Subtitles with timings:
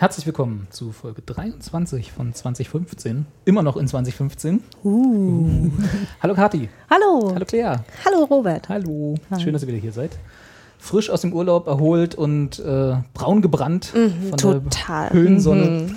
[0.00, 3.26] Herzlich willkommen zu Folge 23 von 2015.
[3.44, 4.62] Immer noch in 2015.
[4.82, 5.70] Uh.
[6.22, 6.70] Hallo Kati.
[6.88, 7.32] Hallo.
[7.34, 7.84] Hallo Claire.
[8.06, 8.70] Hallo Robert.
[8.70, 9.16] Hallo.
[9.38, 10.18] Schön, dass ihr wieder hier seid.
[10.78, 15.10] Frisch aus dem Urlaub erholt und äh, braun gebrannt von total.
[15.10, 15.94] der Höhensonne.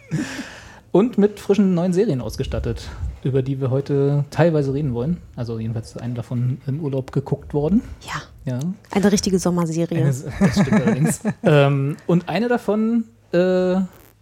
[0.90, 2.88] und mit frischen neuen Serien ausgestattet,
[3.24, 5.18] über die wir heute teilweise reden wollen.
[5.36, 7.82] Also jedenfalls eine davon im Urlaub geguckt worden.
[8.06, 8.58] Ja, Ja.
[8.90, 9.98] eine richtige Sommerserie.
[9.98, 10.06] Eine,
[10.40, 11.20] das stimmt allerdings.
[11.42, 13.76] ähm, und eine davon äh,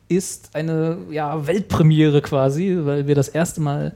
[0.08, 3.94] ist eine ja, Weltpremiere quasi, weil wir das erste Mal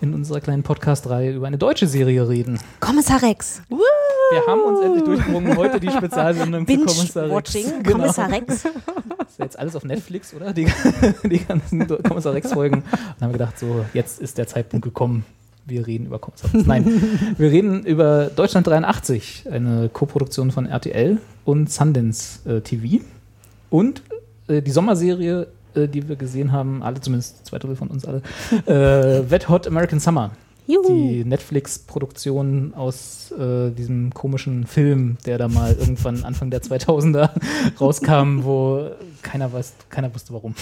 [0.00, 2.58] in unserer kleinen Podcast-Reihe über eine deutsche Serie reden.
[2.80, 3.62] Kommissar Rex.
[3.68, 7.52] Wir haben uns endlich durchgerungen, heute die Spezialsendung zu Kommissar Rex.
[7.52, 7.82] Binge-Watching.
[7.82, 7.96] Genau.
[7.98, 8.46] Kommissar Rex.
[8.46, 8.64] Das
[9.28, 10.52] ist ja jetzt alles auf Netflix, oder?
[10.52, 10.66] Die,
[11.24, 12.82] die ganzen Kommissar Rex-Folgen.
[12.82, 15.24] Und haben gedacht, so, jetzt ist der Zeitpunkt gekommen.
[15.66, 16.66] Wir reden über Rex.
[16.66, 16.84] Nein,
[17.38, 23.04] wir reden über Deutschland 83, eine Koproduktion von RTL und Sundance äh, TV.
[23.68, 24.02] Und
[24.48, 28.22] äh, die Sommerserie, äh, die wir gesehen haben, alle zumindest zwei Drittel von uns alle,
[28.66, 30.32] äh, Wet Hot American Summer.
[30.66, 30.88] Juhu.
[30.88, 37.30] Die Netflix-Produktion aus äh, diesem komischen Film, der da mal irgendwann Anfang der 2000er
[37.80, 38.90] rauskam, wo
[39.22, 40.54] keiner, weiß, keiner wusste warum.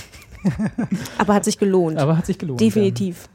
[1.18, 1.98] Aber hat sich gelohnt.
[1.98, 2.60] Aber hat sich gelohnt.
[2.60, 3.28] Definitiv.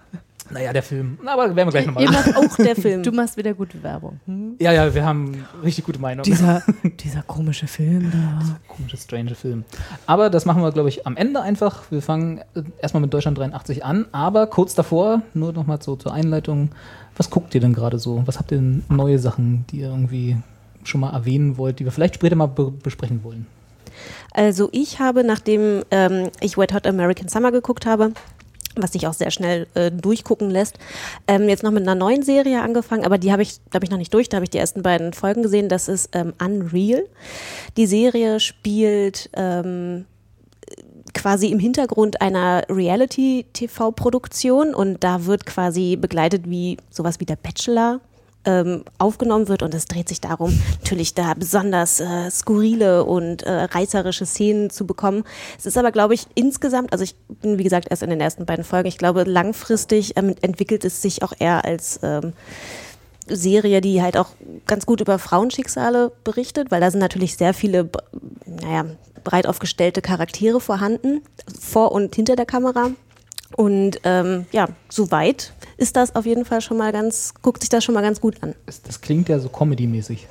[0.53, 0.59] Ja.
[0.59, 1.17] Naja, der Film.
[1.25, 2.03] Aber werden wir gleich nochmal.
[2.03, 3.03] Ihr macht auch der Film.
[3.03, 4.19] Du machst wieder gute Werbung.
[4.25, 4.55] Hm?
[4.59, 6.23] Ja, ja, wir haben richtig gute Meinung.
[6.23, 8.59] Dieser, dieser komische Film da.
[8.67, 9.63] Komische, strange Film.
[10.05, 11.91] Aber das machen wir, glaube ich, am Ende einfach.
[11.91, 16.13] Wir fangen äh, erstmal mit Deutschland 83 an, aber kurz davor, nur nochmal so zur
[16.13, 16.69] Einleitung,
[17.15, 18.23] was guckt ihr denn gerade so?
[18.25, 20.37] Was habt ihr denn neue Sachen, die ihr irgendwie
[20.83, 23.47] schon mal erwähnen wollt, die wir vielleicht später mal be besprechen wollen?
[24.31, 28.13] Also ich habe, nachdem ähm, ich Wet Hot American Summer geguckt habe,
[28.75, 30.77] was sich auch sehr schnell äh, durchgucken lässt.
[31.27, 33.97] Ähm, jetzt noch mit einer neuen Serie angefangen, aber die habe ich, glaube ich, noch
[33.97, 34.29] nicht durch.
[34.29, 35.69] Da habe ich die ersten beiden Folgen gesehen.
[35.69, 37.05] Das ist ähm, Unreal.
[37.77, 40.05] Die Serie spielt ähm,
[41.13, 48.01] quasi im Hintergrund einer Reality-TV-Produktion und da wird quasi begleitet wie sowas wie der Bachelor
[48.45, 53.51] ähm, aufgenommen wird und es dreht sich darum, natürlich da besonders äh, skurrile und äh,
[53.51, 55.23] reißerische Szenen zu bekommen.
[55.57, 58.45] Es ist aber, glaube ich, insgesamt, also ich bin wie gesagt erst in den ersten
[58.45, 62.33] beiden Folgen, ich glaube langfristig ähm, entwickelt es sich auch eher als ähm,
[63.27, 64.29] Serie, die halt auch
[64.67, 67.89] ganz gut über Frauenschicksale berichtet, weil da sind natürlich sehr viele,
[68.45, 68.85] naja,
[69.23, 71.21] breit aufgestellte Charaktere vorhanden,
[71.59, 72.89] vor und hinter der Kamera.
[73.55, 77.83] Und ähm, ja, soweit ist das auf jeden Fall schon mal ganz, guckt sich das
[77.83, 78.53] schon mal ganz gut an.
[78.65, 80.27] Das, klingt ja so Comedy-mäßig.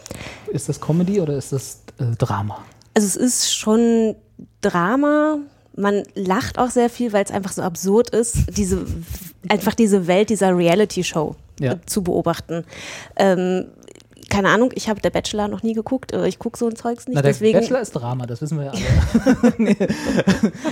[0.52, 2.58] Ist das Comedy oder ist das äh, Drama?
[2.94, 4.14] Also es ist schon
[4.60, 5.38] Drama.
[5.74, 8.84] Man lacht auch sehr viel, weil es einfach so absurd ist, diese
[9.48, 11.76] einfach diese Welt dieser Reality-Show Ja.
[11.86, 12.64] zu beobachten.
[13.16, 13.66] Ähm,
[14.32, 16.12] keine Ahnung, ich habe der Bachelor noch nie geguckt.
[16.12, 17.14] äh, Ich gucke so ein Zeugs nicht.
[17.16, 19.52] Na, der deswegen, Bachelor ist Drama, das wissen wir ja alle.
[19.58, 19.76] nee.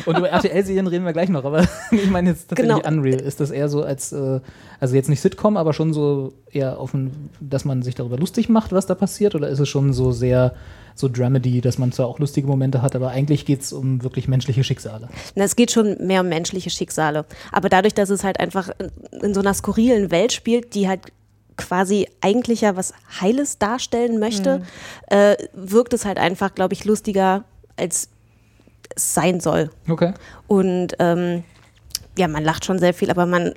[0.07, 2.89] Und über RTL-Serien reden wir gleich noch, aber ich meine jetzt tatsächlich Genau.
[2.89, 3.21] Unreal.
[3.21, 4.41] Ist das eher so als, äh,
[4.81, 8.73] also jetzt nicht Sitcom, aber schon so eher offen, dass man sich darüber lustig macht,
[8.73, 9.35] was da passiert?
[9.35, 10.55] Oder ist es schon so sehr
[10.95, 14.27] so Dramedy, dass man zwar auch lustige Momente hat, aber eigentlich geht es um wirklich
[14.27, 15.09] menschliche Schicksale?
[15.35, 17.27] Na, es geht schon mehr um menschliche Schicksale.
[17.53, 21.13] Aber dadurch, dass es halt einfach in, in so einer skurrilen Welt spielt, die halt
[21.61, 24.63] quasi eigentlich ja was Heiles darstellen möchte,
[25.09, 27.45] äh, wirkt es halt einfach, glaube ich, lustiger,
[27.77, 28.09] als
[28.95, 29.71] es sein soll.
[29.89, 30.13] Okay.
[30.49, 31.45] Und ähm,
[32.19, 33.55] ja, man lacht schon sehr viel, aber man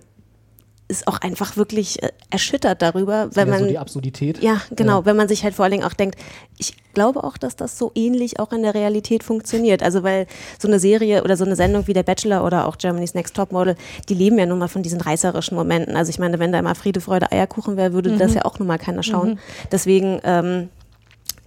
[0.93, 4.41] ist auch einfach wirklich äh, erschüttert darüber, wenn ja, man so die Absurdität.
[4.41, 4.99] ja, genau.
[4.99, 5.05] Ja.
[5.05, 6.17] Wenn man sich halt vor allen Dingen auch denkt,
[6.57, 9.83] ich glaube auch, dass das so ähnlich auch in der Realität funktioniert.
[9.83, 10.27] Also weil
[10.59, 13.75] so eine Serie oder so eine Sendung wie der Bachelor oder auch Germany's Next Topmodel,
[14.07, 15.95] die leben ja nun mal von diesen reißerischen Momenten.
[15.95, 18.67] Also ich meine, wenn da immer Friede, Freude, Eierkuchen wäre, würde das ja auch nun
[18.67, 19.39] mal keiner schauen.
[19.71, 20.69] Deswegen ähm,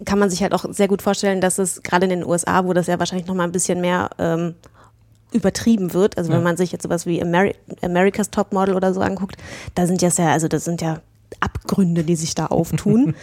[0.04, 2.72] kann man sich halt auch sehr gut vorstellen, dass es gerade in den USA, wo
[2.72, 4.54] das ja wahrscheinlich noch mal ein bisschen mehr ähm,
[5.32, 6.18] übertrieben wird.
[6.18, 6.36] Also Ja.
[6.38, 9.36] wenn man sich jetzt sowas wie Ameri America's Topmodel oder so anguckt,
[9.74, 11.00] da sind ja sehr, also das sind ja
[11.40, 13.14] Abgründe, die sich da auftun.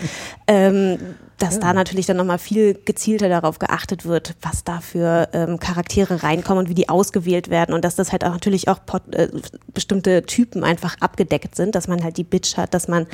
[0.47, 0.97] ähm,
[1.39, 6.23] dass da natürlich dann nochmal viel gezielter darauf geachtet wird, was da für ähm, Charaktere
[6.23, 8.79] reinkommen und wie die ausgewählt werden und dass das halt auch natürlich auch
[9.11, 9.27] äh,
[9.73, 13.07] bestimmte Typen einfach abgedeckt sind, dass man halt die Bitch hat, dass man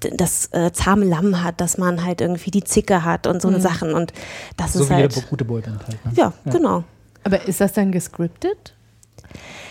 [0.00, 3.60] das äh, zahme Lamm hat, dass man halt irgendwie die Zicke hat und so eine
[3.60, 4.12] Sachen und
[4.56, 6.04] das So ist wie halt, gute Boyband halt.
[6.04, 6.12] Ne?
[6.16, 6.82] ja, genau.
[7.24, 8.74] Aber ist das dann gescriptet?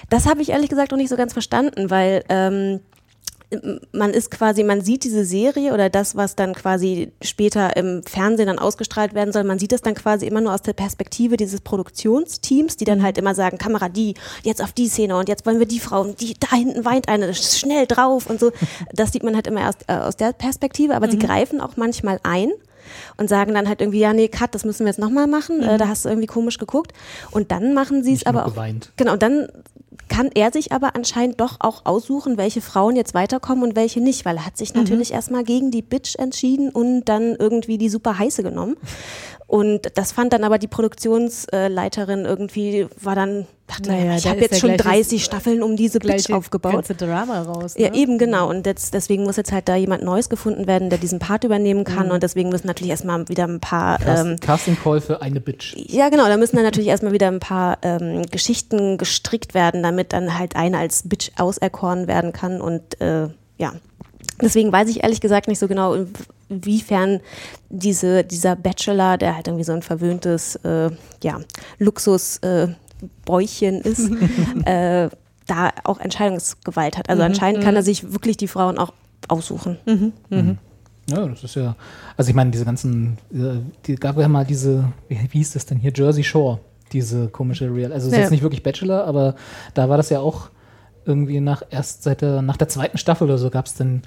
[0.09, 2.79] Das habe ich ehrlich gesagt noch nicht so ganz verstanden, weil ähm,
[3.93, 8.47] man ist quasi, man sieht diese Serie oder das, was dann quasi später im Fernsehen
[8.47, 11.61] dann ausgestrahlt werden soll, man sieht das dann quasi immer nur aus der Perspektive dieses
[11.61, 15.59] Produktionsteams, die dann halt immer sagen, Kamera die, jetzt auf die Szene und jetzt wollen
[15.59, 18.51] wir die Frau und die, da hinten weint eine, schnell drauf und so.
[18.93, 22.19] Das sieht man halt immer erst äh, aus der Perspektive, aber sie greifen auch manchmal
[22.23, 22.51] ein
[23.17, 25.77] und sagen dann halt irgendwie, ja, nee, Cut, das müssen wir jetzt nochmal machen, äh,
[25.77, 26.93] da hast du irgendwie komisch geguckt.
[27.31, 28.51] Und dann machen sie es aber auch.
[28.51, 28.91] geweint.
[28.97, 29.47] Genau, und dann
[30.09, 34.25] kann er sich aber anscheinend doch auch aussuchen, welche Frauen jetzt weiterkommen und welche nicht,
[34.25, 38.17] weil er hat sich natürlich erstmal gegen die Bitch entschieden und dann irgendwie die super
[38.17, 38.77] heiße genommen.
[39.47, 44.59] Und das fand dann aber die Produktionsleiterin irgendwie, war dann, dachte, Naja, ich habe jetzt
[44.59, 46.73] schon gleich das- 30 Staffeln um diese Bitch aufgebaut.
[46.73, 47.75] ganze Drama raus.
[47.77, 47.83] Ne?
[47.85, 48.49] Ja, eben genau.
[48.49, 51.85] Und jetzt, deswegen muss jetzt halt da jemand Neues gefunden werden, der diesen Part übernehmen
[51.85, 52.11] kann.
[52.11, 55.75] Und deswegen müssen natürlich erstmal wieder ein paar Cast, ähm, Casting Call für eine Bitch.
[55.77, 60.11] ja, genau, da müssen dann natürlich erstmal wieder ein paar ähm, Geschichten gestrickt werden, damit
[60.13, 62.59] dann halt eine als Bitch auserkoren werden kann.
[62.59, 63.73] Und äh, ja,
[64.41, 66.09] deswegen weiß ich ehrlich gesagt nicht so genau, in-
[66.49, 67.19] inwiefern
[67.69, 70.89] diese, dieser Bachelor, der halt irgendwie so ein verwöhntes äh,
[71.23, 71.39] ja,
[71.79, 72.67] Luxus äh,
[73.83, 74.11] ist,
[74.65, 75.09] äh,
[75.47, 77.09] da auch Entscheidungsgewalt hat.
[77.09, 78.93] Also anscheinend kann er sich wirklich die Frauen auch
[79.27, 79.77] aussuchen.
[81.09, 81.75] Ja, das ist ja,
[82.17, 85.65] also ich meine, diese ganzen, äh, die gab ja mal diese, wie, wie hieß das
[85.65, 86.59] denn hier, Jersey Shore,
[86.91, 88.23] diese komische Real, also es ist Ja.
[88.23, 89.35] jetzt nicht wirklich Bachelor, aber
[89.73, 90.49] da war das ja auch
[91.07, 94.01] irgendwie nach erst seit der, nach der zweiten Staffel oder so gab es dann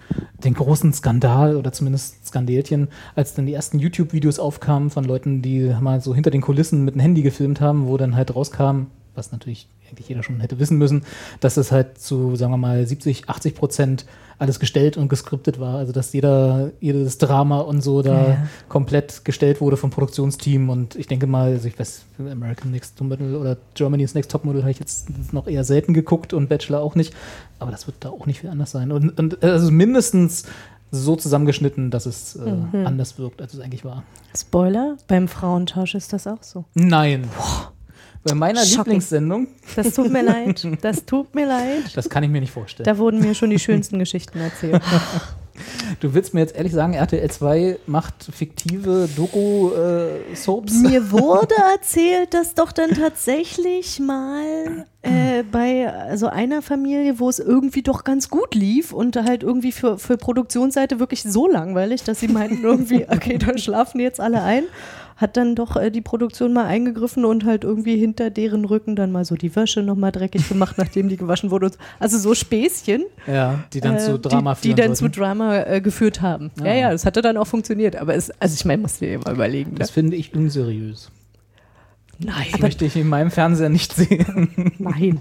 [0.45, 5.75] den großen Skandal oder zumindest Skandälchen, als dann die ersten YouTube-Videos aufkamen von Leuten, die
[5.81, 9.33] mal so hinter den Kulissen mit dem Handy gefilmt haben, wo dann halt rauskam, was
[9.33, 11.03] natürlich eigentlich jeder schon hätte wissen müssen,
[11.41, 14.07] dass es halt zu, sagen wir mal, 70, 80 Prozent
[14.39, 15.77] alles gestellt und geskriptet war.
[15.77, 18.47] Also dass jeder, jedes Drama und so da Ja.
[18.71, 20.71] komplett gestellt wurde vom Produktionsteam.
[20.71, 24.71] Und ich denke mal, also ich weiß, American Next Topmodel oder Germany's Next Topmodel habe
[24.71, 27.13] ich jetzt noch eher selten geguckt und Bachelor auch nicht.
[27.59, 28.93] Aber das wird da auch nicht viel anders sein.
[28.93, 30.45] Und, und also mindestens
[30.93, 32.87] so zusammengeschnitten, dass es äh, Mhm.
[32.87, 34.03] anders wirkt, als es eigentlich war.
[34.37, 36.65] Spoiler, beim Frauentausch ist das auch so.
[36.75, 37.29] Nein.
[38.23, 38.79] Bei meiner Shocking.
[38.79, 40.67] Lieblingssendung, Das tut mir leid.
[40.83, 41.97] Das tut mir leid.
[41.97, 42.85] das kann ich mir nicht vorstellen.
[42.85, 44.83] Da wurden mir schon die schönsten Geschichten erzählt.
[46.01, 50.73] Du willst mir jetzt ehrlich sagen, RTL 2 macht fiktive Doku-Soaps?
[50.75, 57.39] Mir wurde erzählt, dass doch dann tatsächlich mal äh, bei also einer Familie, wo es
[57.39, 62.21] irgendwie doch ganz gut lief und halt irgendwie für, für Produktionsseite wirklich so langweilig, dass
[62.21, 64.65] sie meinten irgendwie, okay, dann schlafen jetzt alle ein,
[65.21, 69.13] hat dann doch äh, die Produktion mal eingegriffen und halt irgendwie hinter deren Rücken dann
[69.13, 71.67] mal so die Wäsche nochmal dreckig gemacht, nachdem die gewaschen wurde.
[71.67, 71.79] und so.
[71.99, 73.05] Also so Späßchen.
[73.27, 75.13] ja, die dann äh, zu Drama die, die dann sollten.
[75.15, 76.51] zu Drama äh, geführt haben.
[76.59, 76.75] Ja, Ah.
[76.75, 77.97] ja, das hatte dann auch funktioniert.
[77.97, 79.73] Aber es, also ich meine, musst du dir mal überlegen.
[79.73, 79.79] Ne?
[79.79, 81.11] Das finde ich unseriös.
[82.19, 84.75] Nein, Das möchte ich in meinem Fernseher nicht sehen.
[84.79, 85.21] nein.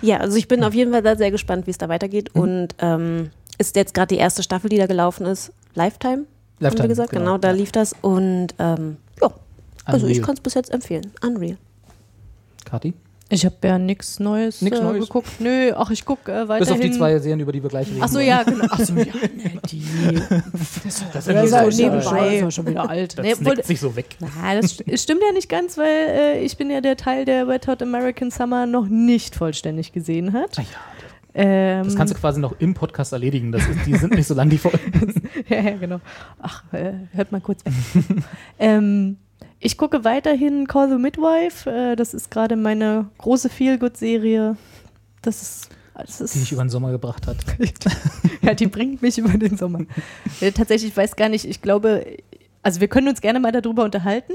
[0.00, 2.30] Ja, also ich bin auf jeden Fall sehr, sehr gespannt, wie es da weitergeht.
[2.34, 2.40] Mhm.
[2.40, 6.24] Und ähm, ist jetzt gerade die erste Staffel, die da gelaufen ist, Lifetime,
[6.68, 7.10] haben Lifetime, wir gesagt.
[7.10, 7.94] genau, Genau, da lief das.
[8.00, 9.30] Und ähm, ja,
[9.84, 11.12] also ich kann es bis jetzt empfehlen.
[11.22, 11.56] Unreal.
[12.64, 12.94] Kathi?
[13.28, 15.06] Ich habe ja nichts Neues, Nix äh, Neues.
[15.06, 15.40] geguckt.
[15.40, 16.58] Nö, ach, ich gucke äh, weiterhin.
[16.58, 18.00] Bis auf die zwei Serien, über die wir gleich reden.
[18.02, 18.26] Ach so, wollen.
[18.26, 18.66] ja, genau.
[18.68, 19.04] Ach so, ja,
[19.36, 19.82] nee, die.
[20.28, 22.40] Das Das ist ist ja so nebenbei.
[22.40, 23.18] Das ist schon wieder alt.
[23.18, 24.16] Das Nee, wollte- sich so weg.
[24.20, 24.28] Na,
[24.60, 27.80] das stimmt ja nicht ganz, weil äh, ich bin ja der Teil, der Red Hot
[27.80, 30.58] American Summer noch nicht vollständig gesehen hat.
[30.58, 30.66] Ah ja,
[31.34, 33.52] Ähm, Das kannst du quasi noch im Podcast erledigen.
[33.52, 35.14] Das ist, die sind nicht so lang, die Folgen.
[35.48, 36.00] ja, ja, genau.
[36.40, 37.72] Ach, äh, hört mal kurz weg.
[38.58, 39.16] ähm,
[39.60, 41.70] ich gucke weiterhin Call the Midwife.
[41.70, 44.56] Äh, das ist gerade meine große Feel-Good-Serie.
[45.22, 45.68] Das ist.
[46.34, 47.36] Die dich über den Sommer gebracht hat.
[48.42, 49.80] ja, die bringt mich über den Sommer.
[50.40, 52.16] Äh, tatsächlich, ich weiß gar nicht, ich glaube,
[52.62, 54.32] also wir können uns gerne mal darüber unterhalten.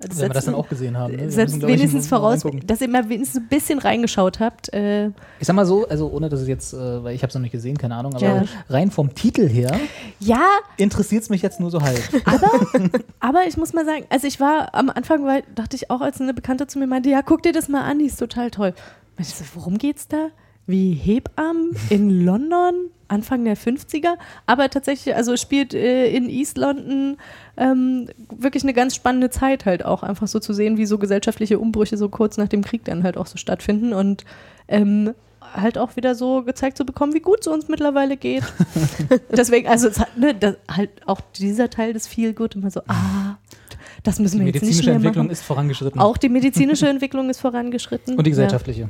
[0.00, 1.16] Also Wenn wir das dann auch gesehen haben.
[1.16, 1.28] Ne?
[1.30, 4.72] Setzt müssen, ich, wenigstens mal voraus, dass ihr mal wenigstens ein bisschen reingeschaut habt.
[4.72, 5.08] Äh,
[5.40, 7.42] Ich sag mal so, also ohne dass es jetzt, äh, weil ich habe es noch
[7.42, 8.44] nicht gesehen, keine Ahnung, aber Ja.
[8.68, 9.76] rein vom Titel her
[10.20, 12.00] ja, interessiert es mich jetzt nur so halb.
[13.20, 16.20] aber ich muss mal sagen, also ich war am Anfang, weil, dachte ich auch, als
[16.20, 18.74] eine Bekannte zu mir meinte, ja, guck dir das mal an, die ist total toll.
[19.16, 20.28] Und ich so, worum geht's da?
[20.68, 26.58] Wie Hebammen in London, Anfang der 50er, aber tatsächlich, also es spielt äh, in East
[26.58, 27.16] London
[27.56, 31.58] ähm, wirklich eine ganz spannende Zeit halt auch, einfach so zu sehen, wie so gesellschaftliche
[31.58, 34.26] Umbrüche so kurz nach dem Krieg dann halt auch so stattfinden und
[34.68, 35.14] ähm,
[35.54, 38.42] halt auch wieder so gezeigt zu bekommen, wie gut es uns mittlerweile geht.
[39.30, 42.80] Deswegen, also es hat, ne, das, halt auch dieser Teil des Feel Good immer so,
[42.88, 43.38] ah,
[44.02, 45.32] das müssen Die wir jetzt nicht medizinische mehr Entwicklung machen.
[45.32, 46.00] ist vorangeschritten.
[46.00, 48.16] Auch die medizinische Entwicklung ist vorangeschritten.
[48.16, 48.88] Und die gesellschaftliche.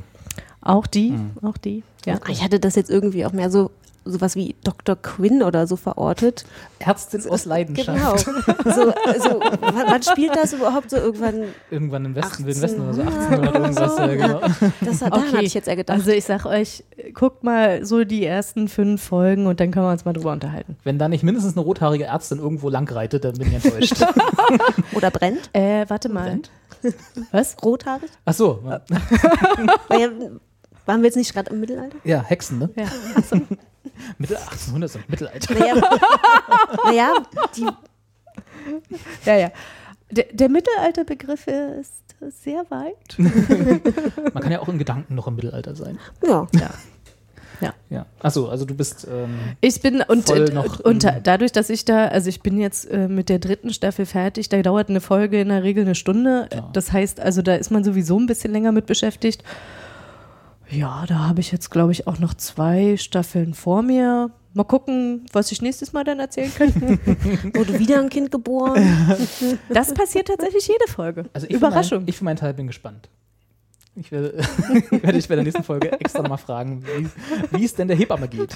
[0.61, 1.83] Auch die, auch die.
[2.05, 2.19] Ja.
[2.27, 3.71] Ich hatte das jetzt irgendwie auch mehr so
[4.05, 4.95] sowas wie Dr.
[4.95, 6.45] Quinn oder so verortet.
[6.79, 8.25] Ärztin aus Leidenschaft.
[8.25, 8.39] Genau.
[8.69, 11.43] So, also, wann, spielt das überhaupt so irgendwann?
[11.71, 13.97] Irgendwann im Westen, 1800 Wilden Westen oder so, 1800 irgendwas.
[13.97, 14.39] Ja, genau.
[14.81, 15.31] Das, daran Okay.
[15.33, 15.97] hatte ich jetzt eher gedacht.
[15.97, 19.91] Also ich sag euch, guckt mal so die ersten fünf Folgen und dann können wir
[19.91, 20.77] uns mal drüber unterhalten.
[20.83, 24.03] Wenn da nicht mindestens eine rothaarige Ärztin irgendwo lang reitet, dann bin ich enttäuscht.
[24.93, 25.49] oder brennt?
[25.53, 26.39] Äh, warte mal.
[27.31, 27.57] Was?
[27.63, 28.09] Rothaarig?
[28.25, 28.61] Ach so,
[29.89, 30.09] Naja,
[30.89, 31.97] waren wir jetzt nicht gerade im Mittelalter?
[32.03, 32.69] ja, Hexen, ne?
[32.75, 32.85] Ja.
[34.17, 35.53] Mittel 1800 sind Mittelalter.
[35.53, 35.75] Naja,
[36.83, 37.13] naja
[37.55, 37.67] die,
[39.23, 39.51] Ja, ja.
[40.09, 43.17] Der, der Mittelalterbegriff ist sehr weit.
[44.33, 45.99] Man kann ja auch in Gedanken noch im Mittelalter sein.
[47.61, 47.73] ja.
[47.89, 48.05] Ja.
[48.19, 49.05] Achso, also du bist.
[49.09, 52.57] Ähm, Ich bin und, Voll und, noch und dadurch, dass ich da, also ich bin
[52.57, 55.95] jetzt äh, mit der dritten Staffel fertig, da dauert eine Folge in der Regel eine
[55.95, 56.47] Stunde.
[56.53, 56.69] Ja.
[56.71, 59.43] Das heißt, also da ist man sowieso ein bisschen länger mit beschäftigt.
[60.71, 64.31] Ja, da habe ich jetzt, glaube ich, auch noch zwei Staffeln vor mir.
[64.53, 66.73] Mal gucken, was ich nächstes Mal dann erzählen kann.
[67.55, 68.77] Wurde wieder ein Kind geboren?
[69.69, 71.25] Das passiert tatsächlich jede Folge.
[71.33, 71.99] also ich Überraschung.
[71.99, 73.09] Für mein, ich für meinen Teil bin gespannt.
[73.95, 74.37] Ich werde,
[74.91, 78.27] werde ich bei der nächsten Folge extra mal fragen, wie, wie es denn der Hebamme
[78.27, 78.55] geht.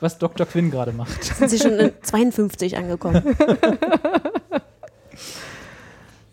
[0.00, 0.46] Was Dr.
[0.46, 1.24] Quinn gerade macht.
[1.24, 3.22] Sind sie schon in 52 angekommen?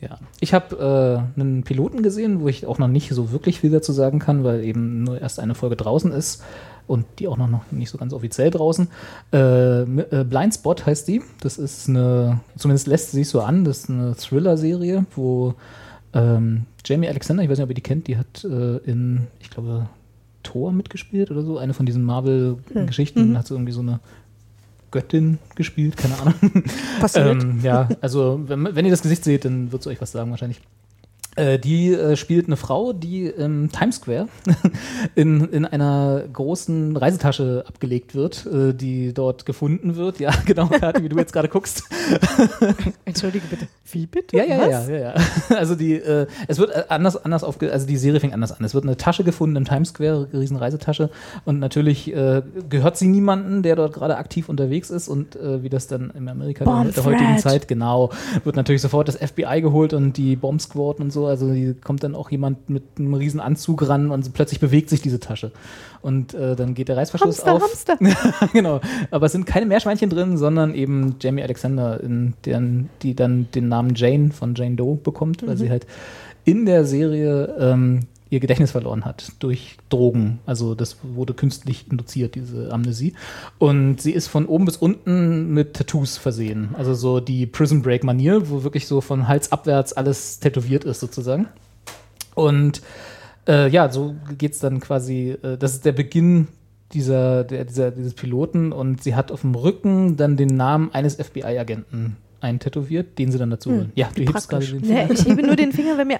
[0.09, 0.19] Ja.
[0.39, 3.91] Ich habe äh, einen Piloten gesehen, wo ich auch noch nicht so wirklich viel dazu
[3.91, 6.43] sagen kann, weil eben nur erst eine Folge draußen ist
[6.87, 8.87] und die auch noch, noch nicht so ganz offiziell draußen.
[9.33, 11.21] Äh, äh, Blindspot heißt die.
[11.41, 15.55] Das ist eine, zumindest lässt sie sich so an, das ist eine Thriller-Serie, wo
[16.13, 19.49] ähm, Jamie Alexander, ich weiß nicht, ob ihr die kennt, die hat äh, in, ich
[19.49, 19.87] glaube,
[20.43, 23.99] Thor mitgespielt oder so, eine von diesen Marvel-Geschichten, hat so irgendwie so eine
[24.91, 26.63] Göttin gespielt, keine Ahnung.
[26.99, 27.25] Passiert.
[27.43, 30.29] Ähm, ja, also wenn, wenn ihr das Gesicht seht, dann wird es euch was sagen
[30.31, 30.59] wahrscheinlich.
[31.35, 34.29] Äh, die äh, spielt eine Frau, die im Times Square
[35.15, 40.21] in, in einer großen Reisetasche abgelegt wird, äh, die dort gefunden wird.
[40.21, 41.83] Ja, genau, Kathi, wie du jetzt gerade guckst.
[43.05, 43.67] Entschuldige bitte.
[43.91, 44.37] Wie bitte?
[44.37, 44.87] Ja, ja, Was?
[44.87, 45.55] ja, ja, ja.
[45.57, 48.63] Also die, äh, es wird äh, anders, anders aufge, also die Serie fängt anders an.
[48.63, 51.09] Es wird eine Tasche gefunden im Times Square, eine riesen Reisetasche.
[51.43, 55.09] Und natürlich äh, gehört sie niemanden, der dort gerade aktiv unterwegs ist.
[55.09, 57.37] Und wie das dann in Amerika Bomb der heutigen.
[57.37, 58.11] Zeit, genau,
[58.43, 61.24] wird natürlich sofort das FBI geholt und die Bomb Squad und so.
[61.25, 65.01] Also hier kommt dann auch jemand mit einem riesen Anzug ran und plötzlich bewegt sich
[65.01, 65.51] diese Tasche.
[66.01, 67.63] Und äh, dann geht der Reißverschluss Hamster, auf.
[67.63, 68.47] Hamster.
[68.53, 68.81] genau.
[69.11, 73.67] Aber es sind keine Meerschweinchen drin, sondern eben Jamie Alexander, in deren, die dann den
[73.67, 75.87] Namen Jane von Jane Doe bekommt, weil sie halt
[76.43, 78.01] in der Serie ähm,
[78.35, 80.39] ihr Gedächtnis verloren hat durch Drogen.
[80.45, 83.13] Also das wurde künstlich induziert, diese Amnesie.
[83.57, 86.75] Und sie ist von oben bis unten mit Tattoos versehen.
[86.77, 90.99] Also so die Prison Break Manier, wo wirklich so von Hals abwärts alles tätowiert ist
[90.99, 91.47] sozusagen.
[92.35, 92.81] Und
[93.47, 96.49] äh, ja, so geht's dann quasi, äh, das ist der Beginn
[96.91, 101.15] dieser, der, dieser, dieses Piloten und sie hat auf dem Rücken dann den Namen eines
[101.15, 103.91] FBI-Agenten eintätowiert, den sie dann dazu holen.
[103.95, 105.05] Ja, du hebst gerade den Finger.
[105.05, 106.19] Nee, ich hebe nur den Finger, weil mir.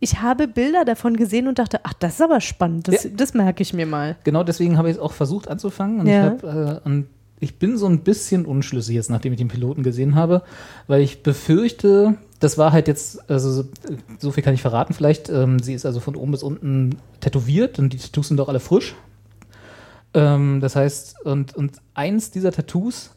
[0.00, 2.88] Ich habe Bilder davon gesehen und dachte, ach, das ist aber spannend.
[2.88, 3.10] Das, Ja.
[3.14, 4.16] das merke ich mir mal.
[4.24, 6.34] Genau deswegen habe ich es auch versucht anzufangen und, Ja.
[6.34, 7.06] ich, hab, äh, und
[7.38, 10.42] ich bin so ein bisschen unschlüssig jetzt, nachdem ich den Piloten gesehen habe,
[10.86, 13.64] weil ich befürchte, das war halt jetzt, also
[14.18, 17.78] so- viel kann ich verraten vielleicht, ähm, sie ist also von oben bis unten tätowiert
[17.78, 18.94] und die Tattoos sind doch alle frisch.
[20.12, 23.10] Ähm, das heißt, und, und eins dieser Tattoos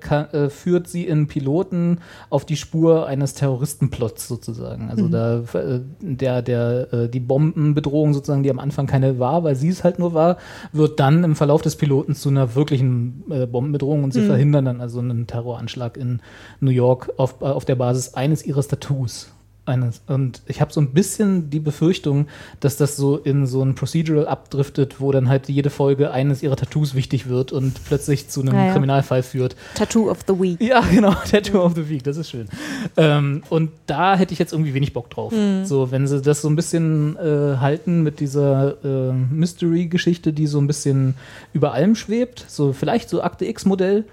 [0.00, 1.98] kann, äh, führt sie in Piloten
[2.30, 4.90] auf die Spur eines Terroristenplots sozusagen.
[4.90, 9.56] Also da äh, der, der, äh, die Bombenbedrohung sozusagen, die am Anfang keine war, weil
[9.56, 10.36] sie es halt nur war,
[10.72, 14.80] wird dann im Verlauf des Piloten zu einer wirklichen äh, Bombenbedrohung und sie verhindern dann
[14.80, 16.20] also einen Terroranschlag in
[16.60, 19.32] New York auf, äh, auf der Basis eines ihres Tattoos.
[19.68, 20.00] Eines.
[20.06, 22.26] Und ich habe so ein bisschen die Befürchtung,
[22.60, 26.56] dass das so in so ein Procedural abdriftet, wo dann halt jede Folge eines ihrer
[26.56, 28.72] Tattoos wichtig wird und plötzlich zu einem Ja, ja.
[28.72, 29.56] Kriminalfall führt.
[29.74, 30.60] Tattoo of the Week.
[30.60, 32.48] Ja, genau, Tattoo of the Week, das ist schön.
[32.96, 35.32] Ähm, und da hätte ich jetzt irgendwie wenig Bock drauf.
[35.64, 40.58] So, wenn sie das so ein bisschen äh, halten mit dieser äh, Mystery-Geschichte, die so
[40.60, 41.14] ein bisschen
[41.52, 44.04] über allem schwebt, so vielleicht so Akte X-Modell,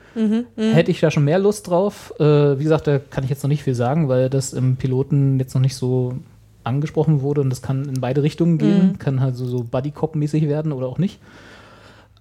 [0.56, 2.14] hätte ich da schon mehr Lust drauf.
[2.20, 5.38] Äh, wie gesagt, da kann ich jetzt noch nicht viel sagen, weil das im Piloten
[5.46, 6.16] jetzt noch nicht so
[6.64, 10.72] angesprochen wurde und das kann in beide Richtungen gehen, kann halt so, so Buddy-Cop-mäßig werden
[10.72, 11.20] oder auch nicht.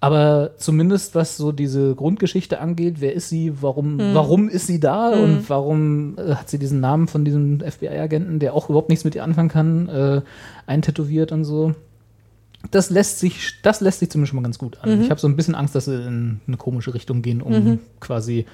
[0.01, 5.09] Aber zumindest was so diese Grundgeschichte angeht, wer ist sie, warum, warum ist sie da
[5.09, 9.15] und warum äh, hat sie diesen Namen von diesem FBI-Agenten, der auch überhaupt nichts mit
[9.15, 10.21] ihr anfangen kann, äh,
[10.67, 11.73] eintätowiert und so.
[12.69, 14.89] Das lässt sich, das lässt sich zumindest schon mal ganz gut an.
[15.01, 17.53] Ich habe so ein bisschen Angst, dass sie in eine komische Richtung gehen, um
[17.99, 18.45] quasi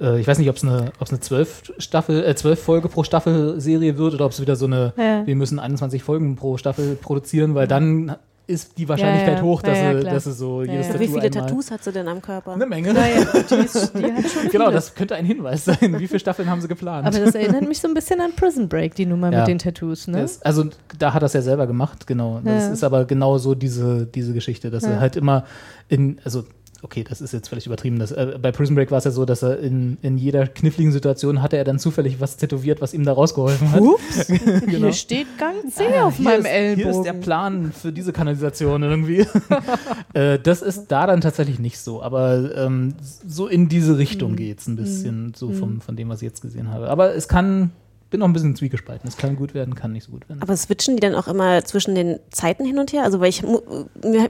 [0.00, 3.04] äh, ich weiß nicht, ob es eine, ob's eine 12 Staffel, äh, 12 Folge pro
[3.04, 5.26] Staffel Serie wird oder ob es wieder so eine, Ja.
[5.26, 9.42] wir müssen 21 Folgen pro Staffel produzieren, weil dann ist die Wahrscheinlichkeit ja.
[9.42, 10.92] hoch, dass, Ja, ja, sie, dass sie so Ja, jedes ja.
[10.92, 12.52] Tattoo Wie viele einmal Tattoos hat sie denn am Körper?
[12.52, 12.92] Eine Menge.
[12.92, 15.78] Naja, die, ist, die hat schon Genau, das könnte ein Hinweis sein.
[15.98, 17.06] Wie viele Staffeln haben sie geplant?
[17.06, 19.38] Aber das erinnert mich so ein bisschen an Prison Break, die Nummer Ja.
[19.38, 20.20] mit den Tattoos, ne?
[20.20, 20.64] Das, also
[20.98, 22.42] da hat er es ja selber gemacht, genau.
[22.44, 22.72] Das Ja.
[22.74, 24.90] ist aber genau so diese, diese Geschichte, dass Ja.
[24.90, 25.44] er halt immer
[25.88, 26.44] in, also
[26.84, 27.98] okay, das ist jetzt völlig übertrieben.
[27.98, 30.92] Das, äh, bei Prison Break war es ja so, dass er in, in jeder kniffligen
[30.92, 33.80] Situation hatte er dann zufällig was tätowiert, was ihm da rausgeholfen hat.
[33.80, 34.66] Ups, Genau.
[34.66, 36.82] hier steht Gang C Ah, auf meinem ist, Ellbogen.
[36.82, 39.26] Hier ist der Plan für diese Kanalisation irgendwie.
[40.14, 42.94] äh, das ist da dann tatsächlich nicht so, aber ähm,
[43.26, 44.36] so in diese Richtung Mhm.
[44.36, 46.88] geht es ein bisschen, so vom, von dem, was ich jetzt gesehen habe.
[46.90, 47.70] Aber es kann,
[48.14, 49.08] bin noch ein bisschen zwiegespalten.
[49.08, 50.40] Es kann gut werden, kann nicht so gut werden.
[50.40, 53.02] Aber switchen die dann auch immer zwischen den Zeiten hin und her?
[53.02, 53.42] Also, weil ich,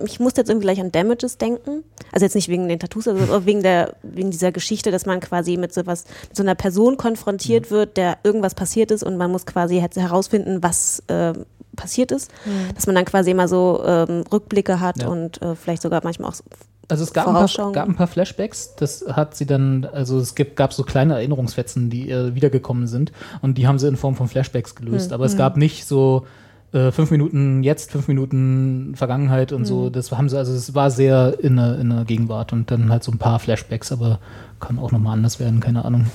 [0.06, 1.84] ich musste jetzt irgendwie gleich an Damages denken.
[2.10, 5.58] Also jetzt nicht wegen den Tattoos, aber wegen, der, wegen dieser Geschichte, dass man quasi
[5.58, 9.44] mit sowas, mit so einer Person konfrontiert wird, der irgendwas passiert ist und man muss
[9.44, 11.34] quasi herausfinden, was äh,
[11.76, 12.30] passiert ist.
[12.74, 15.08] Dass man dann quasi immer so ähm, Rückblicke hat Ja.
[15.08, 16.44] und äh, vielleicht sogar manchmal auch so
[16.88, 20.34] Also es gab ein, paar, gab ein paar Flashbacks, das hat sie dann, also es
[20.34, 23.12] gibt, gab so kleine Erinnerungsfetzen, die äh, wiedergekommen sind
[23.42, 25.12] und die haben sie in Form von Flashbacks gelöst.
[25.12, 26.26] Aber es gab nicht so
[26.72, 29.90] äh, fünf Minuten jetzt, fünf Minuten Vergangenheit und so.
[29.90, 33.04] Das haben sie, also es war sehr in der, in der Gegenwart und dann halt
[33.04, 34.18] so ein paar Flashbacks, aber
[34.60, 36.06] kann auch nochmal anders werden, keine Ahnung.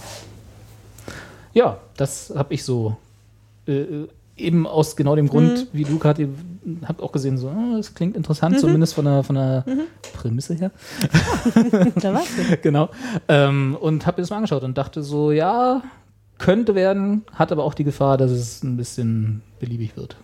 [1.53, 2.95] Ja, das habe ich so
[3.67, 4.05] äh,
[4.41, 6.29] eben aus genau dem Grund, wie du gerade
[6.85, 9.65] habt auch gesehen, so, ah, das klingt interessant, zumindest von der, von der
[10.13, 10.71] Prämisse her.
[11.95, 12.27] da war's.
[12.61, 12.89] genau.
[13.27, 15.81] Ähm, und habe mir das mal angeschaut und dachte so, ja,
[16.37, 20.15] könnte werden, hat aber auch die Gefahr, dass es ein bisschen beliebig wird.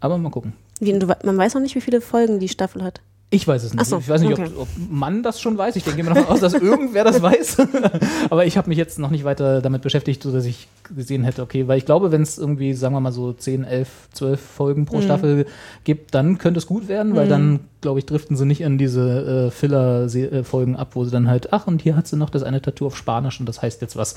[0.00, 0.52] Aber mal gucken.
[0.80, 3.00] Wie, man weiß noch nicht, wie viele Folgen die Staffel hat.
[3.34, 3.84] Ich weiß es nicht.
[3.86, 4.50] So, ich weiß nicht, okay.
[4.56, 5.74] ob, ob man das schon weiß.
[5.76, 7.56] Ich denke mal davon aus, dass irgendwer das weiß.
[8.30, 11.66] Aber ich habe mich jetzt noch nicht weiter damit beschäftigt, sodass ich gesehen hätte, okay,
[11.66, 14.86] weil ich glaube, wenn es irgendwie, sagen wir mal so 10, 11, 12 Folgen Mhm.
[14.86, 15.46] pro Staffel
[15.84, 19.46] gibt, dann könnte es gut werden, weil dann, glaube ich, driften sie nicht in diese
[19.46, 22.62] äh, Filler-Folgen ab, wo sie dann halt, ach, und hier hat sie noch das eine
[22.62, 24.14] Tattoo auf Spanisch und das heißt jetzt was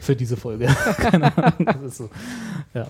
[0.00, 0.66] für diese Folge.
[0.96, 1.66] Keine Ahnung.
[1.66, 2.10] Das ist so.
[2.74, 2.86] Ja.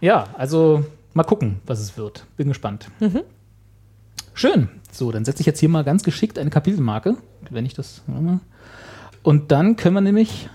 [0.00, 2.26] ja, also mal gucken, was es wird.
[2.36, 2.88] Bin gespannt.
[4.34, 4.68] Schön.
[4.94, 7.16] So, dann setze ich jetzt hier mal ganz geschickt eine Kapitelmarke,
[7.50, 8.02] wenn ich das.
[9.22, 10.48] Und dann können wir nämlich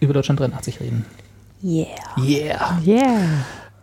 [0.00, 1.04] über Deutschland 83 reden.
[1.62, 1.86] Yeah.
[2.18, 2.80] Yeah.
[2.84, 3.20] Yeah.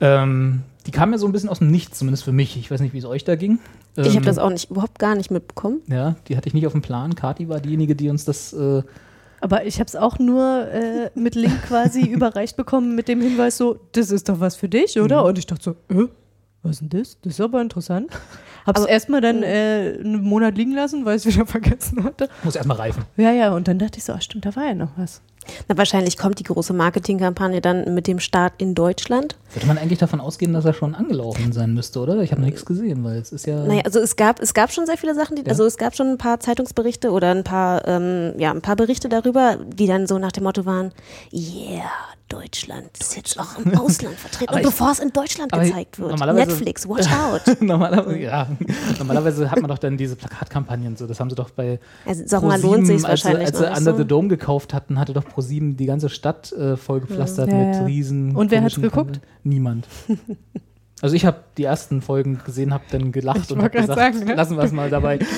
[0.02, 2.58] Ähm, die kam ja so ein bisschen aus dem Nichts, zumindest für mich.
[2.58, 3.60] Ich weiß nicht, wie es euch da ging.
[3.96, 5.80] Ich Ähm, habe das auch nicht, überhaupt gar nicht mitbekommen.
[5.88, 7.15] Ja, die hatte ich nicht auf dem Plan.
[7.15, 8.52] Kati war diejenige, die uns das.
[8.54, 8.84] Äh,
[9.39, 13.58] Aber ich habe es auch nur äh, mit Link quasi überreicht bekommen mit dem Hinweis
[13.58, 15.24] so, das ist doch was für dich, oder?
[15.24, 16.08] Und ich dachte so, äh,
[16.63, 17.17] was ist denn das?
[17.22, 18.12] Das ist aber interessant.
[18.65, 22.30] Hab's erstmal dann äh, einen Monat liegen lassen, weil ich es wieder vergessen hatte.
[22.43, 23.04] muss erstmal reifen.
[23.17, 25.21] Ja, ja, und dann dachte ich so, ach stimmt, da war ja noch was.
[25.67, 29.36] Na, wahrscheinlich kommt die große Marketingkampagne dann mit dem Start in Deutschland.
[29.54, 32.21] Würde man eigentlich davon ausgehen, dass er schon angelaufen sein müsste, oder?
[32.21, 33.63] Ich habe noch nichts gesehen, weil es ist ja.
[33.65, 35.49] Naja, also es gab, es gab schon sehr viele Sachen, die, Ja.
[35.49, 39.10] also es gab schon ein paar Zeitungsberichte oder ein paar, ähm, ja, ein paar Berichte
[39.10, 40.91] darüber, die dann so nach dem Motto waren,
[41.34, 41.84] yeah,
[42.30, 44.54] Deutschland ist jetzt auch im Ausland vertreten.
[44.56, 47.62] Und bevor es in Deutschland gezeigt wird, Netflix, watch out.
[47.62, 48.47] normalerweise, ja,
[48.97, 51.08] normalerweise hat man doch dann diese Plakatkampagnen so.
[51.08, 53.97] Das haben sie doch bei Also sag mal, lohnt sich wahrscheinlich als sie Under so.
[53.97, 57.86] the Dome gekauft hatten, hatte doch ProSieben die ganze Stadt äh, vollgepflastert Ja, mit ja.
[57.86, 58.36] riesen.
[58.36, 59.13] Und wer hat's geguckt?
[59.13, 59.22] Kampagnen.
[59.44, 59.88] Niemand.
[61.04, 64.13] Also ich habe die ersten Folgen gesehen, habe dann gelacht Ich und habe wollte gesagt,
[64.15, 64.36] sagen, ne?
[64.36, 65.17] lassen wir es mal dabei.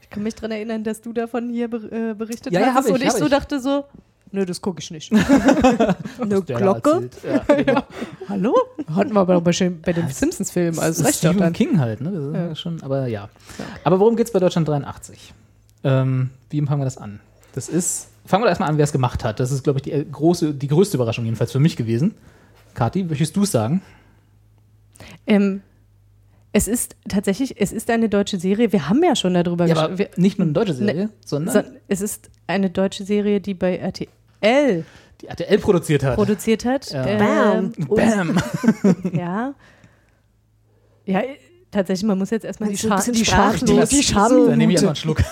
[0.00, 2.86] Ich kann mich daran erinnern, dass du davon hier äh, berichtet Ja, ja, hast hab
[2.86, 3.30] ich, und ich hab so ich.
[3.32, 3.84] dachte so,
[4.30, 5.12] nö, das gucke ich nicht.
[6.20, 7.10] Eine Glocke?
[7.26, 7.82] Ja, genau.
[8.28, 8.54] Hallo?
[8.94, 9.50] Hatten wir aber bei,
[9.82, 11.52] bei dem Simpsons-Film, also Das Stephen dann.
[11.52, 12.30] King halt, ne?
[12.32, 12.46] Ja.
[12.46, 12.54] ja.
[12.54, 13.28] schon, aber ja.
[13.82, 15.34] Aber worum geht es bei Deutschland 83?
[15.82, 17.18] Ähm, wie fangen wir das an?
[17.56, 19.40] Das ist, fangen wir erstmal an, wer es gemacht hat.
[19.40, 22.14] Das ist, glaube ich, die äh, große, die größte Überraschung jedenfalls für mich gewesen.
[22.74, 23.82] Kathi, möchtest du es sagen?
[25.26, 25.62] Ähm,
[26.52, 28.72] es ist tatsächlich, es ist eine deutsche Serie.
[28.72, 32.00] Wir haben ja schon darüber Ja, wir- nicht nur eine deutsche Serie, sondern so, es
[32.00, 34.84] ist eine deutsche Serie, die bei RTL
[35.20, 36.14] die RTL produziert hat.
[36.16, 36.90] produziert hat.
[36.92, 37.06] Ja.
[37.06, 38.38] Ähm, und- Bam!
[39.12, 39.54] Ja.
[41.06, 41.22] Ja,
[41.74, 43.24] tatsächlich, man muss jetzt erstmal die, Scha die?
[43.24, 44.48] Schamlos, die Schamlos.
[44.48, 45.22] Dann nehme ich erstmal einen Schluck.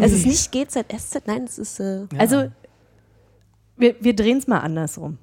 [0.02, 2.06] Es ist nicht GZSZ, nein, es ist, äh, Ja.
[2.18, 2.44] Also,
[3.76, 5.18] wir, wir drehen es mal andersrum.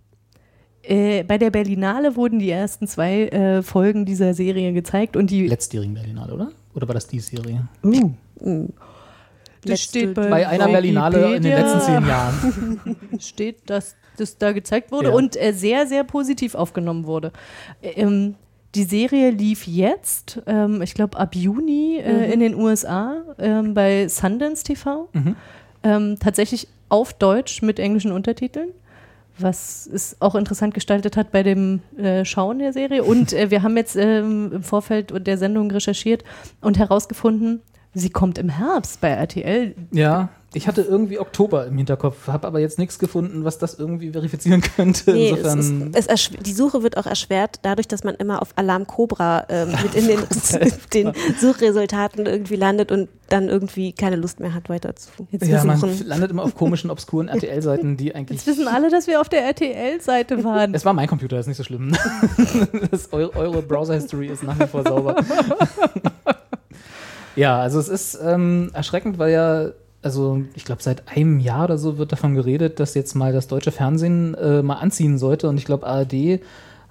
[0.83, 5.47] Äh, bei der Berlinale wurden die ersten zwei äh, Folgen dieser Serie gezeigt und die.
[5.47, 6.51] letztjährigen Berlinale, oder?
[6.75, 7.67] Oder war das die Serie?
[7.81, 7.93] das
[9.63, 12.95] letzte- steht bei, Bei einer Berlinale in den letzten zehn Jahren.
[13.19, 15.15] steht, dass das da gezeigt wurde Ja.
[15.15, 17.31] und äh, sehr, sehr positiv aufgenommen wurde.
[17.81, 18.35] Ähm,
[18.75, 24.07] die Serie lief jetzt, ähm, ich glaube ab Juni äh, in den USA ähm, bei
[24.07, 25.09] Sundance TV.
[25.13, 25.35] Mhm.
[25.83, 28.69] ähm, tatsächlich auf Deutsch mit englischen Untertiteln,
[29.37, 33.03] was es auch interessant gestaltet hat bei dem äh, Schauen der Serie.
[33.03, 36.23] Und äh, wir haben jetzt ähm, im Vorfeld der Sendung recherchiert
[36.61, 37.61] und herausgefunden,
[37.93, 39.75] sie kommt im Herbst bei RTL.
[39.91, 44.11] Ja, ich hatte irgendwie Oktober im Hinterkopf, habe aber jetzt nichts gefunden, was das irgendwie
[44.11, 45.11] verifizieren könnte.
[45.11, 48.49] Nee, es Insofern, ist, es die Suche wird auch erschwert, dadurch, dass man immer auf
[48.55, 50.19] Alarm Cobra ähm, mit in den,
[50.93, 55.63] den Suchresultaten irgendwie landet und dann irgendwie keine Lust mehr hat, weiter zu Jetzt ja,
[55.63, 56.07] man suchen.
[56.07, 58.39] landet immer auf komischen, obskuren RTL-Seiten, die eigentlich.
[58.39, 60.75] Jetzt wissen alle, dass wir auf der RTL-Seite waren.
[60.75, 61.95] Es war mein Computer, ist nicht so schlimm.
[62.91, 65.15] das, eure, eure Browser-History ist nach wie vor sauber.
[67.35, 69.71] ja, also es ist ähm, erschreckend, weil ja,
[70.03, 73.47] also ich glaube, seit einem Jahr oder so wird davon geredet, dass jetzt mal das
[73.47, 75.49] deutsche Fernsehen äh, mal anziehen sollte.
[75.49, 76.41] Und ich glaube, ARD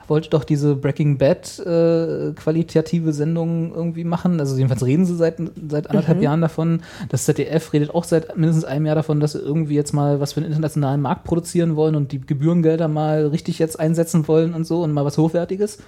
[0.08, 4.40] wollte doch diese Breaking Bad äh, qualitative Sendung irgendwie machen.
[4.40, 5.36] Also jedenfalls reden sie seit,
[5.68, 6.82] seit anderthalb Jahren davon.
[7.08, 10.34] Das ZDF redet auch seit mindestens einem Jahr davon, dass sie irgendwie jetzt mal was
[10.34, 14.66] für den internationalen Markt produzieren wollen und die Gebührengelder mal richtig jetzt einsetzen wollen und
[14.66, 15.78] so und mal was Hochwertiges.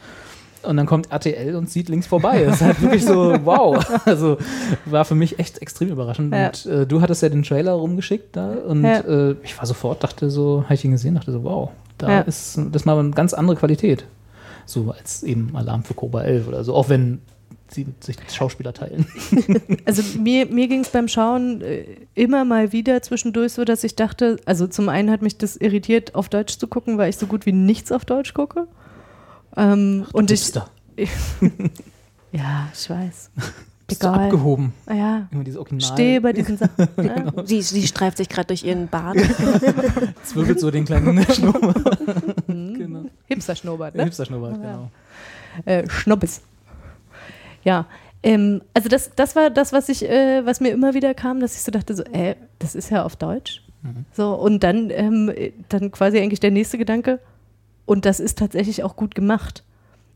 [0.66, 2.44] Und dann kommt RTL und sieht links vorbei.
[2.44, 3.84] Das ist halt wirklich so, wow.
[4.06, 4.38] Also
[4.86, 6.34] war für mich echt extrem überraschend.
[6.34, 6.46] Ja.
[6.48, 9.00] Und äh, du hattest ja den Trailer rumgeschickt da und Ja.
[9.00, 12.20] äh, ich war sofort, dachte so, habe ich ihn gesehen, dachte so, wow, da Ja.
[12.20, 14.04] ist das mal eine ganz andere Qualität.
[14.66, 17.20] So als eben Alarm für Cobra 11 oder so, auch wenn
[17.68, 19.06] sie sich Schauspieler teilen.
[19.84, 23.96] Also mir, mir ging es beim Schauen äh, immer mal wieder zwischendurch so, dass ich
[23.96, 27.26] dachte, also zum einen hat mich das irritiert, auf Deutsch zu gucken, weil ich so
[27.26, 28.66] gut wie nichts auf Deutsch gucke.
[29.56, 30.52] Ähm, und ich,
[32.32, 33.30] ja, ich weiß.
[33.86, 34.24] Bist du Egal.
[34.24, 34.72] abgehoben.
[34.86, 35.92] Ah Ja, Immer diese Original.
[35.92, 36.88] stehe bei diesen Sachen.
[36.96, 37.32] ne?
[37.44, 39.16] Sie, sie streift sich gerade durch ihren Bart.
[40.24, 41.98] Zwirbelt so den kleinen Schnurrbart.
[42.46, 43.04] genau.
[43.26, 44.04] Hipster-Schnurrbart, ne?
[44.04, 44.90] Hipster-Schnurrbart, genau.
[45.66, 46.40] äh, Schnobbes.
[47.62, 47.86] Ja,
[48.22, 51.54] ähm, also das, das war das, was ich, äh, was mir immer wieder kam, dass
[51.54, 53.62] ich so dachte, so, äh, das ist ja auf Deutsch.
[54.14, 57.20] So, und dann, ähm, äh, dann quasi eigentlich der nächste Gedanke,
[57.86, 59.62] und das ist tatsächlich auch gut gemacht.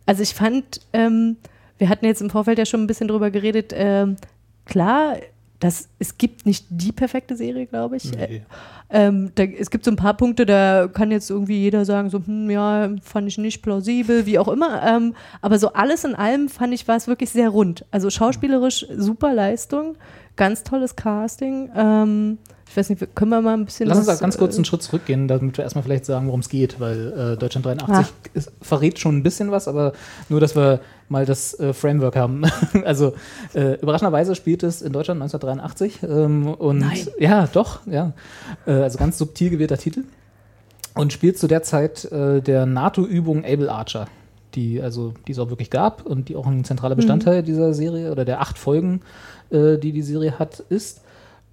[0.07, 1.37] Also ich fand, ähm,
[1.79, 4.17] wir hatten jetzt im Vorfeld ja schon ein bisschen drüber geredet, ähm,
[4.65, 5.17] klar,
[5.61, 8.17] das, es gibt nicht die perfekte Serie, glaube ich.
[8.17, 8.43] Äh, Nee.
[8.91, 12.21] ähm, da, es gibt so ein paar Punkte, da kann jetzt irgendwie jeder sagen, so,
[12.25, 14.83] hm, ja, fand ich nicht plausibel, wie auch immer.
[14.85, 17.85] Ähm, aber so alles in allem fand ich, war es wirklich sehr rund.
[17.91, 19.97] Also schauspielerisch super Leistung,
[20.37, 21.71] ganz tolles Casting.
[21.75, 22.39] Ähm,
[22.79, 23.89] weiß nicht, können wir mal ein bisschen.
[23.89, 26.41] Lass uns was, ganz kurz einen äh, Schritt zurückgehen, damit wir erstmal vielleicht sagen, worum
[26.41, 28.05] es geht, weil äh, Deutschland 83 Ah.
[28.35, 29.93] ist, verrät schon ein bisschen was, aber
[30.29, 32.45] nur, dass wir mal das äh, Framework haben.
[32.85, 33.15] also
[33.55, 37.07] äh, überraschenderweise spielt es in Deutschland 1983 ähm, und Nein.
[37.19, 38.13] ja, doch, ja.
[38.67, 40.05] Äh, also ganz subtil gewählter Titel
[40.95, 44.09] und spielt zu der Zeit der NATO-Übung Able Archer,
[44.55, 48.11] die also die es auch wirklich gab und die auch ein zentraler Bestandteil dieser Serie
[48.11, 49.03] oder der acht Folgen,
[49.51, 51.03] äh, die die Serie hat, ist.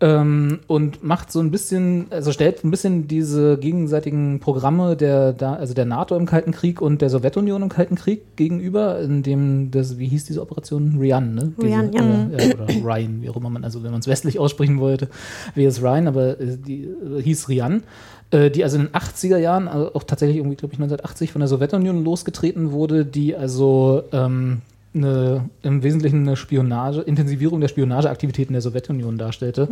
[0.06, 5.56] Ähm, und macht so ein bisschen, also stellt ein bisschen diese gegenseitigen Programme der, da,
[5.56, 9.72] also der NATO im Kalten Krieg und der Sowjetunion im Kalten Krieg gegenüber, in dem
[9.72, 10.98] das, wie hieß diese Operation?
[11.00, 11.54] Ryan, ne?
[11.60, 12.38] Diese, Ryan, ja.
[12.38, 15.10] Äh, ja, oder Ryan, wie auch immer man, also wenn man es westlich aussprechen wollte,
[15.56, 17.82] wäre es Ryan, aber äh, die äh, hieß Ryan.
[18.30, 21.40] Äh, die also in den 80er Jahren, also auch tatsächlich irgendwie, glaube ich, 1980 von
[21.40, 24.62] der Sowjetunion losgetreten wurde, die also ähm,
[24.96, 29.68] eine, im Wesentlichen eine Spionage, Intensivierung der Spionageaktivitäten der Sowjetunion darstellte,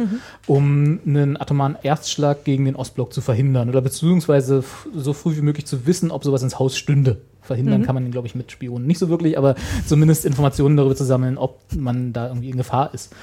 [0.48, 5.66] um einen atomaren Erstschlag gegen den Ostblock zu verhindern oder beziehungsweise so früh wie möglich
[5.66, 7.22] zu wissen, ob sowas ins Haus stünde.
[7.42, 9.56] Verhindern kann man, glaube ich, mit Spionen nicht so wirklich, aber
[9.86, 13.14] zumindest Informationen darüber zu sammeln, ob man da irgendwie in Gefahr ist.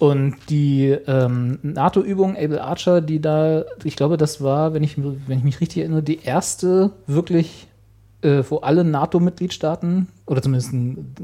[0.00, 5.38] Und die ähm, NATO-Übung Able Archer, die da, ich glaube, das war, wenn ich, wenn
[5.38, 7.68] ich mich richtig erinnere, die erste wirklich,
[8.22, 11.14] äh, wo alle NATO-Mitgliedstaaten oder zumindest ein,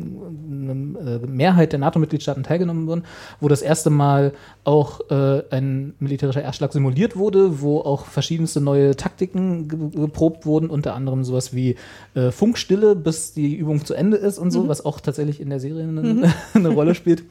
[0.96, 3.04] eine äh, Mehrheit der NATO-Mitgliedstaaten teilgenommen wurden,
[3.40, 4.32] wo das erste Mal
[4.64, 10.70] auch äh, ein militärischer Erstschlag simuliert wurde, wo auch verschiedenste neue Taktiken ge geprobt wurden,
[10.70, 11.76] unter anderem sowas wie
[12.14, 15.60] äh, Funkstille, bis die Übung zu Ende ist und so, was auch tatsächlich in der
[15.60, 17.24] Serie eine, eine Rolle spielt.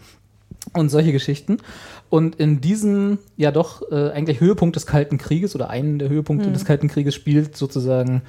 [0.74, 1.58] Und solche Geschichten.
[2.10, 6.52] Und in diesem ja doch äh, eigentlich Höhepunkt des Kalten Krieges oder einen der Höhepunkte
[6.52, 8.24] des Kalten Krieges spielt sozusagen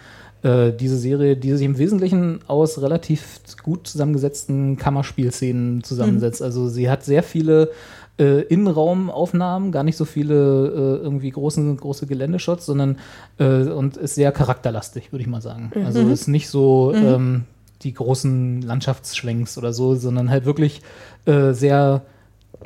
[0.47, 6.41] äh, diese Serie, die sich im Wesentlichen aus relativ gut zusammengesetzten Kammerspielszenen zusammensetzt.
[6.41, 7.71] Also sie hat sehr viele
[8.19, 12.99] äh, Innenraumaufnahmen, gar nicht so viele äh, irgendwie großen, große Geländeshots, sondern
[13.39, 15.73] äh, und ist sehr charakterlastig, würde ich mal sagen.
[15.85, 17.45] Also ist nicht so ähm,
[17.83, 20.81] die großen Landschaftsschwenks oder so, sondern halt wirklich
[21.25, 22.03] äh, sehr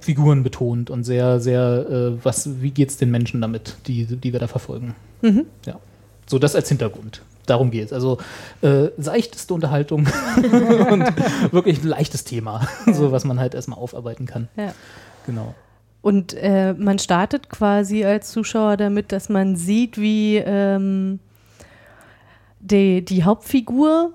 [0.00, 4.40] Figuren betont und sehr, sehr, äh, was, wie geht's den Menschen damit, die, die wir
[4.40, 4.94] da verfolgen.
[5.66, 5.80] Ja.
[6.26, 7.22] So das als Hintergrund.
[7.46, 7.92] Darum geht's.
[7.92, 8.18] Also
[8.62, 11.04] äh, seichteste Unterhaltung und
[11.52, 14.48] wirklich ein leichtes Thema, so was man halt erstmal aufarbeiten kann.
[14.56, 14.72] Ja.
[15.26, 15.54] Genau.
[16.00, 21.20] und äh, man startet quasi als Zuschauer damit, dass man sieht, wie ähm,
[22.60, 24.12] die, die Hauptfigur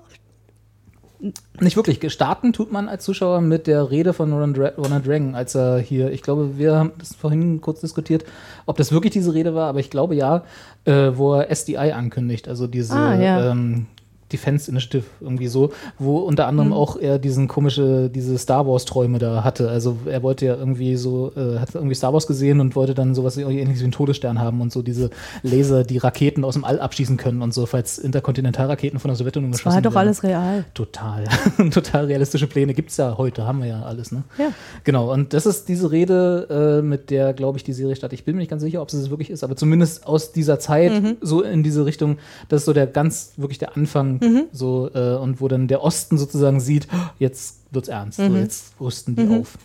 [1.60, 2.00] Nicht wirklich.
[2.00, 6.10] Gestarten tut man als Zuschauer mit der Rede von Ronald, Ronald Reagan, als er hier,
[6.12, 8.24] ich glaube, wir haben das vorhin kurz diskutiert,
[8.66, 10.44] ob das wirklich diese Rede war, aber ich glaube ja,
[10.84, 13.50] äh, wo er SDI ankündigt, also diese Ah, ja.
[13.52, 13.86] ähm,
[14.32, 19.18] Defense Initiative irgendwie so, wo unter anderem auch er diesen komische, diese Star Wars Träume
[19.18, 19.68] da hatte.
[19.68, 23.14] Also er wollte ja irgendwie so, äh, hat irgendwie Star Wars gesehen und wollte dann
[23.14, 25.10] sowas ähnliches wie einen Todesstern haben und so diese
[25.42, 29.52] Laser, die Raketen aus dem All abschießen können und so, falls Interkontinentalraketen von der Sowjetunion
[29.52, 30.06] Das geschossen war doch werden.
[30.08, 30.64] alles real.
[30.74, 31.24] Total.
[31.70, 34.24] Total realistische Pläne gibt es ja heute, haben wir ja alles, ne?
[34.38, 34.48] Ja.
[34.84, 38.18] Genau, und das ist diese Rede, äh, mit der, glaube ich, die Serie startet.
[38.18, 40.58] Ich bin mir nicht ganz sicher, ob es es wirklich ist, aber zumindest aus dieser
[40.58, 41.16] Zeit Mhm.
[41.20, 44.44] so in diese Richtung, das ist so der ganz, wirklich der Anfang, Mhm.
[44.52, 48.74] so, äh, und wo dann der Osten sozusagen sieht, oh, jetzt wird's ernst, so, jetzt
[48.80, 49.56] rüsten die auf.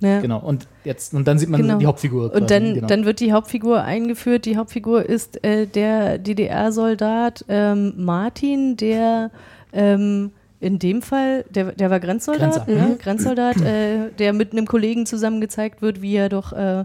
[0.00, 0.06] Mhm.
[0.08, 0.20] Ja.
[0.20, 1.78] Genau, und jetzt, und dann sieht man Genau.
[1.78, 2.34] die Hauptfigur.
[2.34, 2.86] Und dann, genau.
[2.88, 4.46] dann wird die Hauptfigur eingeführt.
[4.46, 9.30] Die Hauptfigur ist äh, der DDR-Soldat ähm, Martin, der
[9.72, 12.88] ähm, in dem Fall, der, der war Grenzsoldat, Grenzer.
[12.88, 12.96] ne?
[13.00, 16.84] Grenzsoldat, äh, der mit einem Kollegen zusammen gezeigt wird, wie er doch äh,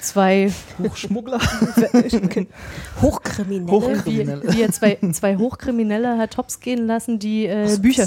[0.00, 1.38] zwei, Hochschmuggler.
[3.00, 3.70] Hochkriminelle.
[3.70, 8.06] Hoch- wie, wie er zwei, zwei Hochkriminelle hat hops gehen lassen, die äh, Bücher,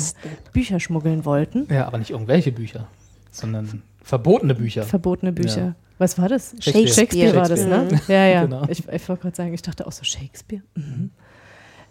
[0.53, 1.67] Bücher schmuggeln wollten.
[1.73, 2.87] ja, aber nicht irgendwelche Bücher,
[3.31, 4.83] sondern verbotene Bücher.
[4.83, 5.61] Verbotene Bücher.
[5.61, 5.75] Ja.
[5.97, 6.55] Was war das?
[6.59, 6.87] Shakespeare.
[6.87, 7.87] Shakespeare war das, ne?
[8.07, 8.43] Ja, ja.
[8.45, 8.63] Genau.
[8.67, 10.63] Ich, ich wollte gerade sagen, ich dachte auch so Shakespeare.
[10.75, 11.11] Mhm.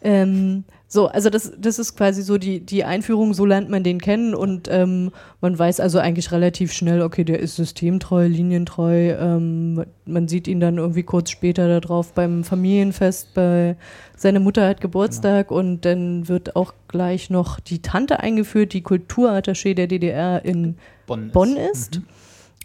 [0.03, 4.01] Ähm, so, also das, das ist quasi so die, die Einführung, so lernt man den
[4.01, 9.13] kennen und ähm, man weiß also eigentlich relativ schnell, okay, der ist systemtreu, linientreu.
[9.13, 13.77] Ähm, man sieht ihn dann irgendwie kurz später darauf beim Familienfest, bei
[14.17, 19.75] seine Mutter hat Geburtstag und dann wird auch gleich noch die Tante eingeführt, die Kulturattaché
[19.75, 20.77] der DDR in
[21.07, 21.33] Bonn ist.
[21.33, 22.01] Bonn ist.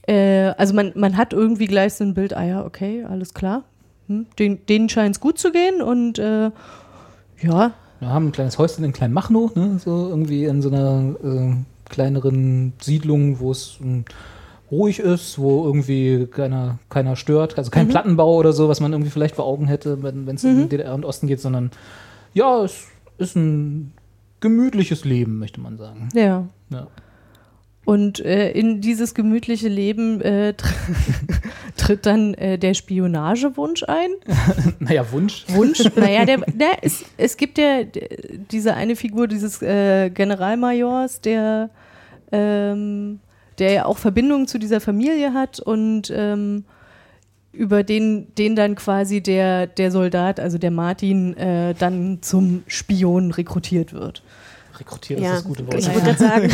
[0.08, 3.66] Äh, also man, man hat irgendwie gleich so ein Bild, ah ja, okay, alles klar.
[4.08, 6.50] Hm, den, denen scheint es gut zu gehen und äh,
[7.40, 9.80] ja, Wir haben ein kleines Häuschen in Kleinmachnow, ne?
[9.84, 11.56] so irgendwie in so einer äh,
[11.90, 14.06] kleineren Siedlung, wo es ähm,
[14.72, 17.74] ruhig ist, wo irgendwie keiner, keiner stört, also Mhm.
[17.74, 20.62] kein Plattenbau oder so, was man irgendwie vielleicht vor Augen hätte, wenn es Mhm.
[20.64, 21.72] in DDR und Osten geht, sondern
[22.34, 22.86] ja, es
[23.18, 23.94] ist ein
[24.42, 26.10] gemütliches Leben, möchte man sagen.
[26.14, 26.46] ja.
[26.70, 26.88] Ja.
[27.86, 30.68] Und äh, in dieses gemütliche Leben äh, tr
[31.78, 34.10] tritt dann äh, der Spionagewunsch ein.
[34.80, 35.46] Naja, Wunsch.
[35.50, 35.84] Wunsch?
[35.96, 37.84] naja, der, der, es, es gibt ja
[38.52, 41.70] diese eine Figur dieses äh, Generalmajors, der,
[42.32, 43.20] ähm,
[43.60, 46.66] der ja auch Verbindungen zu dieser Familie hat und ähm,
[47.52, 53.32] über den, den dann quasi der, der Soldat, also der Martin, äh, dann zum Spion
[53.32, 54.24] rekrutiert wird.
[54.80, 55.76] Rekrutieren Ja, ist das gute Wort.
[55.76, 56.50] ich würde sagen,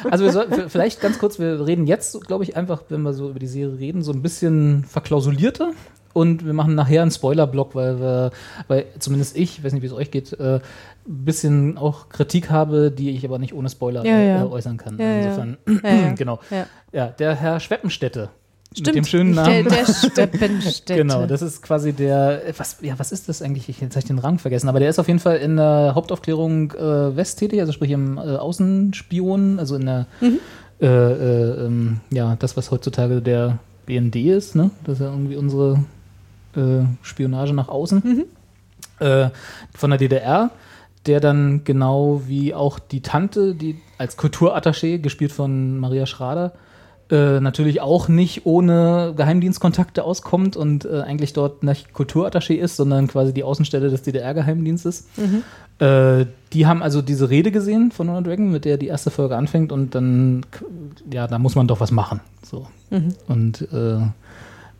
[0.10, 3.30] Also wir sollten vielleicht ganz kurz, wir reden jetzt, glaube ich, einfach, wenn wir so
[3.30, 5.72] über die Serie reden, so ein bisschen verklausulierter.
[6.12, 8.30] Und wir machen nachher einen Spoiler-Block, weil wir,
[8.68, 10.60] weil zumindest ich, ich weiß nicht, wie es euch geht, äh,
[11.06, 14.42] ein bisschen auch Kritik habe, die ich aber nicht ohne Spoiler Ja.
[14.42, 14.96] Äh, äußern kann.
[14.98, 15.16] Ja.
[15.22, 15.56] Insofern,
[16.16, 16.38] genau.
[16.50, 16.66] Ja.
[16.92, 18.30] Ja, der Herr Schweppenstätte.
[18.74, 18.88] Stimmt.
[18.88, 19.68] Mit dem schönen Namen.
[19.68, 20.96] Der, der Steppenstätte.
[20.96, 23.68] Genau, das ist quasi der, was, ja, was ist das eigentlich?
[23.68, 25.92] Ich, jetzt habe ich den Rang vergessen, aber der ist auf jeden Fall in der
[25.94, 30.06] Hauptaufklärung äh, West tätig, also sprich im äh, Außenspion, also in der,
[30.80, 34.70] äh, äh, ähm, ja, das, was heutzutage der BND ist, ne?
[34.82, 35.84] Das ist ja irgendwie unsere
[36.56, 38.24] äh, Spionage nach außen
[38.98, 39.28] äh,
[39.72, 40.50] von der DDR,
[41.06, 46.52] der dann genau wie auch die Tante, die als Kulturattaché, gespielt von Maria Schrader,
[47.10, 53.08] äh, natürlich auch nicht ohne Geheimdienstkontakte auskommt und äh, eigentlich dort nicht Kulturattaché ist, sondern
[53.08, 55.08] quasi die Außenstelle des DDR-Geheimdienstes.
[55.78, 59.36] Äh, die haben also diese Rede gesehen von Ronald Reagan, mit der die erste Folge
[59.36, 60.46] anfängt und dann,
[61.12, 62.20] ja, da muss man doch was machen.
[62.42, 62.68] So.
[63.28, 63.98] Und äh,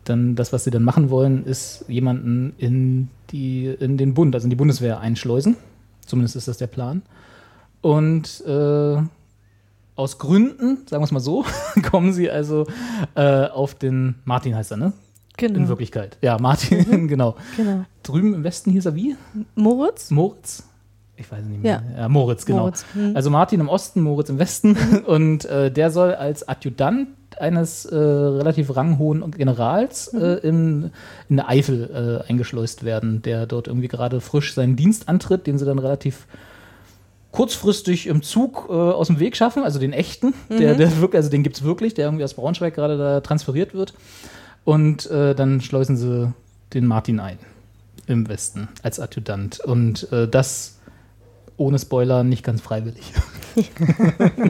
[0.05, 4.45] dann das, was sie dann machen wollen, ist jemanden in, die, in den Bund, also
[4.45, 5.57] in die Bundeswehr einschleusen.
[6.05, 7.01] Zumindest ist das der Plan.
[7.81, 8.97] Und äh,
[9.95, 11.45] aus Gründen, sagen wir es mal so,
[11.89, 12.65] kommen sie also
[13.15, 14.93] äh, auf den Martin heißt er, ne?
[15.37, 15.59] Genau.
[15.59, 16.17] In Wirklichkeit.
[16.21, 17.35] Ja, Martin, genau.
[17.57, 17.85] genau.
[18.03, 19.15] Drüben im Westen hieß er wie?
[19.55, 20.11] Moritz?
[20.11, 20.63] Moritz?
[21.17, 21.83] Ich weiß nicht mehr.
[21.95, 22.01] Ja.
[22.01, 22.59] Ja, Moritz, genau.
[22.59, 23.15] Moritz, hm.
[23.15, 24.77] Also Martin im Osten, Moritz im Westen.
[25.05, 30.21] Und äh, der soll als Adjutant eines äh, relativ ranghohen Generals Mhm.
[30.21, 30.91] äh, in,
[31.29, 35.57] in der Eifel äh, eingeschleust werden, der dort irgendwie gerade frisch seinen Dienst antritt, den
[35.57, 36.27] sie dann relativ
[37.35, 41.29] kurzfristig im Zug äh, aus dem Weg schaffen, also den echten, der, der wirklich, also
[41.29, 43.93] den gibt es wirklich, der irgendwie aus Braunschweig gerade da transferiert wird.
[44.63, 46.33] Und äh, dann schleusen sie
[46.73, 47.37] den Martin ein
[48.07, 49.59] im Westen als Adjutant.
[49.59, 50.79] Und äh, das
[51.57, 53.13] ohne Spoiler nicht ganz freiwillig.
[53.57, 54.45] der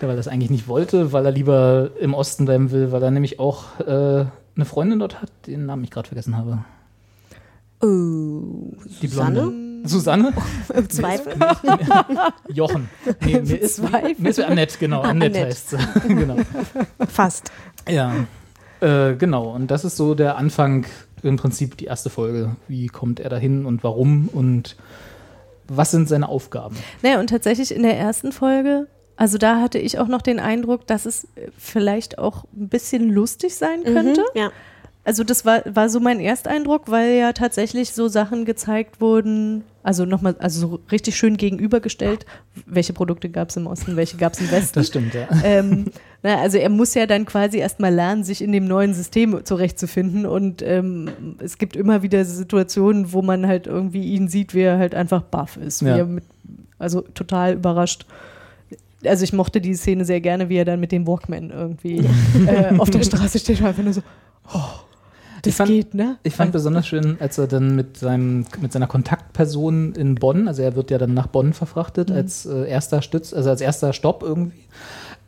[0.08, 3.38] weil das eigentlich nicht wollte, weil er lieber im Osten bleiben will, weil er nämlich
[3.38, 4.24] auch äh,
[4.56, 6.64] eine Freundin dort hat, den Namen ich gerade vergessen habe.
[7.82, 9.08] Oh, Die?
[9.08, 9.40] Blonde.
[9.40, 9.67] Susanne?
[10.74, 11.34] Im Zweifel.
[12.48, 12.88] Jochen.
[13.24, 13.82] Nee, mir ist,
[14.18, 15.02] mir ist Annette, genau.
[15.02, 15.46] Ah, Annette, Annette.
[15.46, 15.78] heißt sie.
[16.08, 16.36] genau.
[17.08, 17.50] Fast.
[17.88, 18.14] Ja,
[18.80, 19.50] äh, genau.
[19.50, 20.86] Und das ist so der Anfang,
[21.22, 22.56] im Prinzip die erste Folge.
[22.68, 24.76] Wie kommt er dahin und warum und
[25.68, 26.76] was sind seine Aufgaben?
[27.02, 28.86] Naja, und tatsächlich in der ersten Folge,
[29.16, 33.54] also da hatte ich auch noch den Eindruck, dass es vielleicht auch ein bisschen lustig
[33.56, 34.20] sein könnte.
[34.20, 34.50] Mhm, ja.
[35.08, 40.04] Also das war, war so mein Ersteindruck, weil ja tatsächlich so Sachen gezeigt wurden, also
[40.04, 42.26] nochmal, also so richtig schön gegenübergestellt,
[42.66, 44.80] welche Produkte gab es im Osten, welche gab es im Westen.
[44.80, 45.26] Das stimmt, ja.
[45.44, 45.86] ähm,
[46.22, 50.26] na, also er muss ja dann quasi erstmal lernen, sich in dem neuen System zurechtzufinden.
[50.26, 54.76] Und ähm, es gibt immer wieder Situationen, wo man halt irgendwie ihn sieht, wie er
[54.76, 55.80] halt einfach baff ist.
[55.80, 56.04] Ja.
[56.04, 56.24] mit,
[56.78, 58.04] also total überrascht.
[59.06, 62.06] Also ich mochte die Szene sehr gerne, wie er dann mit dem Walkman irgendwie
[62.46, 64.02] äh, auf der Straße steht und einfach nur so,
[64.52, 64.87] oh,
[65.48, 66.16] das Ich fand- geht, ne?
[66.22, 70.62] Ich fand besonders schön, als er dann mit, seinem, mit seiner Kontaktperson in Bonn, also
[70.62, 74.22] er wird ja dann nach Bonn verfrachtet als äh, erster Stütz, also als erster Stopp
[74.22, 74.60] irgendwie,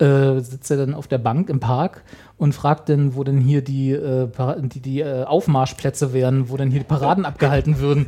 [0.01, 2.03] äh, sitzt er dann auf der Bank im Park
[2.41, 4.27] und fragt dann, wo denn hier die, äh,
[4.63, 8.07] die, die äh, Aufmarschplätze wären, wo denn hier die Paraden abgehalten würden.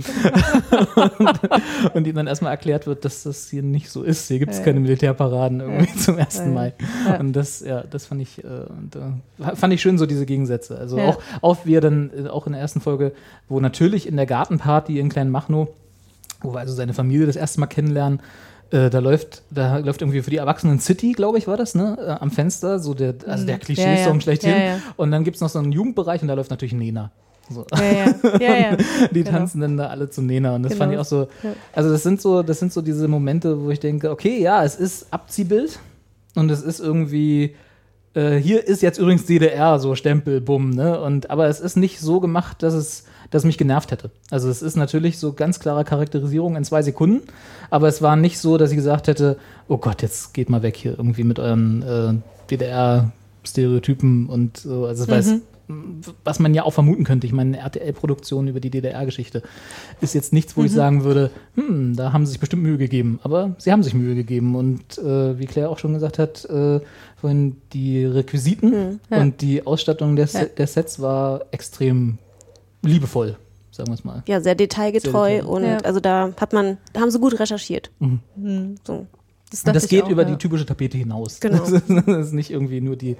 [1.18, 1.40] und,
[1.94, 4.28] und ihm dann erstmal erklärt wird, dass das hier nicht so ist.
[4.28, 6.38] Hier gibt es keine Militärparaden irgendwie zum 1.
[6.38, 6.46] Ja.
[6.46, 6.72] Mai.
[7.06, 7.20] Ja.
[7.20, 10.78] Und das, ja, das fand ich, äh, und, äh, fand ich schön, so diese Gegensätze.
[10.78, 13.12] Also auch, auch wie er dann, äh, auch in der ersten Folge,
[13.50, 15.68] wo natürlich in der Gartenparty in Klein Machnow,
[16.40, 18.20] wo wir also seine Familie das erste Mal kennenlernen,
[18.72, 21.96] äh, da läuft, da läuft irgendwie für die Erwachsenen City, glaube ich, war das, ne?
[22.00, 23.98] Äh, am Fenster, so der, also der Klischee-Song Mhm.
[24.06, 24.20] Ja, ja.
[24.20, 24.50] schlechthin.
[24.50, 24.78] Ja.
[24.96, 27.10] Und dann gibt es noch so einen Jugendbereich und da läuft natürlich Nena.
[27.50, 27.66] So.
[27.74, 28.76] Ja, ja, ja, ja.
[29.12, 29.30] Die Genau.
[29.38, 30.54] tanzen dann da alle zu Nena.
[30.54, 30.84] Und das Genau.
[30.84, 31.28] fand ich auch so.
[31.74, 34.76] Also, das sind so, das sind so diese Momente, wo ich denke, okay, ja, es
[34.76, 35.78] ist Abziehbild
[36.34, 37.54] und es ist irgendwie.
[38.14, 41.00] Äh, hier ist jetzt übrigens DDR, so Stempel, bumm, ne?
[41.00, 44.10] Und, aber es ist nicht so gemacht, dass es, dass es mich genervt hätte.
[44.30, 47.22] Also es ist natürlich so ganz klare Charakterisierung in zwei Sekunden,
[47.70, 49.36] aber es war nicht so, dass ich gesagt hätte,
[49.68, 52.14] oh Gott, jetzt geht mal weg hier irgendwie mit euren äh,
[52.50, 54.86] DDR-Stereotypen und so.
[54.86, 55.34] Also es war es-
[56.24, 57.26] was man ja auch vermuten könnte.
[57.26, 59.42] Ich meine, eine RTL-Produktion über die DDR-Geschichte
[60.02, 63.20] ist jetzt nichts, wo ich sagen würde, hm, da haben sie sich bestimmt Mühe gegeben.
[63.22, 64.54] Aber sie haben sich Mühe gegeben.
[64.54, 66.80] Und äh, wie Claire auch schon gesagt hat, äh,
[67.18, 69.20] vorhin die Requisiten ja.
[69.22, 70.44] und die Ausstattung der, Ja.
[70.44, 72.18] der Sets war extrem
[72.82, 73.36] liebevoll,
[73.70, 74.22] sagen wir es mal.
[74.26, 75.78] Ja, sehr detailgetreu Sehr detail- und Ja.
[75.78, 77.90] also da hat man, da haben sie gut recherchiert.
[78.00, 78.76] Mhm.
[78.86, 79.06] So.
[79.50, 80.30] Das, das geht auch, über ja.
[80.30, 81.38] die typische Tapete hinaus.
[81.40, 81.58] Genau.
[81.58, 83.16] Das ist, das ist nicht irgendwie nur die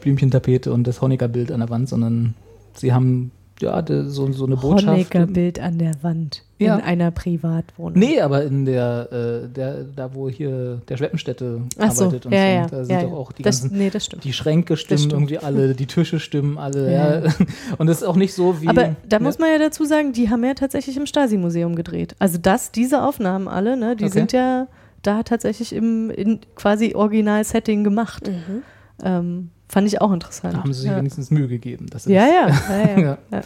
[0.00, 2.34] Blümchentapete und das Honecker-Bild an der Wand, sondern
[2.74, 4.86] sie haben ja so, so eine Botschaft.
[4.86, 6.76] Honecker-Bild an der Wand Ja.
[6.76, 7.98] in einer Privatwohnung.
[7.98, 12.32] Nee, aber in der, äh, der, da wo hier der Schweppenstätte Ach so, arbeitet und
[12.32, 14.24] ja, so, ja, da sind ja, doch auch die das, ganzen, Nee, das stimmt.
[14.24, 15.12] die Schränke stimmen stimmt.
[15.12, 17.18] irgendwie alle, die Tische stimmen alle, Ja.
[17.24, 17.32] ja.
[17.78, 18.68] Und es ist auch nicht so wie.
[18.68, 19.22] Aber da ja.
[19.22, 22.14] muss man ja dazu sagen, die haben ja tatsächlich im Stasi-Museum gedreht.
[22.18, 24.12] Also das, diese Aufnahmen alle, ne, die Okay.
[24.12, 24.66] sind ja
[25.02, 28.28] da tatsächlich im in quasi Original-Setting gemacht.
[28.28, 28.62] Mhm.
[29.04, 30.54] Ähm, fand ich auch interessant.
[30.54, 30.96] Da haben sie sich ja.
[30.96, 31.86] wenigstens Mühe gegeben.
[31.90, 33.42] Das ist, ja, ja, ja, ja.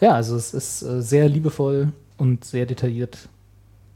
[0.00, 0.14] Ja.
[0.14, 3.28] also es ist äh, sehr liebevoll und sehr detailliert.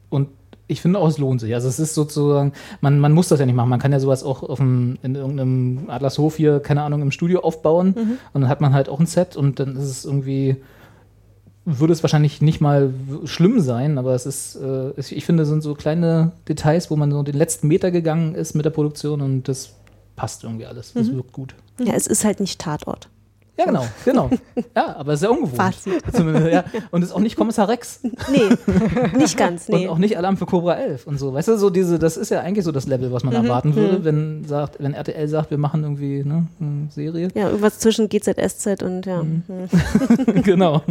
[0.09, 0.29] Und
[0.68, 1.55] ich finde auch, es lohnt sich.
[1.55, 3.68] Also es ist sozusagen, man, man muss das ja nicht machen.
[3.68, 7.40] Man kann ja sowas auch auf dem, in irgendeinem Adlershof hier, keine Ahnung, im Studio
[7.40, 7.94] aufbauen.
[8.33, 10.57] Und dann hat man halt auch ein Set und dann ist es irgendwie,
[11.64, 12.92] würde es wahrscheinlich nicht mal
[13.24, 17.11] schlimm sein, aber es ist, äh, ich finde, es sind so kleine Details, wo man
[17.11, 19.75] so den letzten Meter gegangen ist mit der Produktion und das
[20.16, 20.92] passt irgendwie alles.
[20.94, 21.55] Das wirkt gut.
[21.79, 23.09] Ja, es ist halt nicht Tatort.
[23.59, 24.29] Ja, genau, genau.
[24.76, 25.57] Ja, aber sehr ungewohnt.
[25.57, 26.02] Fazit.
[26.52, 26.64] Ja.
[26.90, 28.00] Und ist auch nicht Kommissar Rex.
[28.02, 28.50] Nee,
[29.16, 29.87] nicht ganz, nee.
[29.87, 31.33] Und auch nicht Alarm für Cobra 11 und so.
[31.33, 33.44] Weißt du, so diese, das ist ja eigentlich so das Level, was man Mhm.
[33.44, 37.29] erwarten würde, wenn, sagt, wenn RTL sagt, wir machen irgendwie ne, eine Serie.
[37.35, 39.22] Ja, irgendwas zwischen GZSZ und ja.
[39.22, 39.42] Mhm.
[39.48, 40.42] Mhm.
[40.42, 40.83] genau.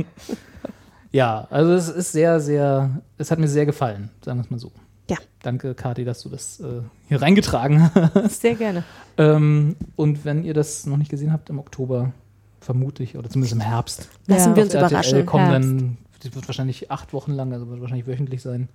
[1.11, 4.59] Ja, also es ist sehr, sehr, es hat mir sehr gefallen, sagen wir es mal
[4.59, 4.71] so.
[5.09, 5.17] Ja.
[5.43, 8.41] Danke, Kathi, dass du das äh, hier reingetragen hast.
[8.41, 8.83] Sehr gerne.
[9.17, 12.11] ähm, und wenn ihr das noch nicht gesehen habt, im Oktober
[12.59, 14.55] vermute ich, oder zumindest im Herbst, Lassen Ja.
[14.55, 15.25] wir uns RTL überraschen.
[15.27, 18.69] kommen dann, das wird wahrscheinlich acht Wochen lang, also wird wahrscheinlich wöchentlich sein.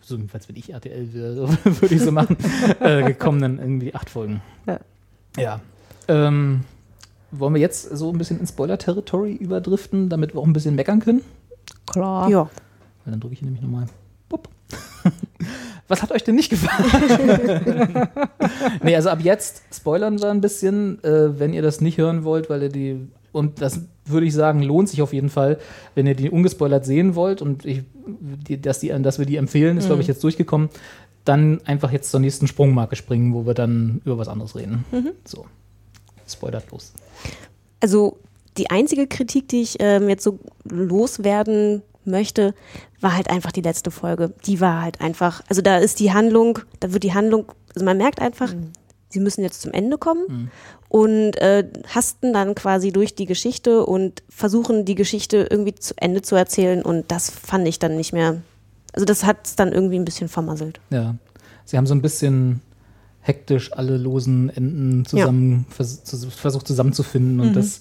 [0.00, 2.36] So, jedenfalls, wenn ich RTL wäre, würde ich so machen.
[2.80, 4.42] äh, kommen dann irgendwie acht Folgen.
[4.66, 4.80] Ja.
[5.38, 5.60] Ja.
[6.08, 6.64] Ähm,
[7.30, 11.00] wollen wir jetzt so ein bisschen ins Spoiler-Territory überdriften, damit wir auch ein bisschen meckern
[11.00, 11.22] können?
[11.86, 12.28] Klar.
[12.28, 12.42] Ja.
[13.04, 13.86] Weil dann drücke ich nämlich nochmal.
[15.88, 18.08] Was hat euch denn nicht gefallen?
[18.82, 22.48] nee, also ab jetzt spoilern wir ein bisschen, äh, wenn ihr das nicht hören wollt,
[22.48, 25.58] weil ihr die, und das würde ich sagen, lohnt sich auf jeden Fall,
[25.94, 29.76] wenn ihr die ungespoilert sehen wollt und ich, die, dass, die, dass wir die empfehlen,
[29.76, 30.70] ist, glaube ich, jetzt durchgekommen.
[31.26, 34.84] dann einfach jetzt zur nächsten Sprungmarke springen, wo wir dann über was anderes reden.
[35.24, 35.46] So.
[36.26, 36.92] Spoilert los.
[37.80, 38.18] Also
[38.56, 42.54] die einzige Kritik, die ich ähm, jetzt so loswerden möchte,
[43.04, 44.32] war halt einfach die letzte Folge.
[44.46, 47.98] Die war halt einfach, also da ist die Handlung, da wird die Handlung, also man
[47.98, 48.52] merkt einfach,
[49.10, 50.50] sie müssen jetzt zum Ende kommen
[50.88, 56.22] und äh, hasten dann quasi durch die Geschichte und versuchen die Geschichte irgendwie zu Ende
[56.22, 58.42] zu erzählen und das fand ich dann nicht mehr,
[58.92, 60.80] also das hat es dann irgendwie ein bisschen vermasselt.
[60.90, 61.14] Ja.
[61.66, 62.60] Sie haben so ein bisschen
[63.20, 67.80] hektisch alle losen Enden zusammen vers zu, versucht zusammenzufinden und das,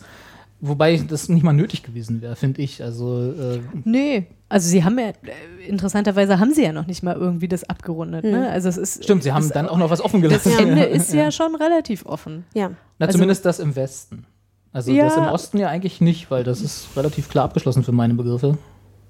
[0.62, 2.82] wobei das nicht mal nötig gewesen wäre, finde ich.
[2.84, 5.14] Also äh, Nee, also sie haben ja, äh,
[5.68, 8.24] interessanterweise haben sie ja noch nicht mal irgendwie das abgerundet.
[8.24, 8.50] Ne?
[8.50, 10.70] Also es ist, stimmt, sie haben das, dann auch noch was offen Das gelassen.
[10.70, 12.46] Ende ist ja schon relativ offen.
[12.54, 12.70] Ja.
[13.00, 14.26] Na, also- zumindest das im Westen.
[14.72, 15.06] Also Ja.
[15.06, 18.58] das im Osten ja eigentlich nicht, weil das ist relativ klar abgeschlossen für meine Begriffe.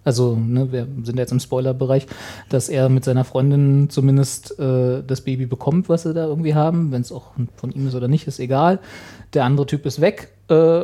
[0.06, 2.08] Also, ne, wir sind jetzt im Spoilerbereich,
[2.50, 6.91] dass er mit seiner Freundin zumindest äh, das Baby bekommt, was sie da irgendwie haben.
[6.91, 8.80] Wenn es auch von ihm ist oder nicht, ist egal.
[9.34, 10.84] Der andere Typ ist weg äh,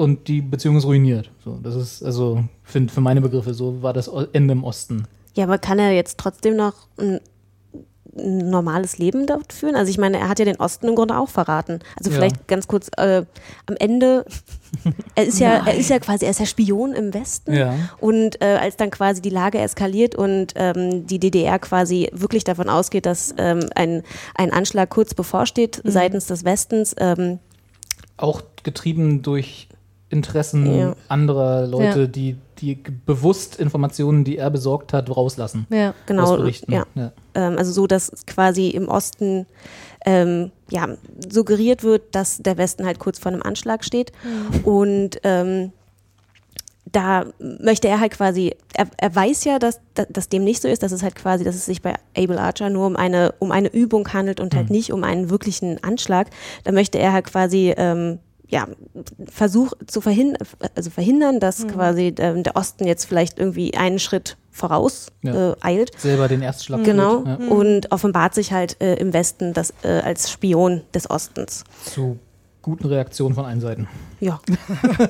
[0.00, 1.30] und die Beziehung ist ruiniert.
[1.44, 5.04] So, das ist, also, für, für meine Begriffe, so war das Ende im Osten.
[5.34, 7.20] Ja, aber kann er jetzt trotzdem noch ein,
[8.14, 9.76] normales Leben dort führen?
[9.76, 11.80] Also ich meine, er hat ja den Osten im Grunde auch verraten.
[11.98, 12.16] Also Ja.
[12.16, 13.24] vielleicht ganz kurz äh,
[13.66, 14.24] am Ende,
[15.14, 17.52] er ist ja, er ist ja quasi, er ist ja Spion im Westen.
[17.52, 17.74] Ja.
[17.98, 22.70] Und äh, als dann quasi die Lage eskaliert und ähm, die DDR quasi wirklich davon
[22.70, 24.02] ausgeht, dass ähm, ein,
[24.34, 27.38] ein Anschlag kurz bevorsteht seitens des Westens, ähm,
[28.16, 29.68] auch getrieben durch
[30.10, 30.94] Interessen Ja.
[31.08, 32.06] anderer Leute, Ja.
[32.06, 32.74] die, die
[33.06, 35.66] bewusst Informationen, die er besorgt hat, rauslassen.
[35.70, 35.94] Ja.
[36.06, 36.72] genau, Ausberichten.
[36.72, 36.84] ja.
[36.94, 37.12] Ja.
[37.34, 39.46] ähm, also so, dass quasi im Osten
[40.04, 40.88] ähm, ja,
[41.30, 44.12] suggeriert wird, dass der Westen halt kurz vor einem Anschlag steht.
[44.64, 45.72] Und ähm,
[46.90, 50.66] da möchte er halt quasi, er, er weiß ja, dass, dass, dass dem nicht so
[50.68, 53.52] ist, dass es halt quasi, dass es sich bei Able Archer nur um eine, um
[53.52, 56.28] eine Übung handelt und halt nicht um einen wirklichen Anschlag.
[56.64, 58.18] Da möchte er halt quasi ähm,
[58.50, 58.66] ja,
[59.30, 64.36] Versuch zu verhindern, also verhindern, dass quasi ähm, der Osten jetzt vielleicht irgendwie einen Schritt
[64.50, 65.52] voraus Ja.
[65.52, 65.98] äh, eilt.
[65.98, 67.24] Selber den Erstschlag Genau.
[67.24, 67.36] ja.
[67.48, 71.64] Und offenbart sich halt äh, im Westen das, äh, als Spion des Ostens.
[71.84, 72.18] Zu
[72.62, 73.88] guten Reaktionen von allen Seiten.
[74.20, 74.38] Ja.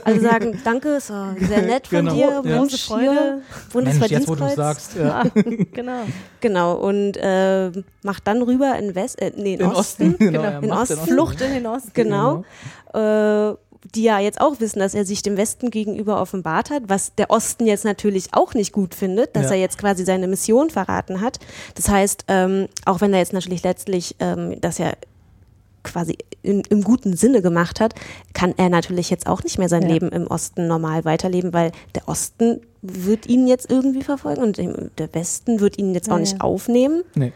[0.05, 2.15] Alle sagen, danke, ist sehr nett von Genau.
[2.15, 2.59] dir, Ja.
[2.61, 3.43] Mensch, hier,
[3.75, 4.55] Mensch, jetzt wo du Bundesverdienstkreuz.
[4.55, 5.25] sagst, ja.
[5.73, 6.03] Genau.
[6.41, 7.71] Genau, und äh,
[8.03, 10.11] macht dann rüber in West, äh, nee, in, in Osten.
[10.13, 10.17] Osten.
[10.19, 10.61] Genau, Genau.
[10.61, 10.97] In Osten.
[10.97, 11.91] den Flucht in den Osten.
[11.95, 12.45] Genau.
[12.95, 13.55] Äh,
[13.95, 17.31] die ja jetzt auch wissen, dass er sich dem Westen gegenüber offenbart hat, was der
[17.31, 19.53] Osten jetzt natürlich auch nicht gut findet, dass Ja.
[19.53, 21.39] er jetzt quasi seine Mission verraten hat.
[21.77, 24.93] Das heißt, ähm, auch wenn er jetzt natürlich letztlich ähm, das ja
[25.83, 27.95] quasi in, im guten Sinne gemacht hat,
[28.35, 29.89] kann er natürlich jetzt auch nicht mehr sein Ja.
[29.89, 34.59] Leben im Osten normal weiterleben, weil der Osten wird ihn jetzt irgendwie verfolgen und
[34.99, 36.41] der Westen wird ihn jetzt auch Ja, nicht ja.
[36.41, 37.03] aufnehmen.
[37.15, 37.33] Nee.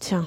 [0.00, 0.26] Tja,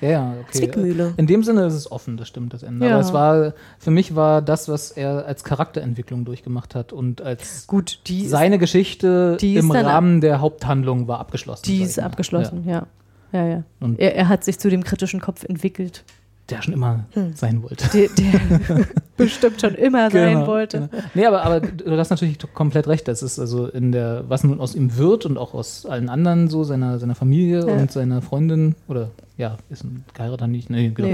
[0.00, 0.58] Ja, ja, okay.
[0.58, 1.14] Zwickmühle.
[1.16, 2.86] In dem Sinne ist es offen, das stimmt, das Ende.
[2.86, 2.92] Ja.
[2.92, 7.66] Aber es war, für mich war das, was er als Charakterentwicklung durchgemacht hat und als
[7.66, 11.64] Gut, die ist, seine Geschichte im Rahmen der Haupthandlung war abgeschlossen.
[11.66, 12.86] die ist abgeschlossen, ja.
[13.32, 13.62] Ja, ja.
[13.80, 16.04] Und- Er, er hat sich zu dem kritischen Kopf entwickelt,
[16.50, 17.32] der schon immer Hm.
[17.34, 17.86] sein wollte.
[17.92, 18.86] der, der
[19.16, 20.88] bestimmt schon immer sein wollte.
[20.90, 21.02] Genau.
[21.14, 23.06] Nee, aber, aber du hast natürlich komplett recht.
[23.08, 26.48] Das ist also in der, was nun aus ihm wird und auch aus allen anderen
[26.48, 27.74] so, seiner, seiner Familie Ja.
[27.74, 30.68] und seiner Freundin oder ja, ist ein geheiratet nicht.
[30.70, 31.08] Nee, genau.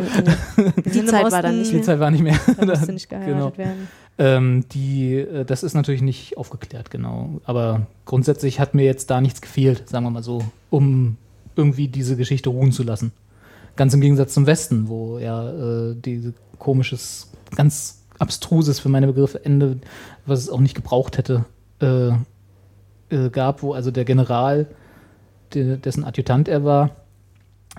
[0.56, 1.84] Nee, die Zeit war dann nicht Die mehr.
[1.84, 2.38] Zeit war nicht mehr.
[2.58, 3.56] Da musste nicht geheiratet Genau.
[3.58, 3.88] werden.
[4.18, 7.40] Ähm, die, äh, das ist natürlich nicht aufgeklärt, genau.
[7.44, 11.16] Aber grundsätzlich hat mir jetzt da nichts gefehlt, sagen wir mal so, um
[11.54, 13.12] irgendwie diese Geschichte ruhen zu lassen.
[13.76, 19.44] Ganz im Gegensatz zum Westen, wo ja äh, diese komisches, ganz abstruses für meine Begriffe
[19.44, 19.78] Ende,
[20.24, 21.44] was es auch nicht gebraucht hätte,
[21.80, 22.08] äh,
[23.10, 24.66] äh, gab, wo also der General,
[25.54, 26.90] der, dessen Adjutant er war,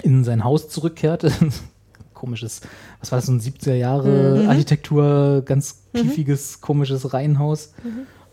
[0.04, 1.32] in sein Haus zurückkehrte.
[2.14, 2.62] Komisches,
[3.00, 7.74] was war das, so ein 70er Jahre Architektur, ganz kiefiges, komisches Reihenhaus.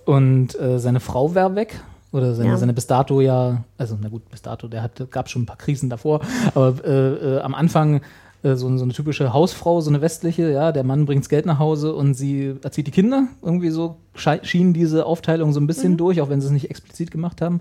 [0.07, 1.81] Und äh, seine Frau war weg.
[2.15, 2.57] Oder seine, Ja.
[2.57, 5.57] seine bis dato ja, also na gut, bis dato, der hat, gab schon ein paar
[5.57, 6.21] Krisen davor,
[6.55, 6.91] aber äh,
[7.37, 8.03] äh, am Anfang
[8.45, 11.59] äh, so, so eine typische Hausfrau, so eine westliche, ja, der Mann bringt Geld nach
[11.59, 13.27] Hause und sie erzieht die Kinder.
[13.43, 17.11] Irgendwie so schien diese Aufteilung so ein bisschen durch, auch wenn sie es nicht explizit
[17.11, 17.61] gemacht haben.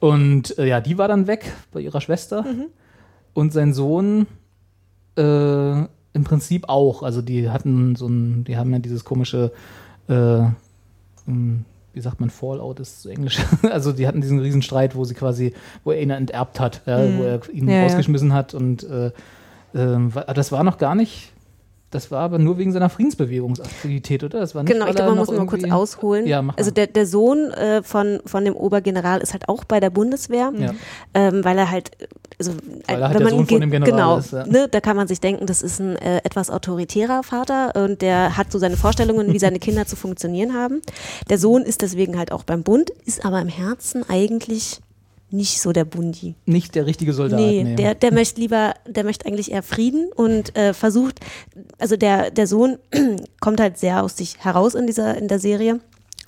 [0.00, 2.44] Und äh, ja, die war dann weg bei ihrer Schwester.
[3.32, 4.26] Und sein Sohn
[5.16, 7.02] äh, im Prinzip auch.
[7.02, 9.50] Also die hatten so ein, die haben ja dieses komische,
[10.08, 10.40] äh,
[11.26, 11.64] ähm,
[11.98, 13.40] wie sagt man, Fallout ist zu Englisch.
[13.70, 17.24] also die hatten diesen Riesenstreit, wo sie quasi, wo er ihn enterbt hat, ja, wo
[17.24, 19.10] er ihn Ja, rausgeschmissen hat und äh,
[19.74, 21.32] ähm, das war noch gar nicht
[21.90, 24.40] das war aber nur wegen seiner Friedensbewegungsaktivität, oder?
[24.40, 26.26] Das war nicht, Genau, ich glaube, man muss mal kurz ausholen.
[26.26, 29.90] Ja, also der, der Sohn äh, von, von dem Obergeneral ist halt auch bei der
[29.90, 30.74] Bundeswehr, Ja.
[31.14, 31.90] ähm, weil er halt,
[32.38, 32.52] also
[32.86, 34.46] Weil er halt wenn der man Sohn von dem General genau, ist, ja.
[34.46, 38.36] ne, da kann man sich denken, das ist ein äh, etwas autoritärer Vater und der
[38.36, 40.82] hat so seine Vorstellungen, wie seine Kinder zu funktionieren haben.
[41.30, 44.80] Der Sohn ist deswegen halt auch beim Bund, ist aber im Herzen eigentlich
[45.30, 46.34] nicht so der Bundi.
[46.46, 47.38] Nicht der richtige Soldat.
[47.38, 47.76] Nee, nee.
[47.76, 51.20] der, der möchte lieber, der möchte eigentlich eher Frieden und äh, versucht,
[51.78, 52.78] also der, der Sohn
[53.40, 55.80] kommt halt sehr aus sich heraus in dieser, in der Serie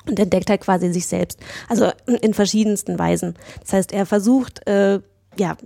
[0.07, 1.39] und entdeckt halt quasi sich selbst.
[1.69, 3.35] Also in verschiedensten Weisen.
[3.61, 5.01] Das heißt, er versucht, äh,
[5.39, 5.57] ja,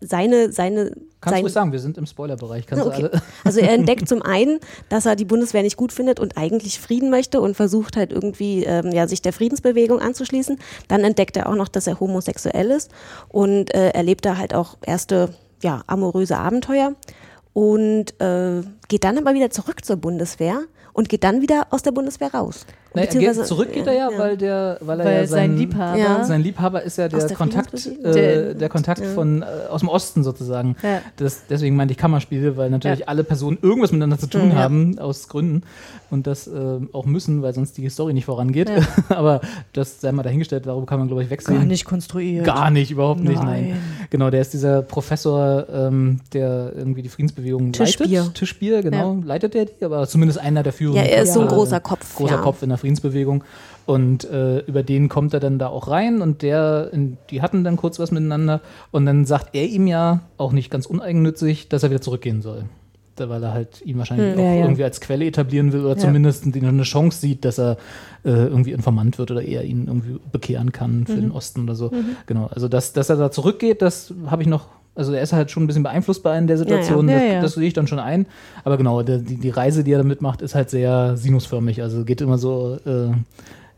[0.00, 2.66] seine, seine, Kannst du sein, ruhig sagen, wir sind im Spoilerbereich.
[2.66, 3.02] Kannst Okay.
[3.02, 3.22] du alle.
[3.44, 7.10] also er entdeckt zum einen, dass er die Bundeswehr nicht gut findet und eigentlich Frieden
[7.10, 10.58] möchte und versucht halt irgendwie ähm, ja, sich der Friedensbewegung anzuschließen.
[10.86, 12.90] Dann entdeckt er auch noch, dass er homosexuell ist
[13.28, 16.94] und äh, erlebt da halt auch erste ja, amoröse Abenteuer
[17.52, 20.60] und äh, geht dann aber wieder zurück zur Bundeswehr
[20.92, 22.66] und geht dann wieder aus der Bundeswehr raus.
[22.94, 25.56] Nee, er geht, zurück geht er ja, weil der, weil er Weil ja sein sein,
[25.58, 25.98] Liebhaber.
[25.98, 26.24] Ja.
[26.24, 29.88] Sein Liebhaber ist ja der, der Kontakt, äh, Der- der Kontakt von äh, aus dem
[29.88, 30.74] Osten sozusagen.
[30.82, 31.02] Ja.
[31.16, 33.06] Das, deswegen meinte ich Kammerspiele, weil natürlich Ja.
[33.08, 35.62] alle Personen irgendwas miteinander zu tun haben, aus Gründen.
[36.10, 38.70] Und das äh, auch müssen, weil sonst die Story nicht vorangeht.
[38.70, 38.76] Ja.
[39.16, 39.42] Aber
[39.74, 41.58] das sei mal dahingestellt, darüber kann man, glaube ich, wegsehen.
[41.58, 42.46] Gar nicht konstruiert.
[42.46, 43.68] Gar nicht, überhaupt nicht, nein.
[43.70, 43.76] Nein.
[44.08, 48.20] Genau, der ist dieser Professor, ähm, der irgendwie die Friedensbewegung Tischbier.
[48.20, 48.34] leitet.
[48.34, 49.18] Tischbier, genau.
[49.22, 51.04] Leitet der die, aber zumindest einer der führenden.
[51.04, 52.40] Ja, er ist so ein großer Kopf, Großer ja.
[52.40, 53.44] Kopf in der Friedensbewegung.
[53.86, 56.90] Und äh, über den kommt er dann da auch rein und der,
[57.30, 58.60] die hatten dann kurz was miteinander.
[58.90, 62.64] Und dann sagt er ihm ja, auch nicht ganz uneigennützig, dass er wieder zurückgehen soll.
[63.20, 64.60] Weil er halt ihn wahrscheinlich Hm, auch ja, ja.
[64.62, 65.96] irgendwie als Quelle etablieren will oder Ja.
[65.96, 67.76] zumindest eine Chance sieht, dass er
[68.24, 71.06] äh, irgendwie Informant wird oder er ihn irgendwie bekehren kann Mhm.
[71.06, 71.90] für den Osten oder so.
[72.26, 74.66] Genau, also dass, dass er da zurückgeht, das habe ich noch,
[74.98, 77.32] also er ist halt schon ein bisschen beeinflussbar in der Situation, Ja, ja.
[77.34, 78.26] das, das sehe ich dann schon ein.
[78.64, 82.20] Aber genau, die, die Reise, die er da mitmacht, ist halt sehr sinusförmig, also geht
[82.20, 83.10] immer so, äh,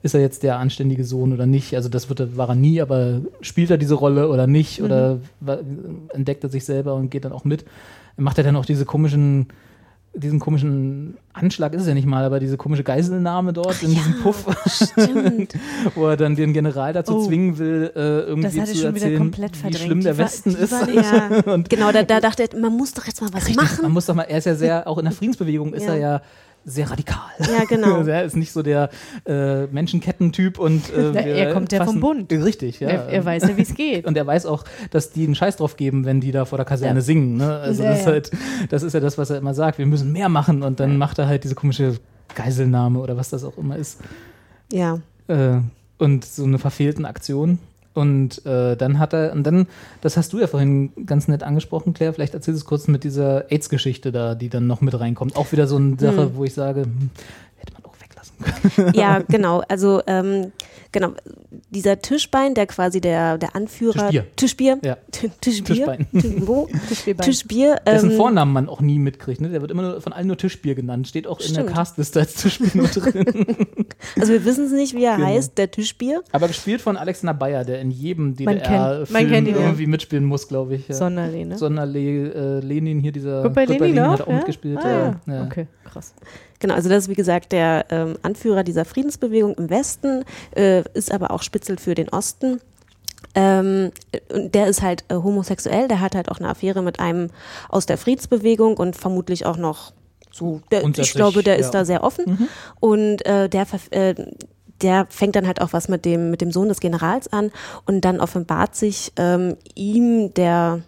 [0.02, 1.76] ist er jetzt der anständige Sohn oder nicht?
[1.76, 4.82] Also das wird er, war er nie, aber spielt er diese Rolle oder nicht?
[4.82, 5.20] Oder Mhm.
[5.40, 5.58] wa-
[6.14, 7.64] entdeckt er sich selber und geht dann auch mit?
[8.16, 9.48] Macht er dann auch diese komischen,
[10.12, 14.20] diesen komischen Anschlag ist es ja nicht mal, aber diese komische Geiselnahme dort in diesem
[14.22, 15.54] Puff, Stimmt.
[15.94, 17.26] wo er dann den General dazu Oh.
[17.26, 20.50] zwingen will, äh, irgendwie zu ich schon wieder erzählen, komplett wie schlimm der war- Westen
[20.56, 20.72] ist.
[20.72, 20.88] war
[21.46, 23.82] Ja, Und- genau, da, da dachte er, man muss doch jetzt mal was Richtig, machen.
[23.82, 25.92] man muss doch mal, er ist ja sehr, auch in der Friedensbewegung ist Ja.
[25.94, 26.22] er ja
[26.64, 27.30] sehr radikal.
[27.40, 28.02] Ja, genau.
[28.06, 28.90] er ist nicht so der
[29.26, 31.12] äh, Menschenkettentyp und äh,
[31.46, 32.30] er kommt ja vom Bund.
[32.32, 32.88] Richtig, ja.
[32.88, 34.06] Er, er weiß ja, wie es geht.
[34.06, 36.64] und er weiß auch, dass die einen Scheiß drauf geben, wenn die da vor der
[36.66, 37.04] Kaserne Ja.
[37.04, 37.36] singen.
[37.36, 37.58] Ne?
[37.58, 38.12] Also Ja, das, ist ja.
[38.12, 38.30] halt,
[38.68, 39.78] das ist ja das, was er immer sagt.
[39.78, 41.96] Wir müssen mehr machen und dann macht er halt diese komische
[42.34, 44.00] Geiselnahme oder was das auch immer ist.
[44.72, 45.00] Ja.
[45.28, 45.58] Äh,
[45.98, 47.58] und so eine verfehlten Aktion.
[47.92, 49.66] Und äh, dann hat er, und dann,
[50.00, 53.02] das hast du ja vorhin ganz nett angesprochen, Claire, vielleicht erzählst du es kurz mit
[53.02, 55.36] dieser AIDS-Geschichte da, die dann noch mit reinkommt.
[55.36, 57.10] Auch wieder so eine Sache, wo ich sage, hm,
[57.56, 58.94] hätte man auch weglassen können.
[58.94, 59.62] Ja, genau.
[59.68, 60.52] Also ähm,
[60.92, 61.12] genau,
[61.70, 64.08] dieser Tischbein, der quasi der, der Anführer.
[64.10, 64.26] Tischbier.
[64.36, 64.78] Tischbier.
[64.84, 64.96] Ja.
[65.40, 65.64] Tischbier.
[65.64, 66.06] Tischbein.
[66.12, 66.68] Tisch- Wo?
[66.88, 67.24] Tischbierbein.
[67.24, 67.76] Tischbier.
[67.86, 69.40] Dessen ähm, Vornamen man auch nie mitkriegt.
[69.40, 69.48] Ne?
[69.50, 71.08] Der wird immer nur von allen nur Tischbier genannt.
[71.08, 71.68] Steht auch in Stimmt.
[71.68, 73.24] der Castliste als Tischbier nur drin.
[74.18, 75.28] Also wir wissen es nicht, wie er Genau.
[75.28, 76.22] heißt, der Tischbier.
[76.32, 80.88] Aber gespielt von Alexander Bayer, der in jedem DDR-Film irgendwie mitspielen muss, glaube ich.
[80.88, 80.94] Ja.
[80.94, 81.58] Sonderlehne.
[81.58, 84.12] Sonderle äh, Lenin hier, dieser Gut bei Lenin Lenin auch?
[84.12, 84.36] hat auch ja?
[84.36, 84.78] mitgespielt.
[84.78, 85.20] Ah.
[85.26, 85.44] Ja.
[85.44, 86.14] Okay, krass.
[86.60, 91.12] Genau, also das ist wie gesagt der ähm, Anführer dieser Friedensbewegung im Westen, äh, ist
[91.12, 92.60] aber auch Spitzel für den Osten.
[93.34, 93.92] Ähm,
[94.32, 97.30] und der ist halt äh, homosexuell, der hat halt auch eine Affäre mit einem
[97.68, 99.92] aus der Friedensbewegung und vermutlich auch noch
[100.32, 101.60] so, der, ich glaube, der ja.
[101.60, 102.48] ist da sehr offen.
[102.78, 104.14] Und äh, der, äh,
[104.80, 107.50] der fängt dann halt auch was mit dem, mit dem Sohn des Generals an
[107.86, 110.82] und dann offenbart sich ähm, ihm der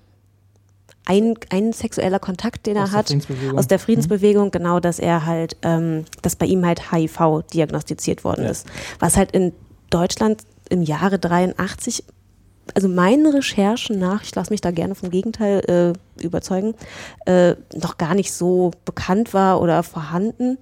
[1.05, 3.15] ein, ein sexueller Kontakt, den er hat,
[3.57, 8.45] aus der Friedensbewegung, genau, dass er halt, ähm, dass bei ihm halt HIV diagnostiziert worden
[8.45, 8.51] Ja.
[8.51, 8.67] ist.
[9.01, 9.53] Was halt in
[9.91, 12.05] Deutschland im Jahre 83,
[12.75, 16.75] also meinen Recherchen nach, ich lasse mich da gerne vom Gegenteil äh, überzeugen,
[17.27, 20.59] äh, noch gar nicht so bekannt war oder vorhanden.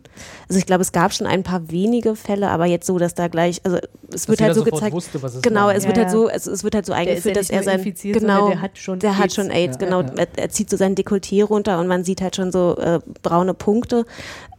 [0.49, 3.29] Also ich glaube, es gab schon ein paar wenige Fälle, aber jetzt so, dass da
[3.29, 3.79] gleich, also
[4.13, 5.75] es wird jeder halt so gezeigt, wusste, was es genau, war.
[5.75, 6.13] es Ja, wird halt ja.
[6.13, 8.79] so, es, es wird halt so ist eingeführt, ja dass er sein, genau, der hat
[8.79, 9.35] schon der hat AIDS.
[9.35, 10.13] schon AIDS, genau, ja.
[10.17, 13.55] Er, er zieht so sein Dekolleté runter und man sieht halt schon so äh, braune
[13.55, 14.05] Punkte,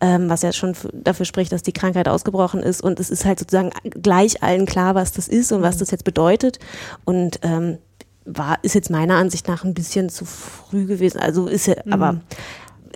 [0.02, 3.40] ähm, was ja schon dafür spricht, dass die Krankheit ausgebrochen ist und es ist halt
[3.40, 6.60] sozusagen gleich allen klar, was das ist und was das jetzt bedeutet
[7.06, 7.78] und ähm,
[8.26, 12.22] war, ist jetzt meiner Ansicht nach ein bisschen zu früh gewesen, also ist ja, aber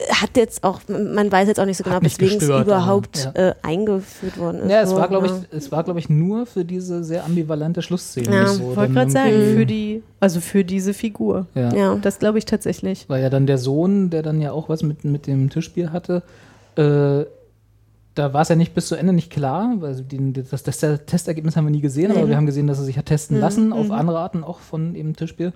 [0.09, 3.53] hat jetzt auch, man weiß jetzt auch nicht so genau, weswegen es überhaupt aber, äh,
[3.61, 4.69] eingeführt worden ist.
[4.71, 5.37] Ja, es So, war, glaube ja.
[5.51, 8.33] ich, es war, glaube ich, nur für diese sehr ambivalente Schlussszene.
[8.33, 11.47] Ja, so, Ich wollte gerade sagen, für die, also für diese Figur.
[11.55, 11.73] Ja.
[11.73, 11.95] Ja.
[11.95, 13.05] Das glaube ich tatsächlich.
[13.07, 16.23] Weil ja dann der Sohn, der dann ja auch was mit, mit dem Tischbier hatte,
[16.77, 17.23] äh,
[18.15, 21.55] da war es ja nicht bis zu Ende nicht klar, also die, das, das Testergebnis
[21.55, 23.91] haben wir nie gesehen, aber wir haben gesehen, dass er sich hat testen lassen, auf
[23.91, 25.53] andere Arten auch von eben Tischbier.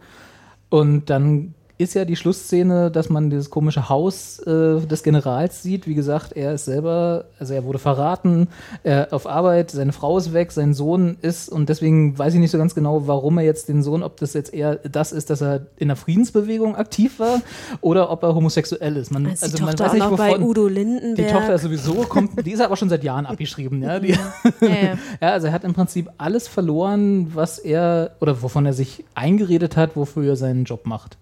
[0.70, 5.88] Und dann ist ja die Schlussszene, dass man dieses komische Haus äh, des Generals sieht.
[5.88, 8.50] Wie gesagt, er ist selber, also er wurde verraten,
[8.84, 12.52] er auf Arbeit, seine Frau ist weg, sein Sohn ist und deswegen weiß ich nicht
[12.52, 15.42] so ganz genau, warum er jetzt den Sohn, ob das jetzt eher das ist, dass
[15.42, 17.42] er in der Friedensbewegung aktiv war
[17.80, 19.12] oder ob er homosexuell ist.
[19.12, 20.44] Man, Als die also man Tochter weiß auch nicht, noch bei wovon.
[20.44, 21.32] Udo Die Lindenberg.
[21.32, 23.82] Tochter ist sowieso, kommt, die ist aber schon seit Jahren abgeschrieben.
[23.84, 24.98] Ja, die, Ja, ja.
[25.22, 29.78] ja, also er hat im Prinzip alles verloren, was er oder wovon er sich eingeredet
[29.78, 31.18] hat, wofür er seinen Job macht.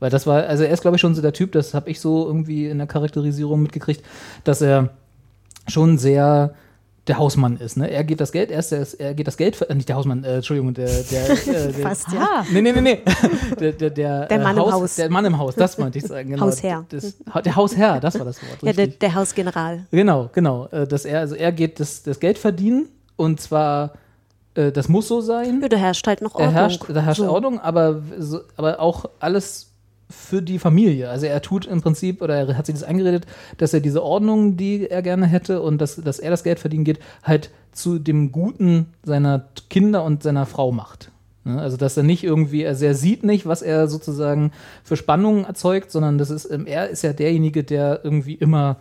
[0.00, 2.00] Weil das war, also er ist, glaube ich, schon so der Typ, das habe ich
[2.00, 4.02] so irgendwie in der Charakterisierung mitgekriegt,
[4.44, 4.90] dass er
[5.68, 6.54] schon sehr
[7.06, 7.76] der Hausmann ist.
[7.76, 7.90] Ne?
[7.90, 10.22] Er geht das Geld, er, ist der, er geht das Geld, äh, nicht der Hausmann,
[10.22, 12.44] äh, Entschuldigung, der, der, äh, der Fast, ja.
[12.52, 12.98] Nee, nee, nee, nee.
[13.58, 14.96] Der, der, der, Der äh, Mann im Haus.
[14.96, 16.30] Der Mann im Haus, das meinte ich sagen.
[16.30, 16.46] Genau.
[16.46, 16.84] Hausherr.
[16.88, 18.62] Das, der Hausherr, das war das Wort.
[18.62, 19.86] Ja, der, der Hausgeneral.
[19.90, 20.66] Genau, genau.
[20.68, 23.92] Äh, Dass er, also er geht das, das Geld verdienen und zwar,
[24.54, 25.60] äh, das muss so sein.
[25.60, 26.54] Ja, da herrscht halt noch Ordnung.
[26.54, 27.30] Er herrscht, da herrscht So.
[27.30, 28.02] Ordnung, aber,
[28.56, 29.69] aber auch alles
[30.10, 31.08] für die Familie.
[31.08, 33.26] Also er tut im Prinzip, oder er hat sich das eingeredet,
[33.58, 36.84] dass er diese Ordnung, die er gerne hätte und dass, dass er das Geld verdienen
[36.84, 41.10] geht, halt zu dem Guten seiner Kinder und seiner Frau macht.
[41.44, 41.60] Ne?
[41.60, 44.52] Also dass er nicht irgendwie, also er sieht nicht, was er sozusagen
[44.84, 48.76] für Spannungen erzeugt, sondern das ist, ähm, er ist ja derjenige, der irgendwie immer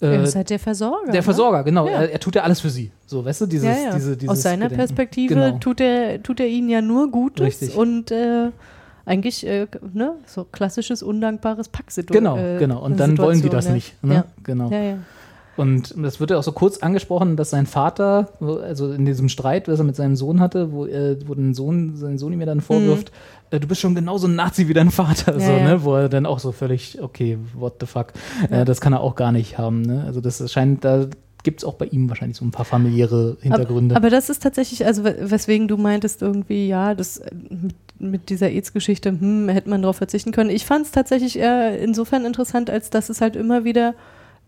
[0.00, 1.06] äh, er ist halt der Versorger.
[1.06, 1.22] der ne?
[1.22, 1.86] Versorger, genau.
[1.86, 2.02] Ja.
[2.02, 2.92] Er, er tut ja alles für sie.
[3.06, 3.94] So, weißt du, dieses, ja, ja.
[3.94, 4.76] Diese, dieses Aus seiner Gedenken.
[4.76, 5.58] Perspektive Genau.
[5.58, 7.76] tut, er, tut er ihnen ja nur Gutes Richtig.
[7.76, 8.50] und äh,
[9.08, 12.36] eigentlich äh, ne, so klassisches undankbares Packsituation.
[12.36, 12.84] Genau, genau.
[12.84, 14.02] Und dann wollen die das nicht.
[14.04, 14.14] Ne?
[14.14, 14.24] Ja.
[14.44, 14.70] Genau.
[14.70, 14.98] Ja, ja.
[15.56, 18.28] Und das wird ja auch so kurz angesprochen, dass sein Vater,
[18.62, 21.96] also in diesem Streit, was er mit seinem Sohn hatte, wo, er, wo den Sohn,
[21.96, 23.10] sein Sohn ihm ja dann vorwirft,
[23.50, 25.58] äh, du bist schon genauso ein Nazi wie dein Vater, so, Mhm.
[25.58, 25.64] ja.
[25.64, 25.82] ne?
[25.82, 28.12] Wo er dann auch so völlig, okay, what the fuck,
[28.50, 30.04] äh, das kann er auch gar nicht haben, ne?
[30.06, 31.08] Also das scheint, da
[31.42, 33.96] gibt es auch bei ihm wahrscheinlich so ein paar familiäre Hintergründe.
[33.96, 37.30] Aber, aber das ist tatsächlich, also we- weswegen du meintest irgendwie, ja, das äh,
[38.00, 40.50] mit, dieser AIDS-Geschichte, hm, hätte man darauf verzichten können.
[40.50, 43.94] Ich fand es tatsächlich eher insofern interessant, als dass es halt immer wieder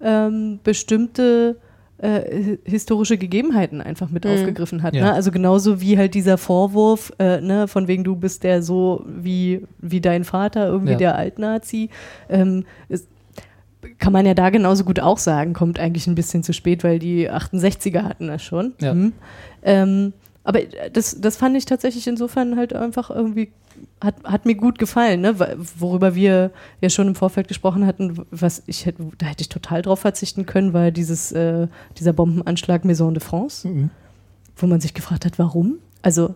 [0.00, 1.56] ähm, bestimmte
[1.98, 4.94] äh, hi- historische Gegebenheiten einfach mit aufgegriffen hat.
[4.94, 5.04] Ja.
[5.06, 5.12] Ne?
[5.12, 9.66] Also genauso wie halt dieser Vorwurf, äh, ne, von wegen du bist der so wie,
[9.78, 10.98] wie dein Vater, irgendwie Ja.
[10.98, 11.90] der Altnazi.
[12.30, 13.06] Ähm, ist,
[13.98, 16.98] kann man ja da genauso gut auch sagen, kommt eigentlich ein bisschen zu spät, weil
[16.98, 18.72] die 68er hatten das schon.
[18.80, 18.92] Ja.
[18.92, 19.12] Hm.
[19.62, 20.12] Ähm,
[20.44, 20.60] aber
[20.92, 23.52] das, das fand ich tatsächlich insofern halt einfach irgendwie,
[24.00, 25.36] hat, hat mir gut gefallen, ne?
[25.78, 29.82] Worüber wir ja schon im Vorfeld gesprochen hatten, was ich hätte, da hätte ich total
[29.82, 31.68] drauf verzichten können, war dieses, äh,
[31.98, 33.90] dieser Bombenanschlag Maison de France, Mhm.
[34.56, 35.78] wo man sich gefragt hat, warum?
[36.02, 36.34] Also,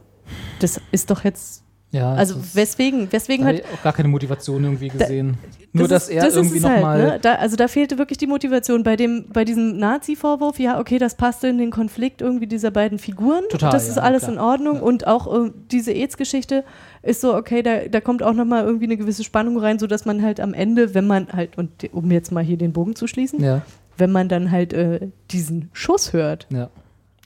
[0.61, 1.64] das ist doch jetzt,
[1.95, 5.39] ja, also ist- weswegen, weswegen da hat auch gar keine Motivation irgendwie gesehen.
[5.73, 6.99] Nur, das dass ist- er das ist irgendwie halt, nochmal.
[6.99, 7.19] ne?
[7.21, 8.83] da, Also da fehlte wirklich die Motivation.
[8.83, 12.99] Bei, dem, bei diesem Nazi-Vorwurf, ja, okay, das passte in den Konflikt irgendwie dieser beiden
[12.99, 13.43] Figuren.
[13.51, 14.33] Total, das ist ja, alles klar.
[14.35, 14.77] in Ordnung.
[14.77, 14.83] Ja.
[14.83, 16.65] Und auch äh, diese AIDS-Geschichte
[17.03, 20.23] ist so, okay, da, da kommt auch nochmal irgendwie eine gewisse Spannung rein, sodass man
[20.23, 23.43] halt am Ende, wenn man halt, und um jetzt mal hier den Bogen zu schließen,
[23.43, 23.63] Ja,
[23.97, 26.47] wenn man dann halt äh, diesen Schuss hört.
[26.51, 26.69] ja.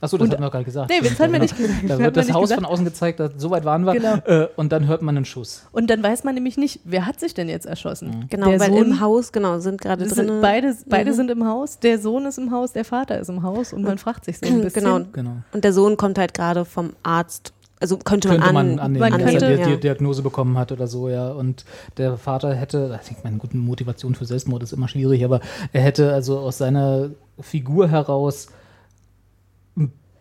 [0.01, 0.89] Achso, das Und- hatten wir nicht gesagt.
[0.89, 1.83] Nee, das haben wir ja, nicht gesagt.
[1.83, 2.61] Da wird wir das Haus gesagt.
[2.61, 3.93] von außen gezeigt, dass, so weit waren wir.
[3.93, 4.15] Genau.
[4.25, 5.63] Äh, und dann hört man einen Schuss.
[5.71, 8.25] Und dann weiß man nämlich nicht, wer hat sich denn jetzt erschossen?
[8.29, 10.13] Genau, Der weil Sohn- im Haus, genau, sind gerade drin.
[10.15, 11.15] sind beide beide Mhm.
[11.15, 13.97] sind im Haus, der Sohn ist im Haus, der Vater ist im Haus und man
[13.97, 14.83] fragt sich so ein bisschen.
[14.83, 14.99] Genau.
[15.11, 15.31] Genau.
[15.51, 17.53] Und der Sohn kommt halt gerade vom Arzt.
[17.81, 19.67] Also könnte man, Könnte man an, annehmen, man dass könnte- er die, ja.
[19.75, 21.29] die Diagnose bekommen hat oder so, ja.
[21.31, 21.63] Und
[21.97, 25.39] der Vater hätte, ich denke, meine gute Motivation für Selbstmord ist immer schwierig, aber
[25.71, 28.47] er hätte also aus seiner Figur heraus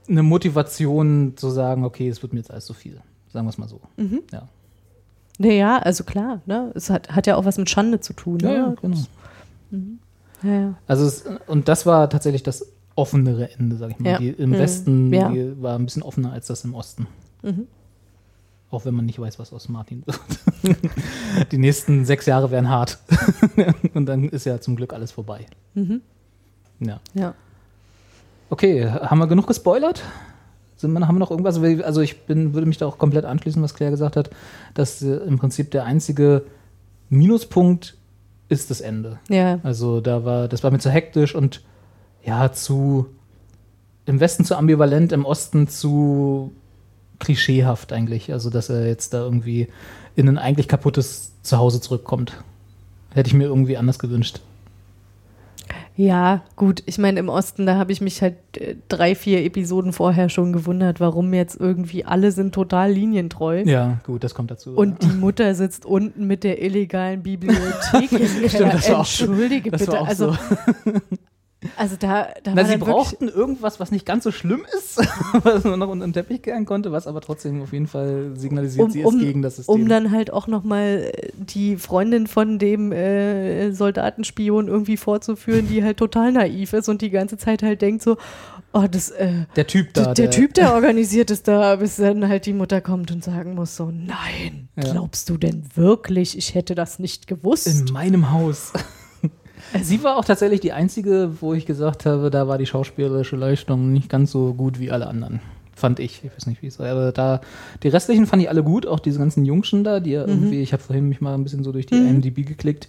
[0.09, 3.01] eine Motivation zu sagen, okay, es wird mir jetzt alles zu viel.
[3.33, 3.81] Sagen wir es mal so.
[3.97, 4.21] Mhm.
[4.33, 4.49] Ja.
[5.39, 6.73] Naja, also klar, ne?
[6.75, 8.41] Es hat, hat ja auch was mit Schande zu tun.
[8.41, 8.55] Ja, Ne?
[8.57, 8.99] ja, genau.
[10.43, 10.75] Ja, ja.
[10.87, 14.11] Also es, und das war tatsächlich das offenere Ende, sag ich mal.
[14.13, 14.19] Ja.
[14.19, 14.55] Die, Im Mhm.
[14.59, 15.13] Westen
[15.63, 17.07] war ein bisschen offener als das im Osten.
[17.43, 17.67] Mhm.
[18.71, 20.21] Auch wenn man nicht weiß, was aus Martin wird.
[21.53, 22.99] die nächsten sechs Jahre wären hart.
[23.95, 25.47] und dann ist ja zum Glück alles vorbei.
[25.75, 26.01] Mhm.
[26.81, 27.01] Ja.
[27.15, 27.35] ja.
[28.51, 30.03] Okay, haben wir genug gespoilert?
[30.77, 31.61] Sind wir, haben wir noch irgendwas?
[31.85, 34.31] Also ich bin, würde mich da auch komplett anschließen, was Claire gesagt hat,
[34.75, 36.45] dass äh, im Prinzip der einzige
[37.11, 37.97] Minuspunkt
[38.49, 39.19] ist das Ende.
[39.29, 39.59] Ja.
[39.63, 41.63] Also da war, das war mir zu hektisch und
[42.25, 43.07] ja, zu
[44.07, 46.53] im Westen zu ambivalent, im Osten zu
[47.19, 48.33] klischeehaft eigentlich.
[48.33, 49.69] Also dass er jetzt da irgendwie
[50.17, 52.43] in ein eigentlich kaputtes Zuhause zurückkommt.
[53.13, 54.41] Hätte ich mir irgendwie anders gewünscht.
[55.99, 56.85] Ja, gut.
[56.87, 60.53] Ich meine, im Osten, da habe ich mich halt äh, drei, vier Episoden vorher schon
[60.53, 63.65] gewundert, warum jetzt irgendwie alle sind total linientreu.
[63.67, 64.77] Ja, gut, das kommt dazu.
[64.77, 68.13] Und die Mutter sitzt unten mit der illegalen Bibliothek.
[68.13, 68.19] im
[68.49, 69.93] Stimmt, das war auch Entschuldige das bitte.
[69.93, 70.93] war auch also, so.
[71.77, 74.99] Also da, da Na, sie brauchten irgendwas, was nicht ganz so schlimm ist,
[75.43, 78.85] was man noch unter den Teppich kehren konnte, was aber trotzdem auf jeden Fall signalisiert,
[78.87, 79.75] um, sie ist um, gegen das System.
[79.75, 85.97] um dann halt auch nochmal die Freundin von dem äh, Soldatenspion irgendwie vorzuführen, die halt
[85.97, 88.19] total naiv ist und die ganze Zeit halt denkt so,
[88.73, 90.15] oh, das, äh, der Typ da.
[90.15, 93.75] der, Typ, der organisiert es da, bis dann halt die Mutter kommt und sagen muss
[93.75, 94.93] so, nein, Ja.
[94.93, 97.67] glaubst du denn wirklich, ich hätte das nicht gewusst?
[97.67, 98.73] In meinem Haus.
[99.83, 103.93] Sie war auch tatsächlich die einzige, wo ich gesagt habe, da war die schauspielerische Leistung
[103.93, 105.41] nicht ganz so gut wie alle anderen.
[105.79, 106.22] Fand ich.
[106.24, 106.89] Ich weiß nicht, wie es war.
[106.89, 107.41] Aber da,
[107.83, 110.29] die restlichen fand ich alle gut, auch diese ganzen Jungschen da, die ja Mhm.
[110.29, 112.89] irgendwie, ich habe vorhin mich mal ein bisschen so durch die IMDb geklickt,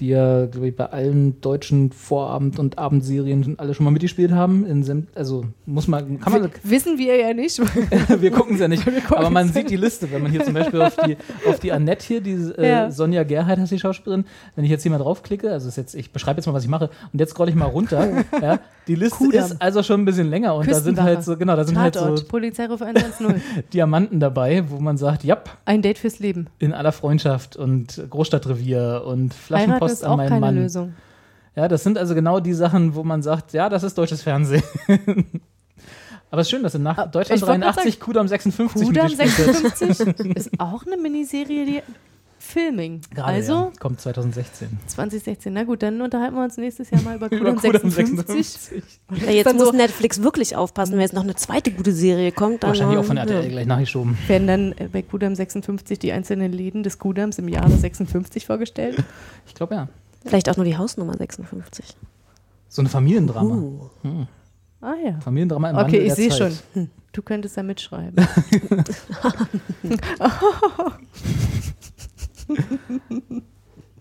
[0.00, 4.66] die ja, glaube ich, bei allen deutschen Vorabend- und Abendserien alle schon mal mitgespielt haben.
[4.66, 7.60] In also muss man, kann man, Wissen wir ja nicht.
[8.20, 10.80] wir gucken es ja nicht, aber man sieht die Liste, wenn man hier zum Beispiel
[10.82, 11.16] auf die,
[11.48, 12.90] auf die Annette hier, die äh, Ja.
[12.90, 14.24] Sonja Gerhardt heißt die Schauspielerin,
[14.56, 16.70] wenn ich jetzt hier mal draufklicke, also ist jetzt, ich beschreibe jetzt mal, was ich
[16.70, 18.58] mache, und jetzt scroll ich mal runter, ja,
[18.88, 19.44] die Liste Kudamm.
[19.44, 21.94] ist also schon ein bisschen länger und da sind halt so, genau, da sind halt
[21.94, 23.40] so Polizeiruf 110.
[23.72, 26.48] Diamanten dabei, wo man sagt, ja, Ein Date fürs Leben.
[26.58, 30.54] in aller Freundschaft und Großstadtrevier und Flaschenpost ist an auch meinen keine Mann.
[30.56, 30.94] Lösung.
[31.56, 34.62] Ja, das sind also genau die Sachen, wo man sagt, ja, das ist deutsches Fernsehen.
[36.30, 38.88] Aber es ist schön, dass in nach Ah, Deutschland ich wollte grad 83 Kudam 56
[38.88, 39.56] Kudam mitgespielt wird.
[39.78, 41.82] 56 ist auch eine Miniserie, die
[42.44, 43.00] Filming.
[43.14, 44.68] Gerade, also ja, kommt 2016.
[44.86, 45.52] 2016.
[45.52, 48.82] Na gut, dann unterhalten wir uns nächstes Jahr mal über Kudam Kudam 56.
[49.24, 52.62] Ja, jetzt muss so- Netflix wirklich aufpassen, wenn jetzt noch eine zweite gute Serie kommt.
[52.62, 53.22] Dann, Wahrscheinlich auch von ja.
[53.22, 54.16] RTL gleich nachgeschoben.
[54.28, 59.02] Werden dann äh, bei Kudam 56 die einzelnen Läden des Kudams im Jahre 56 vorgestellt?
[59.46, 59.88] Ich glaube ja.
[60.24, 61.96] Vielleicht auch nur die Hausnummer 56.
[62.68, 63.54] So ein Familiendrama.
[63.56, 63.90] Uh.
[64.80, 65.18] Ah ja.
[65.20, 66.52] Familiendrama im Okay, Wandel ich sehe schon.
[66.74, 68.16] Hm, Du könntest da mitschreiben.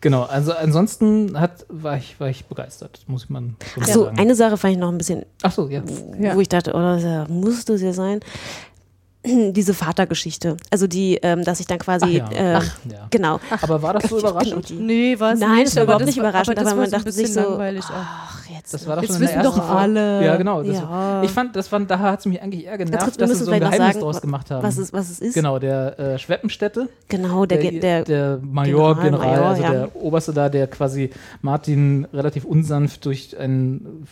[0.01, 4.19] Genau, also ansonsten hat, war, ich, war ich begeistert, muss man schon Ach so, sagen.
[4.19, 5.81] eine Sache fand ich noch ein bisschen, Ach so, ja.
[6.19, 6.35] Ja.
[6.35, 8.19] wo ich dachte, oh, ja- muss das ja sein.
[9.51, 10.57] Diese Vatergeschichte.
[10.69, 12.37] Also die, ähm, dass ich dann quasi, Ach ja.
[12.37, 13.07] äh, Ach, ja.
[13.09, 13.39] genau.
[13.61, 14.73] Aber war das so überraschend?
[14.77, 15.67] Nee, war es Nein, nicht.
[15.67, 17.11] es war aber überhaupt das nicht war- überraschend, das aber man war so ein dachte
[17.13, 18.73] sich bisschen so, langweilig ach, jetzt.
[18.73, 19.71] Das war doch Jetzt schon wissen doch Folge.
[19.71, 20.25] alle.
[20.25, 20.61] Ja, genau.
[20.63, 21.21] Das, Ja.
[21.23, 23.51] Ich fand, das fand, da hat es mich eigentlich eher genervt, trotzdem dass sie so
[23.51, 24.63] wir ein Geheimnis sagen, draus gemacht haben.
[24.63, 25.33] was es, was es ist.
[25.35, 29.71] Genau, der äh, Schweppenstätte, Genau, der, der, der, der Major, General, General, Major, also ja.
[29.71, 31.09] der Oberste da, der quasi
[31.41, 34.05] Martin relativ unsanft durch einen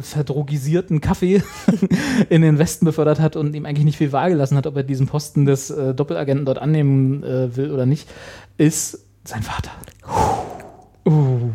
[0.00, 1.42] verdrogisierten Kaffee
[2.28, 4.82] in den Westen befördert hat und ihm eigentlich nicht viel Wahl gelassen hat, ob er
[4.82, 8.08] diesen Posten des äh, Doppelagenten dort annehmen äh, will oder nicht,
[8.58, 9.70] ist sein Vater.
[11.04, 11.50] Uh.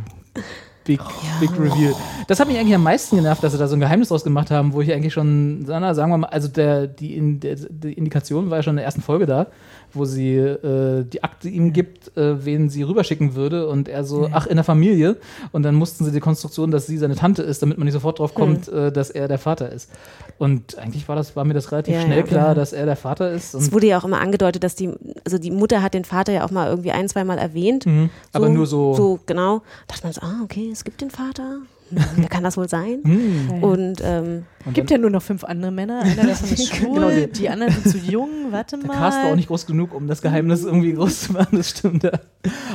[0.88, 1.02] Big,
[1.42, 1.94] big Reveal.
[2.28, 4.50] Das hat mich eigentlich am meisten genervt, dass sie da so ein Geheimnis draus gemacht
[4.52, 7.94] haben, wo ich eigentlich schon, na, sagen wir mal, also der, die, in, der, die
[7.94, 9.48] Indikation war ja schon in der ersten Folge da,
[9.94, 14.30] wo sie äh, die Akte ihm gibt, äh, wen sie rüberschicken würde und er so,
[14.32, 15.18] ach, in der Familie.
[15.52, 18.20] Und dann mussten sie die Konstruktion, dass sie seine Tante ist, damit man nicht sofort
[18.20, 19.90] drauf kommt, äh, dass er der Vater ist.
[20.38, 22.24] Und eigentlich war, das, war mir das relativ Ja, schnell ja.
[22.24, 23.54] klar, dass er der Vater ist.
[23.54, 24.92] es wurde ja auch immer angedeutet, dass die,
[25.26, 27.86] also die Mutter hat den Vater ja auch mal irgendwie ein, zweimal erwähnt.
[27.86, 28.10] Mhm.
[28.34, 29.62] aber nur so, So, genau.
[29.88, 31.58] dachte man so, ah, okay, es gibt den Vater.
[31.90, 33.00] Hm, Wer kann das wohl sein?
[33.04, 33.64] hm.
[33.64, 36.02] Und ähm, Und gibt ja nur noch fünf andere Männer.
[36.02, 38.30] Einer davon ist schwul, Genau, die- die anderen sind zu jung.
[38.52, 38.98] Warte Der mal.
[38.98, 42.04] Cast war auch nicht groß genug, um das Geheimnis irgendwie groß zu machen, das stimmt.
[42.04, 42.12] Ja.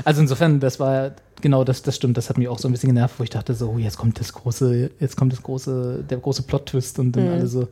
[0.05, 2.89] Also insofern, das war, genau, das, das stimmt, das hat mich auch so ein bisschen
[2.89, 6.19] genervt, wo ich dachte so, oh, jetzt kommt das große, jetzt kommt das große, der
[6.19, 7.69] große Plot-Twist und dann alle so,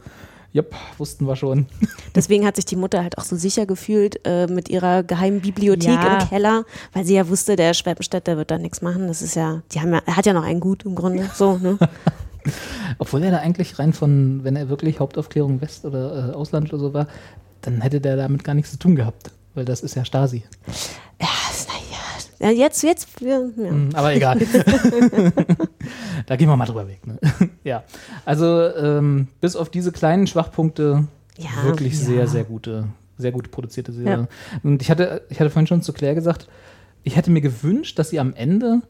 [0.52, 1.66] jupp, wussten wir schon.
[2.14, 5.88] deswegen hat sich die Mutter halt auch so sicher gefühlt äh, mit ihrer geheimen Bibliothek
[6.02, 6.18] Ja.
[6.18, 9.06] im Keller, weil sie ja wusste, der Schweppenstedt, der wird da nichts machen.
[9.08, 11.28] Das ist ja, die haben ja, er hat ja noch einen Gut im Grunde.
[11.34, 11.78] So, ne?
[12.98, 16.80] Obwohl er da eigentlich rein von, wenn er wirklich Hauptaufklärung West oder äh, Ausland oder
[16.80, 17.06] so war,
[17.60, 20.42] dann hätte der damit gar nichts zu tun gehabt, weil das ist ja Stasi.
[21.20, 21.28] Ja.
[22.40, 23.70] Ja, jetzt, jetzt, ja, ja.
[23.70, 24.38] Hm, Aber egal.
[26.26, 27.06] da gehen wir mal drüber weg.
[27.06, 27.18] Ne?
[27.64, 27.84] ja,
[28.24, 31.98] also ähm, bis auf diese kleinen Schwachpunkte Ja, wirklich ja.
[31.98, 32.88] sehr, sehr gute,
[33.18, 34.26] sehr gut produzierte Serie.
[34.62, 36.48] Und ich hatte, ich hatte vorhin schon zu Claire gesagt,
[37.02, 38.80] ich hätte mir gewünscht, dass sie am Ende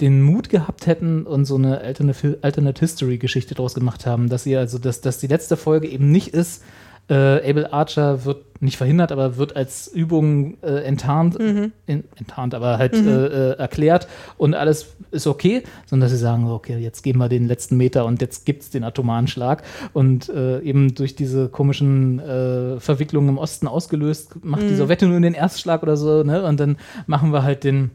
[0.00, 4.44] den Mut gehabt hätten und so eine Alternate, Alternate History Geschichte draus gemacht haben, dass
[4.44, 6.64] sie also, dass, dass die letzte Folge eben nicht ist,
[7.10, 12.78] äh, Abel Archer wird nicht verhindert, aber wird als Übung äh, enttarnt, in, enttarnt, aber
[12.78, 14.06] halt äh, äh, erklärt.
[14.36, 18.04] Und alles ist okay, sondern dass sie sagen, okay, jetzt geben wir den letzten Meter
[18.04, 19.62] und jetzt gibt es den atomaren Schlag.
[19.94, 25.20] Und äh, eben durch diese komischen äh, Verwicklungen im Osten ausgelöst, macht die Sowjette nur
[25.20, 26.44] den Erstschlag oder so, ne?
[26.44, 27.90] Und dann machen wir halt den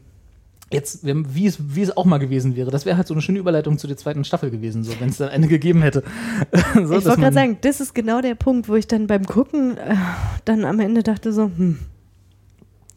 [0.72, 3.38] Jetzt, wie es, wie es auch mal gewesen wäre, das wäre halt so eine schöne
[3.38, 6.02] Überleitung zu der zweiten Staffel gewesen, so wenn es dann eine gegeben hätte.
[6.74, 9.76] so, ich wollte gerade sagen, das ist genau der Punkt, wo ich dann beim Gucken
[9.76, 9.94] äh,
[10.44, 11.78] dann am Ende dachte so, hm,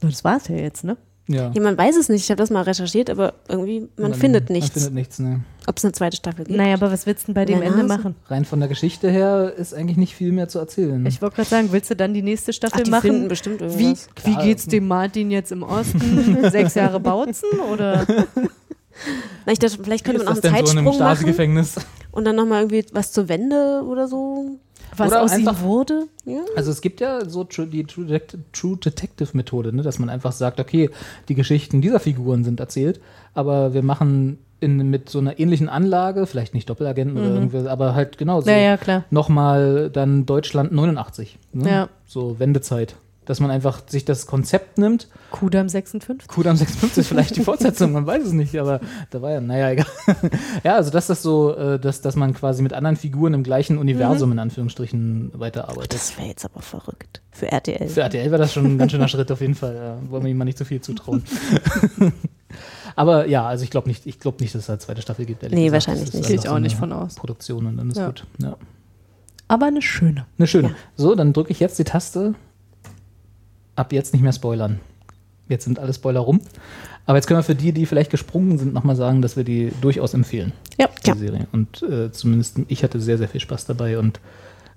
[0.02, 0.98] das war's ja jetzt, ne?
[1.30, 1.52] Ja.
[1.54, 2.24] Ja, man weiß es nicht.
[2.24, 4.76] Ich habe das mal recherchiert, aber irgendwie, man findet nichts.
[4.76, 5.42] Man findet nichts, ne.
[5.68, 6.58] Ob es eine zweite Staffel gibt.
[6.58, 8.16] Naja, aber was willst du denn bei dem Na, Ende machen?
[8.26, 11.06] Rein von der Geschichte her ist eigentlich nicht viel mehr zu erzählen.
[11.06, 13.28] Ich wollte gerade sagen, willst du dann die nächste Staffel Ach, die machen?
[13.28, 14.10] bestimmt Wie, irgendwas.
[14.24, 14.44] wie Klar.
[14.44, 16.38] geht's dem Martin jetzt im Osten?
[16.50, 18.08] Sechs Jahre Bautzen oder?
[19.46, 21.68] Na, ich dachte, vielleicht Wie könnte man auch einen denn so in einem Zeitsprung machen
[22.12, 24.60] und dann nochmal irgendwie was zur Wende oder so.
[25.00, 26.08] Was Oder aus ihm einfach- wurde?
[26.26, 26.40] Ja.
[26.56, 29.82] Also es gibt ja so die True Detect- True Detective Methode, ne?
[29.82, 30.90] dass man einfach sagt, okay,
[31.30, 33.00] die Geschichten dieser Figuren sind erzählt,
[33.34, 37.96] aber wir machen in, mit so einer ähnlichen Anlage, vielleicht nicht Doppelagenten oder irgendwas, aber
[37.96, 39.06] halt genau so Ja, ja, klar.
[39.10, 41.40] nochmal dann Deutschland 89.
[41.54, 41.70] Ne?
[41.70, 41.90] Ja.
[42.06, 42.96] So Wendezeit.
[43.30, 45.08] Dass man einfach sich das Konzept nimmt.
[45.30, 46.28] Kudam 56.
[46.28, 48.80] Kudam 56 ist vielleicht die Fortsetzung, man weiß es nicht, aber
[49.12, 49.86] da war ja, naja, egal.
[50.64, 53.78] ja, also dass das so, äh, dass, dass man quasi mit anderen Figuren im gleichen
[53.78, 55.94] Universum in Anführungsstrichen weiterarbeitet.
[55.94, 57.22] Das wäre jetzt aber verrückt.
[57.30, 57.88] Für RTL.
[57.88, 59.76] Für RTL war das schon ein ganz schöner Schritt auf jeden Fall.
[59.76, 60.10] Ja.
[60.10, 61.24] Wollen wir ihm mal nicht zu viel zutrauen.
[62.96, 65.44] Aber ja, also ich glaube nicht, ich glaube nicht, dass es eine zweite Staffel gibt.
[65.44, 65.72] Nee, gesagt.
[65.88, 66.28] wahrscheinlich nicht.
[66.28, 67.14] Gehe ich auch so nicht eine von aus.
[67.14, 68.08] Produktion und dann ist Ja.
[68.08, 68.26] gut.
[68.40, 68.58] Ja.
[69.48, 70.26] Aber eine schöne.
[70.38, 70.66] Ne, schön.
[70.66, 70.72] Ja.
[70.96, 72.34] So, dann drücke ich jetzt die Taste.
[73.80, 74.82] Ab jetzt nicht mehr spoilern.
[75.48, 76.42] Jetzt sind alle Spoiler rum.
[77.06, 79.72] Aber jetzt können wir für die, die vielleicht gesprungen sind, nochmal sagen, dass wir die
[79.80, 80.52] durchaus empfehlen.
[80.78, 81.16] Ja, die ja.
[81.16, 81.48] Serie.
[81.54, 84.20] Und äh, zumindest ich hatte sehr, sehr viel Spaß dabei und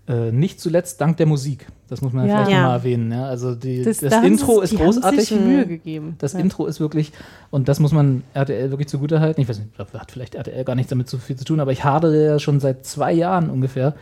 [0.06, 1.66] äh, nicht zuletzt dank der Musik.
[1.88, 2.36] Das muss man Ja.
[2.36, 2.60] vielleicht Ja.
[2.62, 3.10] nochmal erwähnen.
[3.10, 3.26] Ja?
[3.26, 5.28] Also die, das, da haben Intro ist großartig.
[5.28, 6.14] Sich Mühe gegeben.
[6.18, 6.38] Das ja.
[6.38, 7.10] Intro ist wirklich,
[7.50, 9.42] und das muss man RTL wirklich zugutehalten.
[9.42, 11.82] Ich weiß nicht, hat vielleicht RTL gar nichts damit so viel zu tun, aber ich
[11.82, 13.94] hadere ja schon seit zwei Jahren ungefähr,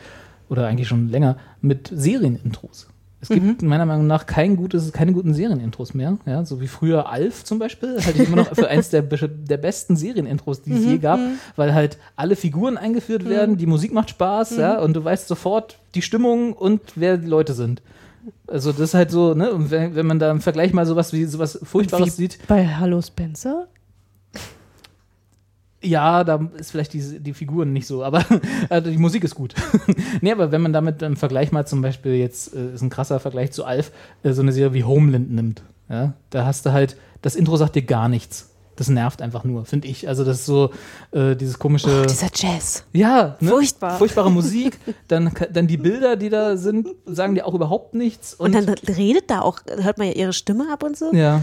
[0.51, 2.87] oder eigentlich schon länger, mit Serienintros.
[3.23, 6.17] Es gibt meiner Meinung nach kein gutes, keine guten Serienintros mehr.
[6.25, 9.59] Ja, so wie früher Alf zum Beispiel, halte ich immer noch für eins der, der
[9.59, 11.21] besten Serienintros, die es je gab,
[11.57, 15.79] weil halt alle Figuren eingeführt werden, die Musik macht Spaß, ja, und du weißt sofort
[15.95, 17.83] die Stimmung und wer die Leute sind.
[18.47, 21.13] Also das ist halt so, ne, und wenn, wenn man da im Vergleich mal sowas
[21.13, 23.67] wie sowas Furchtbares Wie sieht, Bei Hallo Spencer?
[25.83, 28.25] Ja, da ist vielleicht die, die Figuren nicht so, aber
[28.69, 29.55] also die Musik ist gut.
[30.21, 33.21] nee, aber wenn man damit im Vergleich mal zum Beispiel jetzt, äh, ist ein krasser
[33.21, 36.97] Vergleich zu Alf, äh, so eine Serie wie Homeland nimmt, ja, da hast du halt,
[37.23, 38.47] das Intro sagt dir gar nichts.
[38.77, 40.09] Das nervt einfach nur, finde ich.
[40.09, 40.71] Also das ist so
[41.11, 42.85] äh, dieses komische, Oh, dieser Jazz.
[42.95, 43.51] ja, ne?
[43.51, 43.99] Furchtbar.
[43.99, 44.79] furchtbare Musik,
[45.09, 48.33] dann, dann die Bilder, die da sind, sagen dir auch überhaupt nichts.
[48.33, 51.13] Und dann redet da auch, hört man ja ihre Stimme ab und so.
[51.13, 51.43] Ja.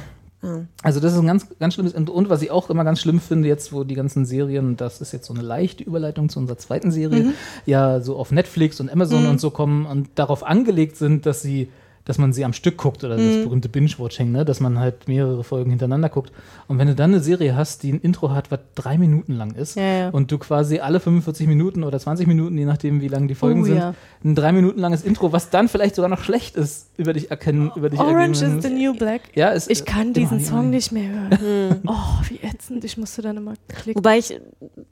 [0.83, 3.47] Also das ist ein ganz, ganz schlimmes und, was ich auch immer ganz schlimm finde,
[3.47, 6.91] jetzt wo die ganzen Serien, das ist jetzt so eine leichte Überleitung zu unserer zweiten
[6.91, 7.33] Serie, Mhm.
[7.65, 11.69] ja so auf Netflix und Amazon und so kommen und darauf angelegt sind, dass sie
[12.07, 13.27] dass man sie am Stück guckt oder Mhm.
[13.35, 14.45] das berühmte Binge-Watching, ne?
[14.45, 16.31] dass man halt mehrere Folgen hintereinander guckt.
[16.67, 19.53] Und wenn du dann eine Serie hast, die ein Intro hat, was drei Minuten lang
[19.55, 20.09] ist Ja, ja.
[20.09, 23.61] und du quasi alle 45 Minuten oder 20 Minuten, je nachdem wie lang die Folgen
[23.61, 23.93] Oh, sind, ja.
[24.23, 27.71] ein drei Minuten langes Intro, was dann vielleicht sogar noch schlecht ist, über dich erkennen,
[27.75, 29.21] über dich Orange is the New Black.
[29.35, 30.69] Ja, ist, Ich kann diesen Song immer.
[30.69, 31.81] nicht mehr hören.
[31.87, 31.93] Oh,
[32.29, 32.83] wie ätzend.
[32.85, 33.99] Ich musste dann immer klicken.
[33.99, 34.39] Wobei ich,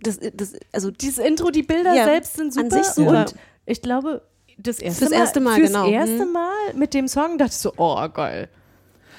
[0.02, 2.66] das, das, also Dieses Intro, die Bilder Ja, selbst sind super.
[2.66, 3.20] an sich super.
[3.22, 3.36] Und
[3.66, 4.22] ich glaube,
[4.58, 5.88] das erste Fürs Mal, erste Mal, fürs genau.
[5.88, 6.34] erste Mhm.
[6.34, 8.50] Mal mit dem Song dachte ich so, oh, geil.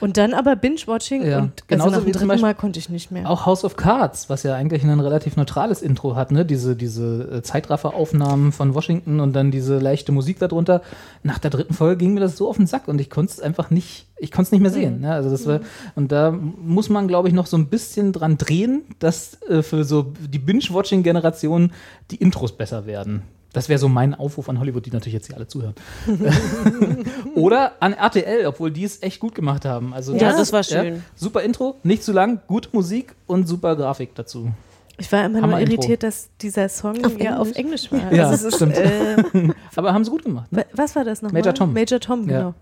[0.01, 2.55] Und dann aber Binge-Watching Ja, und genauso also nach wie dem zum dritten Beispiel Mal
[2.55, 3.29] konnte ich nicht mehr.
[3.31, 6.45] Auch House of Cards, was ja eigentlich ein relativ neutrales Intro hat, ne?
[6.45, 10.83] Diese, diese äh, Zeitrafferaufnahmen von Washington und dann diese leichte Musik darunter.
[11.23, 13.41] Nach der dritten Folge ging mir das so auf den Sack und ich konnte es
[13.41, 15.01] einfach nicht, ich konnte es nicht mehr sehen.
[15.01, 15.13] Ne?
[15.13, 15.61] Also das war,
[15.95, 19.85] und da muss man, glaube ich, noch so ein bisschen dran drehen, dass äh, für
[19.85, 21.73] so die Binge-Watching-Generation
[22.11, 23.23] die Intros besser werden.
[23.57, 25.75] Das wäre so mein Aufruf an Hollywood, die natürlich jetzt hier alle zuhören.
[27.35, 29.93] Oder an RTL, obwohl die es echt gut gemacht haben.
[29.95, 31.03] Also Ja, das war schön.
[31.15, 34.51] super Intro, nicht zu lang, gute Musik und super Grafik dazu.
[34.99, 35.75] Ich war immer nur Hammer-Intro.
[35.75, 37.93] irritiert, dass dieser Song Auf ja auf Englisch?
[37.93, 38.11] War.
[38.13, 38.77] Ja, Also es ist, stimmt.
[38.79, 39.17] Äh,
[39.77, 40.51] Aber haben sie gut gemacht.
[40.51, 40.61] Ne?
[40.61, 41.43] wa- was war das nochmal?
[41.43, 41.73] Major Tom.
[41.75, 42.55] Major Tom, Ja.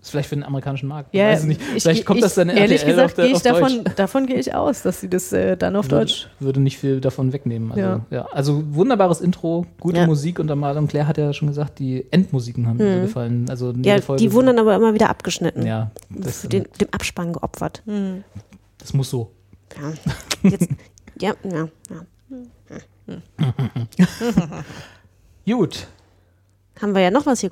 [0.00, 1.12] Ist vielleicht für den amerikanischen Markt.
[1.12, 1.60] Ja, weiß ich nicht.
[1.74, 3.42] ich- vielleicht kommt ich, das dann in Ehrlich RTL gesagt, auf, der, gehe ich auf
[3.42, 3.94] davon, Deutsch.
[3.96, 6.28] davon gehe ich aus, dass sie das äh, dann auf Würde, Deutsch.
[6.38, 7.72] würde nicht viel davon wegnehmen.
[7.72, 8.00] Also, ja.
[8.10, 8.26] Ja.
[8.26, 10.06] also wunderbares Intro, gute Ja.
[10.06, 10.86] Musik, Untermalung.
[10.86, 13.46] Claire hat ja schon gesagt, die Endmusiken haben mir so gefallen.
[13.50, 15.66] Also ja, Folge die wurden dann aber immer wieder abgeschnitten.
[15.66, 17.82] Ja, das, Für den, dem Abspann geopfert.
[18.78, 19.32] das muss so.
[20.42, 20.48] Ja.
[20.50, 20.68] Jetzt,
[21.20, 22.06] ja, ja, ja.
[25.56, 25.86] Gut.
[26.80, 27.50] Haben wir ja noch was hier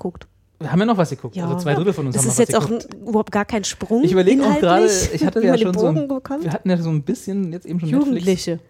[0.58, 0.72] geguckt.
[0.72, 1.36] Haben wir noch was geguckt?
[1.36, 1.44] Ja.
[1.46, 2.94] Also zwei Drittel von uns Das haben ist noch was jetzt auch geguckt.
[2.94, 4.04] ein, überhaupt gar kein Sprung.
[4.04, 7.02] Ich überlege auch gerade, ich hatte ja schon so ein, wir hatten ja so ein
[7.02, 8.06] bisschen jetzt eben schon Netflix.
[8.46, 8.60] Jugendliche.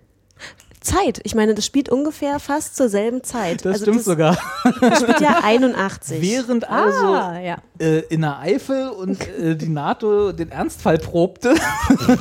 [0.80, 1.20] Zeit.
[1.24, 3.64] Ich meine, das spielt ungefähr fast zur selben Zeit.
[3.64, 4.34] Das also stimmt das sogar.
[4.96, 6.22] spielt ja 81.
[6.22, 7.56] Während also Ah, ja.
[7.80, 11.54] äh, in der Eifel und äh, die NATO den Ernstfall probte,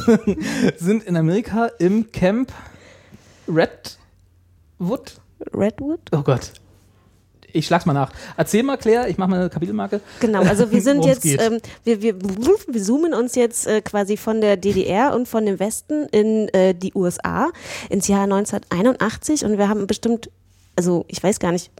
[0.77, 2.51] sind in Amerika im Camp
[3.47, 5.19] Redwood.
[5.53, 5.99] Redwood?
[6.11, 6.51] Oh Gott.
[7.55, 8.11] Ich schlag's mal nach.
[8.37, 10.01] Erzähl mal, Claire, ich mache mal eine Kapitelmarke.
[10.19, 14.41] Genau, also wir sind jetzt, ähm, wir, wir, wir zoomen uns jetzt äh, quasi von
[14.41, 17.49] der DDR und von dem Westen in äh, die USA
[17.89, 20.29] ins Jahr 1981 und wir haben bestimmt,
[20.75, 21.71] also ich weiß gar nicht,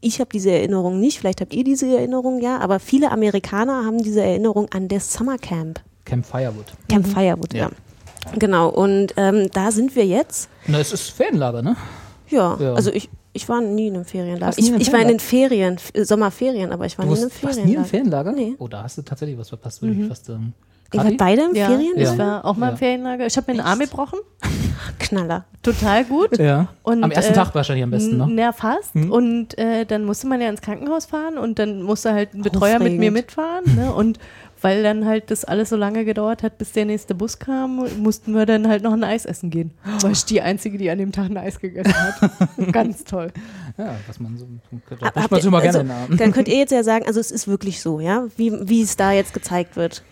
[0.00, 4.02] ich habe diese Erinnerung nicht, vielleicht habt ihr diese Erinnerung ja, aber viele Amerikaner haben
[4.02, 6.66] diese Erinnerung an das Summercamp, Camp Firewood.
[6.90, 7.70] Camp Firewood, ja.
[8.26, 8.32] Ja.
[8.38, 10.48] Genau, und ähm, da sind wir jetzt.
[10.66, 11.76] Na, es ist Ferienlager, ne?
[12.28, 12.74] Ja, Ja.
[12.74, 14.56] also ich, ich war nie in einem Ferienlager.
[14.56, 17.30] Ich, ich war in den Ferien, äh, Sommerferien, aber ich war Du nie in einem
[17.30, 17.80] warst, warst Ferienlager.
[17.80, 18.32] nie im Ferienlager?
[18.32, 18.54] Nee.
[18.58, 20.54] Oh, da hast du tatsächlich was verpasst, würde ich fast sagen.
[20.92, 21.10] Ihr Kathi?
[21.10, 21.92] wart beide im Ja, Ferien?
[21.98, 22.12] Ja.
[22.12, 22.72] ich war auch mal Ja.
[22.72, 23.26] im Ferienlager.
[23.26, 24.20] Ich habe mir den Arm gebrochen.
[25.00, 25.44] Knaller.
[25.62, 26.38] Total gut.
[26.38, 26.68] Ja.
[26.82, 28.40] Und, Am ersten äh, Tag wahrscheinlich am besten, ne?
[28.40, 28.94] Ja, fast.
[28.94, 29.10] Mhm.
[29.10, 32.74] Und äh, dann musste man ja ins Krankenhaus fahren und dann musste halt ein Betreuer
[32.74, 33.00] mit Aufregend.
[33.00, 33.64] mir mitfahren.
[33.74, 33.92] Ne?
[33.92, 34.18] Und
[34.64, 38.32] weil dann halt das alles so lange gedauert hat, bis der nächste Bus kam, mussten
[38.32, 39.72] wir dann halt noch ein Eis essen gehen.
[40.00, 42.32] War ich die Einzige, die an dem Tag ein Eis gegessen hat.
[42.72, 43.30] Ganz toll.
[43.76, 44.46] Ja, was man so.
[44.88, 46.16] Da Hab- man gerne also, den Arm.
[46.16, 48.96] Dann könnt ihr jetzt ja sagen, also es ist wirklich so, ja, wie, wie es
[48.96, 50.02] da jetzt gezeigt wird.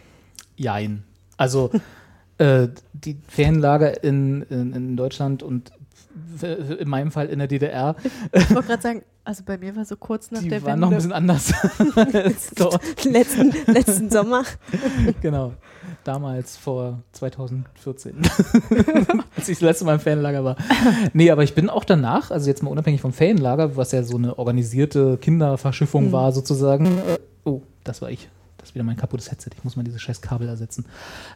[0.56, 1.02] Jein.
[1.38, 1.70] Also
[2.36, 5.72] äh, die Ferienlager in, in, in Deutschland und
[6.78, 7.96] in meinem Fall in der DDR,
[8.32, 10.90] Ich wollte gerade sagen, also bei mir war so kurz nach die der waren noch
[10.90, 11.08] ein Wende.
[11.08, 11.52] bisschen anders.
[13.04, 14.44] Letzten, letzten Sommer.
[15.20, 15.52] Genau.
[16.04, 18.14] Damals vor 2014,
[19.36, 20.56] als ich das letzte Mal im Ferienlager war.
[21.12, 24.16] Nee, aber ich bin auch danach, also jetzt mal unabhängig vom Ferienlager, was ja so
[24.16, 26.12] eine organisierte Kinderverschiffung Mhm.
[26.12, 26.86] war sozusagen.
[26.86, 28.28] Äh, oh, das war ich.
[28.58, 29.50] Das ist wieder mein kaputtes Headset.
[29.56, 30.86] Ich muss mal dieses scheiß Kabel ersetzen.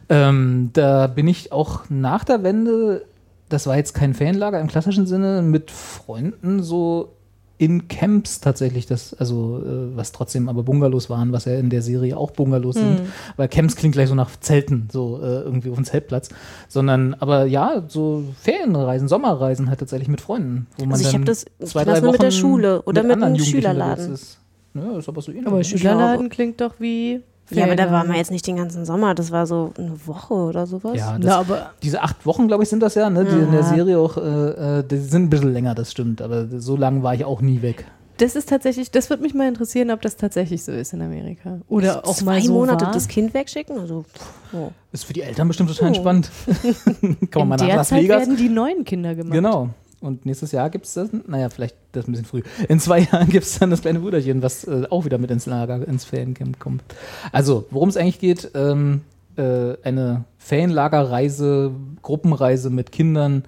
[0.09, 3.05] Ähm, da bin ich auch nach der Wende,
[3.49, 7.13] das war jetzt kein Ferienlager im klassischen Sinne, mit Freunden so
[7.59, 11.81] in Camps tatsächlich, das, also äh, was trotzdem aber Bungalows waren, was ja in der
[11.81, 13.01] Serie auch Bungalows sind,
[13.35, 16.29] weil Camps klingt gleich so nach Zelten, so äh, irgendwie auf dem Zeltplatz,
[16.67, 21.21] sondern aber ja, so Ferienreisen, Sommerreisen halt tatsächlich mit Freunden, wo man Also ich dann
[21.21, 24.13] hab das- zwei, drei nur mit der Wochen Schule oder mit anderen einem Schülerladen.
[24.13, 24.37] Ist.
[24.75, 25.47] Ja, ist aber so ähnlich.
[25.47, 25.63] Aber?
[25.63, 27.21] Schülerladen klingt doch wie.
[27.49, 30.33] Ja, aber da waren wir jetzt nicht den ganzen Sommer, das war so eine Woche
[30.33, 30.97] oder sowas.
[30.97, 33.51] Ja, das, Na, aber diese acht Wochen, glaube ich, sind das ja, ne, die in
[33.51, 33.65] der Ja.
[33.67, 37.13] Serie auch, äh, äh, die sind ein bisschen länger, das stimmt, aber so lange war
[37.15, 37.85] ich auch nie weg.
[38.17, 41.59] das ist tatsächlich, das würde mich mal interessieren, ob das tatsächlich so ist in Amerika.
[41.69, 42.91] Oder auch Zwei mal so Monate war.
[42.91, 44.71] das Kind wegschicken, also pff, oh.
[44.91, 45.87] Ist für die Eltern bestimmt total Oh.
[45.87, 46.31] entspannt.
[47.31, 48.19] Kann man in mal nach der Las Zeit Vegas.
[48.21, 49.33] werden die neuen Kinder gemacht.
[49.33, 49.69] Genau.
[50.07, 52.41] Und nächstes Jahr gibt es das, naja, vielleicht das ist ein bisschen früh.
[52.67, 55.45] In zwei Jahren gibt es dann das kleine Brüderchen, was äh, auch wieder mit ins
[55.45, 56.83] Lager, ins Feriencamp kommt.
[57.31, 59.01] Also, worum es eigentlich geht, ähm,
[59.35, 63.43] äh, eine Ferienlagerreise, Gruppenreise mit Kindern,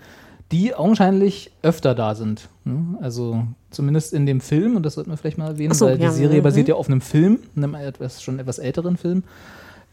[0.51, 2.49] die augenscheinlich öfter da sind.
[2.66, 2.97] Ne?
[3.01, 6.10] Also zumindest in dem Film, und das sollten wir vielleicht mal erwähnen, so, weil ja,
[6.10, 9.24] die Serie basiert ja auf einem Film, einem etwas, schon etwas älteren Film.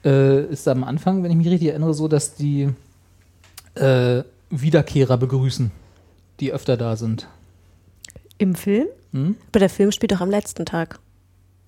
[0.05, 2.71] Äh, ist da am Anfang, wenn ich mich richtig erinnere, so, dass die
[3.75, 5.71] äh, Wiederkehrer begrüßen,
[6.41, 7.29] die öfter da sind.
[8.39, 8.87] Im Film?
[9.13, 9.37] Hm?
[9.51, 10.99] Aber der Film spielt doch am letzten Tag.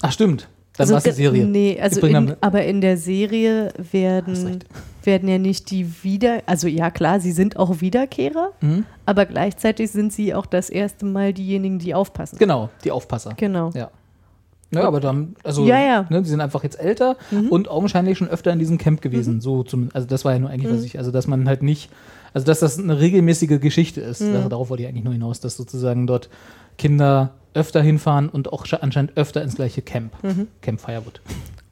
[0.02, 0.48] Ach, stimmt.
[0.76, 1.44] Dann Also war es die Serie.
[1.44, 4.60] Nee, also in, aber in der Serie werden,
[5.02, 8.84] werden ja nicht die Wieder, also ja klar, sie sind auch Wiederkehrer, Hm?
[9.04, 12.38] aber gleichzeitig sind sie auch das erste Mal diejenigen, die aufpassen.
[12.38, 13.34] Genau, die Aufpasser.
[13.36, 13.70] Genau.
[13.74, 13.90] Ja.
[14.70, 16.06] Ja, aber dann, also, Ja, ja.
[16.10, 17.16] Ne, die sind einfach jetzt älter
[17.48, 19.36] und augenscheinlich schon öfter in diesem Camp gewesen.
[19.36, 19.40] Mhm.
[19.40, 21.90] So zum, also das war ja nur eigentlich, was ich, also dass man halt nicht,
[22.38, 24.20] also dass das eine regelmäßige Geschichte ist.
[24.22, 24.34] Mhm.
[24.36, 26.28] Also darauf wollte ich eigentlich nur hinaus, dass sozusagen dort
[26.78, 30.46] Kinder öfter hinfahren und auch sche- anscheinend öfter ins gleiche Camp, Mhm.
[30.62, 31.20] Camp Firewood.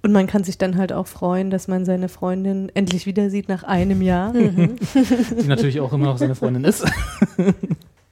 [0.02, 3.48] Und man kann sich dann halt auch freuen, dass man seine Freundin endlich wieder sieht
[3.48, 4.32] nach einem Jahr.
[4.34, 6.84] Die natürlich auch immer noch seine Freundin ist.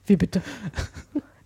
[0.05, 0.41] Wie bitte?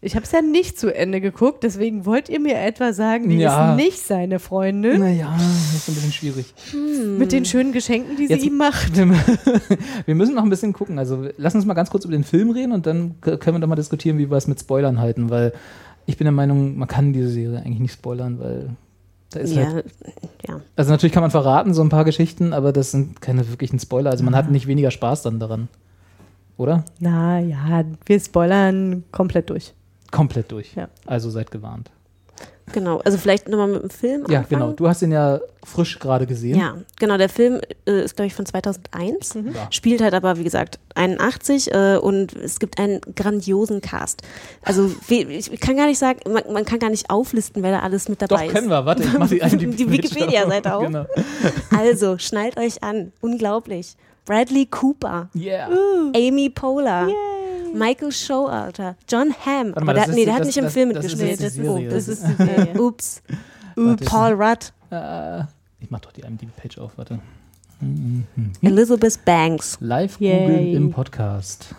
[0.02, 3.38] Ich habe es ja nicht zu Ende geguckt, deswegen wollt ihr mir etwa sagen, die
[3.40, 3.72] Ja.
[3.72, 6.54] ist nicht seine Freundin Naja, das ist ein bisschen schwierig.
[7.18, 8.94] mit den schönen Geschenken, die Jetzt- sie ihm macht.
[10.06, 10.98] Wir müssen noch ein bisschen gucken.
[11.00, 13.68] Also lass uns mal ganz kurz über den Film reden und dann können wir doch
[13.68, 15.52] mal diskutieren, wie wir es mit Spoilern halten, weil
[16.06, 18.70] ich bin der Meinung, man kann diese Serie eigentlich nicht spoilern, weil
[19.32, 19.86] da ist halt.
[20.48, 20.62] Ja, ja.
[20.78, 24.10] Also natürlich kann man verraten, so ein paar Geschichten, aber das sind keine wirklichen Spoiler.
[24.12, 25.68] Also man hat nicht weniger Spaß dann daran.
[26.58, 26.84] Oder?
[27.00, 29.74] Na ja, wir spoilern komplett durch.
[30.12, 30.76] Komplett durch.
[30.76, 30.90] Ja.
[31.06, 31.92] Also seid gewarnt.
[32.72, 33.00] Genau.
[33.00, 34.26] Also vielleicht nochmal mit dem Film.
[34.30, 34.62] Ja, anfangen.
[34.62, 34.72] genau.
[34.74, 36.56] Du hast ihn ja frisch gerade gesehen.
[36.60, 37.18] Ja, genau.
[37.18, 39.34] Der Film äh, ist, glaube ich, von 2001.
[39.34, 39.68] Ja.
[39.72, 44.22] Spielt halt aber, wie gesagt, 81 äh, und es gibt einen grandiosen Cast.
[44.62, 48.08] Also ich kann gar nicht sagen, man, man kann gar nicht auflisten, wer da alles
[48.08, 48.70] mit Doch, dabei können ist.
[48.70, 48.86] wir.
[48.86, 50.84] Warte, ich mach die, IMDb Die Wikipedia-Seite auf.
[50.86, 51.06] Genau.
[51.76, 53.12] Also, schnallt euch an.
[53.22, 53.96] Unglaublich.
[54.26, 55.70] Bradley Cooper, Yeah.
[56.16, 57.08] Amy Poehler,
[57.74, 59.74] Michael Showalter, John Hamm.
[59.76, 61.92] Warte mal, Aber der, nee, der hat das- nicht im das- Film das ist mitgespielt.
[61.92, 62.80] das ist, die Serie.
[62.82, 63.22] Ups.
[64.06, 65.42] Paul Rudd, Äh,
[65.80, 67.20] ich mach doch die IMDb-Page auf, warte.
[68.62, 69.78] Elizabeth Banks.
[69.80, 70.40] Live Yay.
[70.48, 71.74] googeln im Podcast.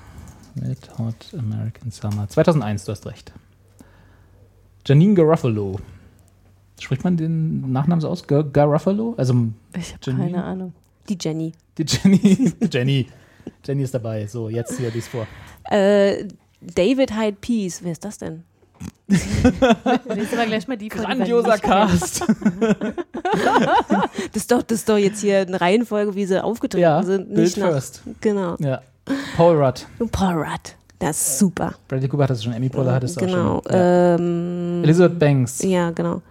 [0.55, 2.27] Mit Hot American Summer.
[2.29, 3.33] 2001, du hast recht.
[4.87, 5.79] Janine Garofalo.
[6.81, 8.27] Spricht man den Nachnamen so aus?
[8.27, 9.15] Gar Garofalo?
[9.19, 9.35] Also
[9.77, 10.73] Ich habe keine Ahnung.
[11.09, 11.53] Die Jenny.
[11.77, 12.53] die Jenny.
[12.73, 13.07] Jenny.
[13.65, 14.27] Jenny ist dabei.
[14.27, 15.27] So, jetzt hier dies vor.
[15.71, 16.27] Äh,
[16.61, 18.45] David Hyde Peace, wer ist das denn?
[19.09, 21.59] Lesen wir gleich mal die Grandioser.
[21.59, 22.25] Cast.
[24.33, 27.29] Das ist doch, das ist doch jetzt hier eine Reihenfolge, wie sie aufgetreten Ja, sind.
[27.29, 28.03] Bild Nicht nach, first.
[28.21, 28.57] Genau.
[28.59, 28.81] Ja.
[29.37, 29.87] Paul Rudd.
[30.11, 30.75] Paul Rudd.
[30.99, 31.75] Das ist super.
[31.89, 32.53] Bradley Cooper hat das schon.
[32.53, 33.59] Amy Poehler hat es genau.
[33.59, 33.73] auch schon.
[33.73, 34.15] Ja.
[34.17, 35.63] Ähm, Elizabeth Banks.
[35.63, 36.23] ja, genau.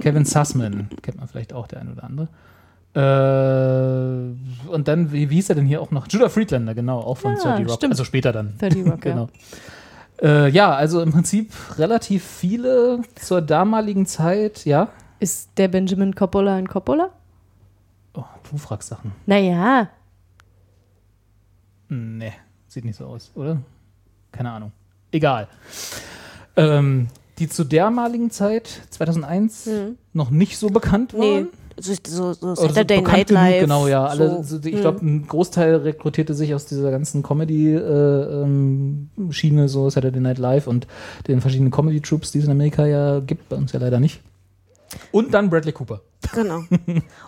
[0.00, 0.88] Kevin Sussman.
[1.02, 2.28] Kennt man vielleicht auch, der ein oder andere.
[2.94, 3.00] Äh,
[4.68, 6.06] und dann, wie, wie hieß er denn hier auch noch?
[6.08, 7.74] Judah Friedlander, genau, auch von Ja, 30 Rock.
[7.76, 7.92] stimmt.
[7.92, 8.54] Also später dann.
[8.58, 9.28] 30 Rock, genau.
[10.22, 14.88] Äh, ja, also im Prinzip relativ viele zur damaligen Zeit, ja.
[15.18, 17.10] Ist der Benjamin Coppola ein Coppola?
[18.14, 19.12] Oh, du fragst Sachen.
[19.26, 19.88] Naja,
[21.88, 22.32] Nee,
[22.68, 23.58] sieht nicht so aus, oder?
[24.30, 24.70] Keine Ahnung.
[25.10, 25.48] Egal.
[26.56, 29.98] Ähm, die zu dermaligen Zeit, 2001, Mhm.
[30.12, 31.44] noch nicht so bekannt Nee, waren.
[31.46, 31.50] so,
[31.80, 33.60] so, so so Saturday bekannt Night genug, Live.
[33.62, 34.06] Genau, ja.
[34.06, 34.58] Alle, so.
[34.62, 34.80] ich Mhm.
[34.80, 40.86] glaube, ein Großteil rekrutierte sich aus dieser ganzen Comedy-Schiene, so Saturday Night Live und
[41.28, 44.20] den verschiedenen Comedy-Troops, die es in Amerika ja gibt, bei uns ja leider nicht.
[45.12, 46.00] Und dann Bradley Cooper.
[46.32, 46.62] Genau.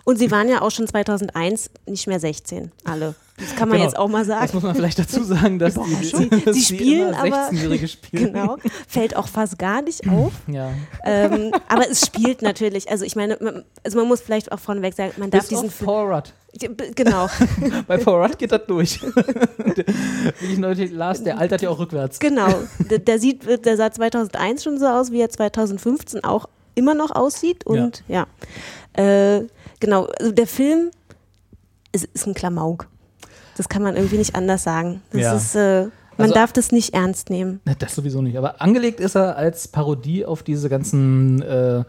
[0.03, 3.15] Und sie waren ja auch schon 2001 nicht mehr 16, alle.
[3.37, 3.89] Das kann man Genau.
[3.89, 4.49] jetzt auch mal Das sagen.
[4.53, 8.31] muss man vielleicht dazu sagen, dass die, Sie- dass sie spielen aber- 16-Jährige spielen.
[8.33, 8.57] Genau.
[8.87, 10.31] Fällt auch fast gar nicht auf.
[10.47, 10.69] Ja.
[11.03, 12.89] ähm, aber es spielt natürlich.
[12.91, 15.71] Also ich meine, man, also man muss vielleicht auch vorneweg sagen, man darf Bis diesen
[15.71, 16.21] Film.
[16.95, 17.27] Genau,
[17.87, 19.01] Bei Paul Rudd geht das durch.
[20.39, 22.19] Wie ich neulich las, der altert ja auch rückwärts.
[22.19, 22.53] genau.
[22.91, 27.09] Der, der sieht, der sah 2001 schon so aus, wie er 2015 auch immer noch
[27.09, 27.65] aussieht.
[27.65, 28.27] Und ja,
[28.93, 29.41] Äh,
[29.79, 30.07] genau.
[30.19, 30.91] Also der Film
[31.91, 32.87] ist, ist ein Klamauk.
[33.57, 35.01] Das kann man irgendwie nicht anders sagen.
[35.11, 35.35] Das Ja.
[35.35, 35.81] ist, äh,
[36.17, 37.59] man Also- darf das nicht ernst nehmen.
[37.65, 38.37] Ne, Das sowieso nicht.
[38.37, 41.83] Aber angelegt ist er als Parodie auf diese ganzen äh,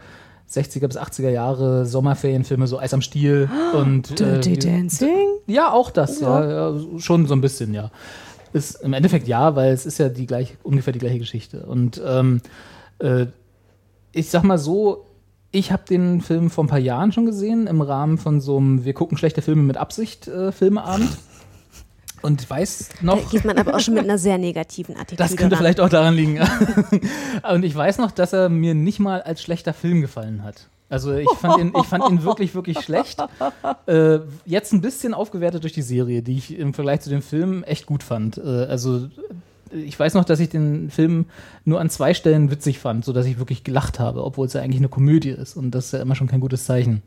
[0.47, 5.27] 60er bis 80er Jahre Sommerferienfilme, so Eis am Stiel und äh, Dirty Dancing?
[5.47, 6.71] Ja, auch das, ja.
[6.73, 6.79] ja.
[6.99, 7.89] Schon so ein bisschen, ja.
[8.53, 11.65] Ist im Endeffekt ja, weil es ist ja die gleich, ungefähr die gleiche Geschichte.
[11.65, 12.41] Und ähm,
[12.99, 13.25] äh,
[14.11, 15.05] ich sag mal so,
[15.55, 18.83] ich habe den Film vor ein paar Jahren schon gesehen, im Rahmen von so einem
[18.85, 21.09] Wir gucken schlechte Filme mit Absicht äh, Filmeabend.
[22.21, 23.29] Und weiß Da noch.
[23.29, 25.59] geht man aber auch schon mit einer sehr negativen Attitüde Das könnte ran.
[25.61, 26.39] vielleicht auch daran liegen.
[27.53, 30.67] Und ich weiß noch, dass er mir nicht mal als schlechter Film gefallen hat.
[30.89, 33.23] Also ich fand ihn, ich fand ihn wirklich, wirklich schlecht.
[33.87, 37.63] Äh, jetzt ein bisschen aufgewertet durch die Serie, die ich im Vergleich zu dem Film
[37.63, 38.37] echt gut fand.
[38.39, 39.09] Äh, also äh,
[39.71, 41.25] ich weiß noch, dass ich den Film
[41.63, 44.79] nur an zwei Stellen witzig fand, sodass ich wirklich gelacht habe, obwohl es ja eigentlich
[44.81, 45.55] eine Komödie ist.
[45.55, 47.01] Und das ist ja immer schon kein gutes Zeichen.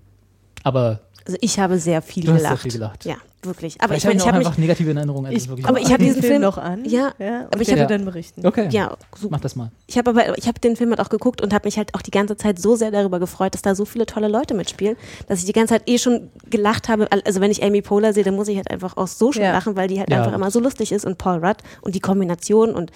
[0.65, 2.63] Aber Also ich habe sehr viel Du hast sehr gelacht.
[2.63, 3.05] viel gelacht.
[3.05, 3.77] Ja, wirklich.
[3.81, 5.27] Aber vielleicht ich habe ich habe mich einfach negative Erinnerungen.
[5.27, 6.85] als es Ich, wirklich aber ich hab den diesen Film- noch an.
[6.87, 8.47] Ja, ja aber ich werde hab- dann berichten.
[8.47, 9.71] okay, ja, so, mach das mal.
[9.87, 12.01] ich habe aber ich habe den Film halt auch geguckt und habe mich halt auch
[12.01, 14.97] die ganze Zeit so sehr darüber gefreut, dass da so viele tolle Leute mitspielen,
[15.29, 17.07] dass ich die ganze Zeit eh schon gelacht habe.
[17.27, 19.53] Also wenn ich Amy Poehler sehe, dann muss ich halt einfach auch so schon Ja.
[19.53, 20.19] lachen, weil die halt Ja.
[20.23, 22.91] einfach immer so lustig ist und Paul Rudd und die Kombination und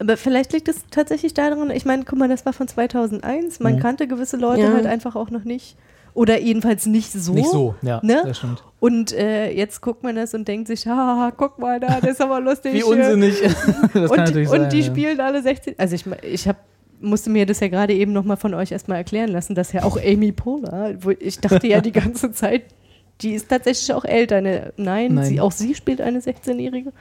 [0.00, 3.58] Aber vielleicht liegt es tatsächlich daran, ich meine, guck mal, das war von 2001.
[3.60, 3.80] Man Mhm.
[3.80, 4.72] kannte gewisse Leute Ja.
[4.74, 5.74] halt einfach auch noch nicht.
[6.18, 7.32] Oder jedenfalls nicht so.
[7.32, 8.22] Nicht so, ja, Ne?
[8.26, 8.64] das stimmt.
[8.80, 12.20] Und äh, jetzt guckt man das und denkt sich, haha, guck mal da, das ist
[12.20, 12.74] aber lustig.
[12.74, 13.40] Wie unsinnig.
[13.42, 13.54] das
[13.94, 14.70] und, kann natürlich und sein.
[14.70, 14.84] die ja.
[14.86, 15.74] spielen alle 16.
[15.78, 16.56] Also ich, me- ich hab,
[17.00, 19.96] musste mir das ja gerade eben nochmal von euch erstmal erklären lassen, dass ja auch
[19.96, 22.62] Amy Poehler, wo ich dachte ja die ganze Zeit,
[23.20, 24.40] die ist tatsächlich auch älter.
[24.40, 24.72] Ne?
[24.76, 25.24] Nein, Nein.
[25.24, 26.92] Sie, auch sie spielt eine 16-Jährige.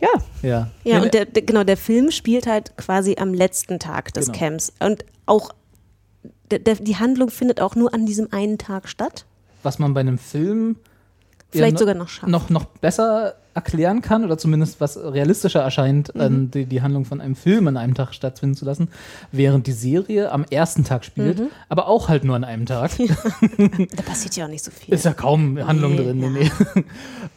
[0.00, 0.08] Ja,
[0.42, 4.26] Ja, ja und der, der, genau der Film spielt halt quasi am letzten Tag des
[4.26, 4.38] Genau.
[4.38, 5.50] Camps und auch
[6.50, 9.24] die Handlung findet auch nur an diesem einen Tag statt.
[9.62, 10.76] was man bei einem Film
[11.52, 12.30] Vielleicht sogar noch schafft.
[12.30, 16.20] noch, noch besser erklären kann oder zumindest was realistischer erscheint, Mhm.
[16.20, 18.88] an die, die Handlung von einem Film an einem Tag stattfinden zu lassen,
[19.32, 21.48] während die Serie am ersten Tag spielt, Mhm.
[21.68, 22.92] aber auch halt nur an einem Tag.
[22.98, 24.94] Da passiert ja auch nicht so viel.
[24.94, 26.20] Ist ja kaum Handlung Nee, drin.
[26.22, 26.28] Ja.
[26.30, 26.50] nee.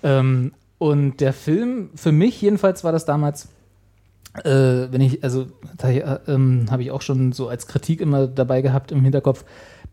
[0.03, 3.47] ähm, und der Film, für mich jedenfalls war das damals,
[4.43, 5.47] äh, wenn ich, also
[5.77, 9.45] da äh, ähm, habe ich auch schon so als Kritik immer dabei gehabt im Hinterkopf,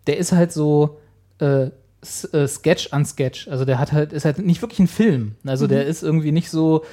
[0.06, 0.98] der ist halt so
[1.40, 1.64] äh,
[2.32, 3.48] äh, Sketch an Sketch.
[3.48, 5.36] Also der hat halt, ist halt nicht wirklich ein Film.
[5.44, 6.84] Also der ist irgendwie nicht so,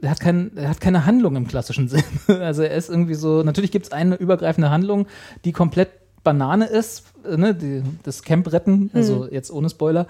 [0.00, 2.04] der hat, kein, der hat keine Handlung im klassischen Sinn.
[2.28, 5.06] Also er ist irgendwie so, natürlich gibt es eine übergreifende Handlung,
[5.44, 5.88] die komplett
[6.22, 10.06] Banane ist, ne, die, das Camp retten, also jetzt ohne Spoiler.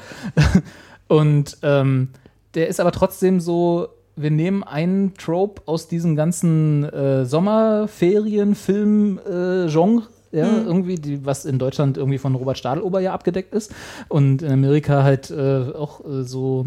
[1.08, 2.08] Und ähm,
[2.54, 10.02] der ist aber trotzdem so, wir nehmen einen Trope aus diesem ganzen äh, Sommerferien-Film-Genre.
[10.32, 13.72] ja, irgendwie, die, was in Deutschland irgendwie von Robert Stadelober ja abgedeckt ist
[14.08, 16.66] und in Amerika halt äh, auch äh, so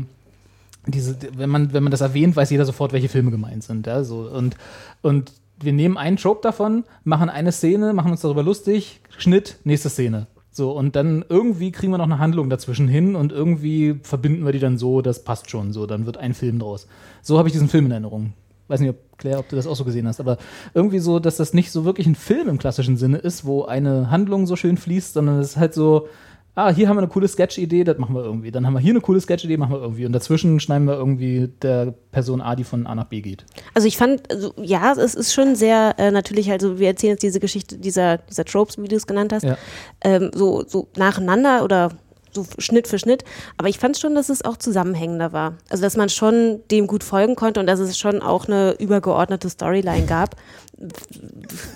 [0.88, 3.88] diese, wenn man, wenn man das erwähnt, weiß jeder sofort, welche Filme gemeint sind.
[3.88, 4.30] Ja, so.
[4.30, 4.56] und,
[5.02, 9.90] und wir nehmen einen Trope davon, machen eine Szene, machen uns darüber lustig, Schnitt, nächste
[9.90, 10.28] Szene.
[10.58, 14.54] So, und dann irgendwie kriegen wir noch eine Handlung dazwischen hin und irgendwie verbinden wir
[14.54, 16.88] die dann so, das passt schon so, dann wird ein Film draus.
[17.22, 18.32] So habe ich diesen Film in Erinnerung.
[18.70, 20.38] Weiß nicht, ob, Claire, ob du das auch so gesehen hast, aber
[20.74, 24.10] irgendwie so, dass das nicht so wirklich ein Film im klassischen Sinne ist, wo eine
[24.10, 26.08] Handlung so schön fließt, sondern es ist halt so,
[26.56, 28.52] ah, hier haben wir eine coole Sketch-Idee, das machen wir irgendwie.
[28.52, 30.06] Dann haben wir hier eine coole Sketch-Idee, machen wir irgendwie.
[30.06, 33.46] Und dazwischen schneiden wir irgendwie der Person A, die von A nach B geht.
[33.74, 37.24] Also ich fand, also, ja, es ist schon sehr äh, natürlich, also wir erzählen jetzt
[37.24, 39.58] diese Geschichte dieser, dieser Tropes, wie du es genannt hast, Ja.
[40.04, 41.92] ähm, so, so nacheinander oder
[42.36, 43.24] so Schnitt für Schnitt.
[43.58, 45.54] Aber ich fand schon, dass es auch zusammenhängender war.
[45.70, 49.50] Also dass man schon dem gut folgen konnte und dass es schon auch eine übergeordnete
[49.50, 50.36] Storyline gab,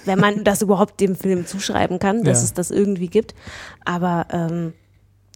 [0.06, 2.44] wenn man das überhaupt dem Film zuschreiben kann, dass Ja.
[2.46, 3.34] es das irgendwie gibt.
[3.86, 4.74] Aber ähm,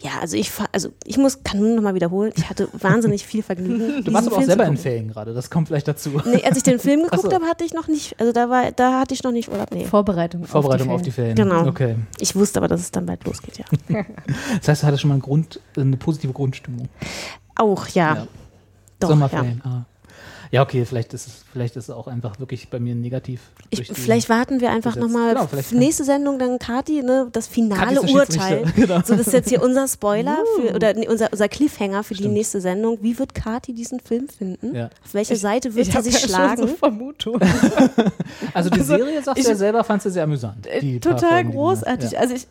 [0.03, 3.41] ja, also ich, also ich muss, kann nur noch mal wiederholen, ich hatte wahnsinnig viel
[3.41, 4.03] Vergnügen.
[4.03, 6.21] Du warst aber auch selber in Ferien gerade, das kommt vielleicht dazu.
[6.25, 7.31] Nee, als ich den Film geguckt so.
[7.31, 9.71] habe, hatte ich noch nicht, also da war, da hatte ich noch nicht Urlaub.
[9.71, 9.85] Nee.
[9.85, 10.43] Vorbereitung.
[10.43, 11.35] Vorbereitung auf auf die Ferien.
[11.35, 11.65] Genau.
[11.67, 11.95] Okay.
[12.19, 13.65] Ich wusste aber, dass es dann bald losgeht, ja.
[14.59, 16.89] Das heißt, du hattest schon mal einen Grund, eine positive Grundstimmung.
[17.55, 18.15] Auch, ja.
[18.15, 18.27] Ja.
[18.99, 19.61] Doch, Sommerferien.
[19.63, 19.85] Ah.
[20.53, 23.41] Ja, okay, vielleicht ist es, vielleicht ist es auch einfach wirklich bei mir negativ.
[23.71, 27.99] Ich, die- vielleicht warten wir einfach nochmal Genau, nächste Sendung dann Kati, ne, das finale
[28.03, 28.63] Urteil.
[28.75, 29.01] Genau.
[29.03, 32.19] So, das ist jetzt hier unser Spoiler für, oder nee, unser, unser Cliffhanger für die
[32.21, 32.35] Stimmt.
[32.35, 32.99] nächste Sendung.
[33.01, 34.75] Wie wird Kati diesen Film finden?
[34.75, 34.91] Ja.
[35.03, 36.67] Auf welche Seite wird ich sie hab sich ja schlagen?
[36.67, 37.39] So Vermutung.
[38.53, 40.67] Also die Serie, sagst ich- du ja selber, fandst du sehr amüsant.
[40.83, 42.11] Die Äh, Total die großartig.
[42.11, 42.19] Ja.
[42.19, 42.47] Also ich,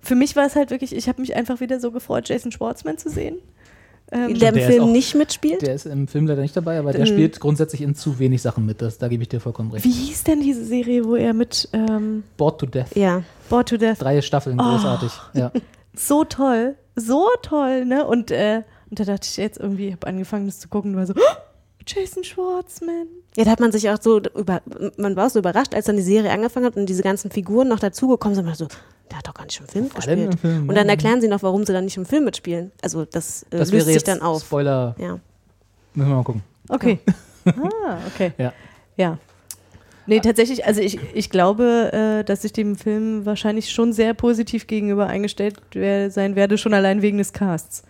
[0.00, 2.98] für mich war es halt wirklich, ich habe mich einfach wieder so gefreut, Jason Schwartzman
[2.98, 3.38] zu sehen.
[4.12, 5.62] Ähm, der im der ist Film auch- nicht mitspielt?
[5.62, 7.06] Der ist im Film leider nicht dabei, aber der Mhm.
[7.06, 8.82] spielt grundsätzlich in zu wenig Sachen mit.
[8.82, 9.84] Das, da gebe ich dir vollkommen recht.
[9.84, 12.94] wie hieß denn diese Serie, wo er mit ähm, Bored to Death.
[12.96, 13.22] ja.
[13.48, 14.64] Bored to Death Drei Staffeln, Oh.
[14.64, 15.12] großartig.
[15.34, 15.52] Ja.
[15.94, 18.04] so toll, so toll, ne?
[18.06, 20.96] Und, äh, und da dachte ich jetzt irgendwie, ich habe angefangen, das zu gucken und
[20.98, 21.36] war so, "Oh,
[21.86, 23.06] Jason Schwartzman.
[23.36, 24.60] Ja, da hat man sich auch so über,
[24.96, 27.68] man war auch so überrascht, als dann die Serie angefangen hat und diese ganzen Figuren
[27.68, 28.66] noch dazugekommen sind, man so,
[29.10, 29.88] der hat doch gar nicht im Film
[30.30, 32.70] im Film, und dann erklären sie noch, warum sie dann nicht im Film mitspielen.
[32.82, 34.42] Also das, äh, Das löst wäre sich dann auf.
[34.42, 34.94] Spoiler.
[34.98, 35.18] Ja.
[35.94, 36.42] Müssen wir mal gucken.
[36.68, 37.00] Okay.
[37.46, 38.32] ah, okay.
[38.38, 38.52] Ja.
[38.96, 39.18] Ja.
[40.06, 44.66] Nee, tatsächlich, also ich, ich glaube, äh, dass ich dem Film wahrscheinlich schon sehr positiv
[44.66, 47.84] gegenüber eingestellt sein werde, schon allein wegen des Casts.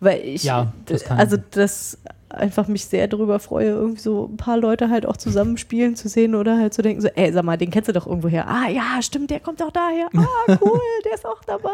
[0.00, 1.98] Weil ich, Ja, das kann- also das
[2.36, 6.34] einfach mich sehr darüber freue, irgendwie so ein paar Leute halt auch zusammenspielen zu sehen
[6.34, 8.46] oder halt zu denken, so, ey, sag mal, den kennst du doch irgendwo her.
[8.48, 10.08] Ah, ja, stimmt, der kommt doch daher.
[10.14, 11.70] Ah, cool, der ist auch dabei.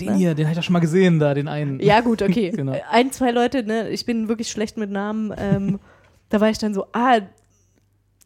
[0.00, 1.78] Den hier, den habe ich doch schon mal gesehen, da, den einen.
[1.80, 2.50] Ja, gut, okay.
[2.56, 2.74] Genau.
[2.90, 5.34] Ein, zwei Leute, ne, ich bin wirklich schlecht mit Namen.
[5.36, 5.78] Ähm,
[6.30, 7.20] da war ich dann so, ah,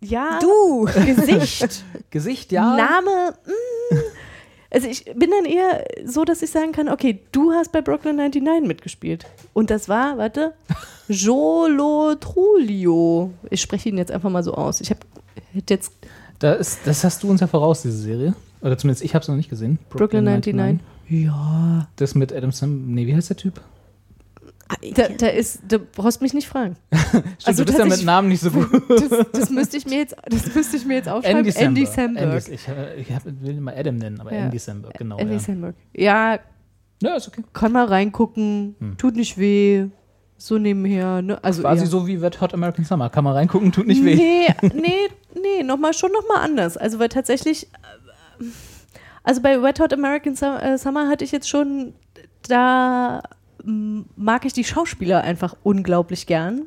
[0.01, 0.85] ja, Du!
[0.85, 2.77] Gesicht, Gesicht, ja.
[2.77, 3.35] Name.
[3.47, 3.95] Mm.
[4.75, 8.17] Also ich bin dann eher so, dass ich sagen kann, okay, du hast bei Brooklyn
[8.17, 9.25] 99 mitgespielt.
[9.53, 10.53] Und das war, warte,
[11.09, 13.31] Jolo Trulio.
[13.51, 14.81] Ich spreche ihn jetzt einfach mal so aus.
[14.81, 15.01] Ich habe
[15.69, 15.93] jetzt
[16.41, 18.35] Da ist, das hast du uns ja voraus, diese Serie.
[18.63, 19.79] Oder zumindest ich habe es noch nicht gesehen.
[19.91, 20.81] Brooklyn 99.
[21.09, 21.87] Ja.
[21.97, 22.93] Das mit Adam Sam.
[22.95, 23.61] Nee, wie heißt der Typ?
[24.95, 26.77] Da, da ist, du brauchst mich nicht fragen.
[26.95, 28.69] Stimmt, Also du bist ja mit Namen nicht so gut.
[28.89, 31.45] Das, das müsste ich mir jetzt, das müsste ich mir jetzt aufschreiben.
[31.55, 32.25] Andy Samberg.
[32.45, 34.45] Andy, ich äh, ich hab, will ihn mal Adam nennen, aber Ja.
[34.47, 35.19] Andy Samberg, genau.
[35.19, 35.39] Andy ja.
[35.39, 35.75] Samberg.
[35.93, 36.39] Ja,
[37.03, 37.43] ja, ist okay.
[37.53, 38.97] kann mal reingucken, Hm.
[38.97, 39.87] tut nicht weh,
[40.39, 41.21] so nebenher.
[41.21, 41.43] Ne?
[41.45, 43.11] Also Quasi eher- so wie Wet Hot American Summer.
[43.11, 44.15] Kann man reingucken, tut nicht weh.
[44.15, 46.77] Nee, nee, nee, noch mal, schon nochmal anders.
[46.79, 47.65] Also, weil tatsächlich,
[48.41, 48.45] äh,
[49.23, 51.93] also bei Wet Hot American äh, Summer hatte ich jetzt schon,
[52.49, 53.23] da
[53.65, 56.63] mag ich die Schauspieler einfach unglaublich gern.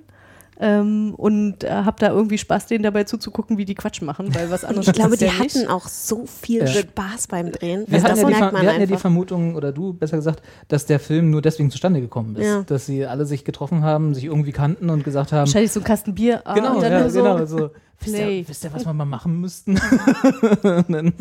[0.59, 4.49] Ähm, und äh, habe da irgendwie Spaß, denen dabei zuzugucken, wie die Quatsch machen, weil
[4.49, 5.55] was anderes Ich glaube, ist die ja nicht.
[5.55, 6.65] hatten auch so viel Ja.
[6.67, 7.83] Spaß beim Drehen.
[7.85, 8.97] Wir, Also hatten, das ja die, merkt Ver- man wir hatten ja die.
[8.97, 12.45] Vermutung, oder du besser gesagt, dass der Film nur deswegen zustande gekommen ist.
[12.47, 12.63] Ja.
[12.63, 15.83] Dass sie alle sich getroffen haben, sich irgendwie kannten und gesagt haben, Wahrscheinlich so ein
[15.83, 16.41] Kasten Bier.
[16.43, 17.57] ah, genau, und dann ja, nur so, genau, so,
[17.99, 18.39] wisst, Play.
[18.39, 19.77] ihr, wisst ihr, was wir mal machen müssten?
[20.63, 21.13] Und dann,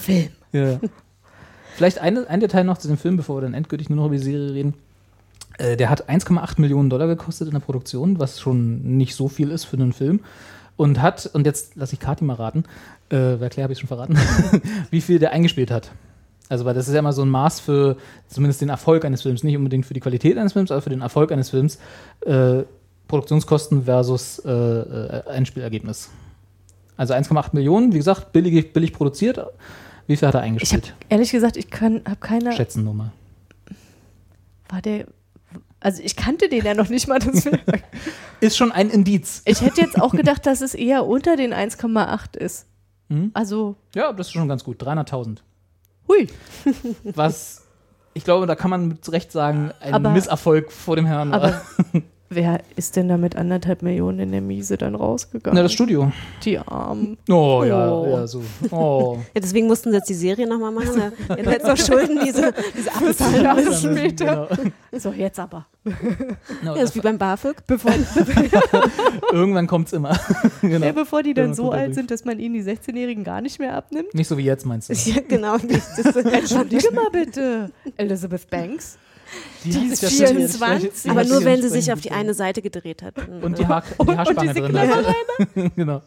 [0.00, 0.28] Film.
[0.50, 0.80] ja.
[1.76, 4.16] Vielleicht eine, ein Detail noch zu dem Film, bevor wir dann endgültig nur noch über
[4.16, 4.74] die Serie reden.
[5.58, 9.50] Äh, der hat 1,8 Millionen Dollar gekostet in der Produktion, was schon nicht so viel
[9.50, 10.20] ist für einen Film.
[10.76, 12.64] Und hat, und jetzt lasse ich Kati mal raten,
[13.08, 14.18] äh, bei Claire habe ich schon verraten,
[14.90, 15.92] wie viel der eingespielt hat.
[16.48, 17.96] Also, weil das ist ja immer so ein Maß für
[18.28, 21.00] zumindest den Erfolg eines Films, nicht unbedingt für die Qualität eines Films, aber für den
[21.00, 21.78] Erfolg eines Films.
[22.26, 22.64] Äh,
[23.08, 26.10] Produktionskosten versus äh, äh, Einspielergebnis.
[26.96, 29.38] Also 1,8 Millionen, wie gesagt, billig, billig produziert.
[30.06, 30.94] Wie viel hat er Ich habe eingespielt?
[31.08, 32.52] ehrlich gesagt, ich habe keine.
[32.52, 33.12] Schätzen nur mal.
[34.68, 35.06] War der.
[35.84, 37.18] Also ich kannte den ja noch nicht mal.
[37.18, 37.60] Deswegen.
[38.40, 39.42] Ist schon ein Indiz.
[39.44, 42.66] Ich hätte jetzt auch gedacht, dass es eher unter den 1,8 ist.
[43.08, 43.30] Mhm.
[43.34, 44.82] Also, Ja, das ist schon ganz gut.
[44.82, 45.38] 300.000.
[46.08, 46.26] hui.
[47.04, 47.62] Was,
[48.14, 51.34] ich glaube, da kann man mit Recht sagen, ein Aber- Misserfolg vor dem Herrn.
[51.34, 51.60] Aber
[52.34, 55.54] Wer ist denn da mit anderthalb Millionen in der Miese dann rausgegangen?
[55.56, 56.10] Na, das Studio.
[56.44, 57.16] Die Armen.
[57.30, 58.06] Oh, ja, Oh.
[58.10, 58.42] ja, so.
[58.70, 59.18] Oh.
[59.34, 61.12] Ja, deswegen mussten sie jetzt die Serie nochmal machen.
[61.28, 63.96] Ja, Ihr hättet noch Schulden, diese, diese abbezahlen Jahre müssen.
[63.96, 64.48] später.
[64.50, 64.70] Genau.
[65.00, 65.66] So, jetzt aber.
[65.84, 65.94] Genau,
[66.64, 67.56] Ja, das ist wie beim BAföG.
[67.66, 67.92] Bevor,
[69.32, 70.18] Irgendwann kommt es immer.
[70.62, 70.86] genau.
[70.86, 73.58] ja, bevor die dann Ja, so alt sind, dass man ihnen die 16-Jährigen gar nicht
[73.58, 74.14] mehr abnimmt.
[74.14, 74.94] Nicht so wie jetzt, meinst du?
[74.94, 75.56] Ja, genau.
[75.56, 77.70] Entschuldige mal bitte.
[77.96, 78.98] Elizabeth Banks.
[79.64, 82.10] Die, Die ist sich ja schon- 24, die aber nur wenn sie sich auf die
[82.10, 83.14] eine Seite gedreht hat.
[83.42, 86.02] Und die, Haar, die Haarspange diese drin genau.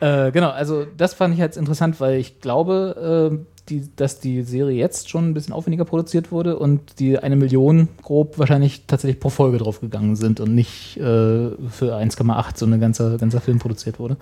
[0.00, 4.42] äh, genau, also das fand ich jetzt interessant, weil ich glaube, äh, die, dass die
[4.42, 9.20] Serie jetzt schon ein bisschen aufwendiger produziert wurde und die eine Million grob wahrscheinlich tatsächlich
[9.20, 13.98] pro Folge draufgegangen sind und nicht äh, für 1,8 so ein ganzer, ganzer Film produziert
[14.00, 14.16] wurde.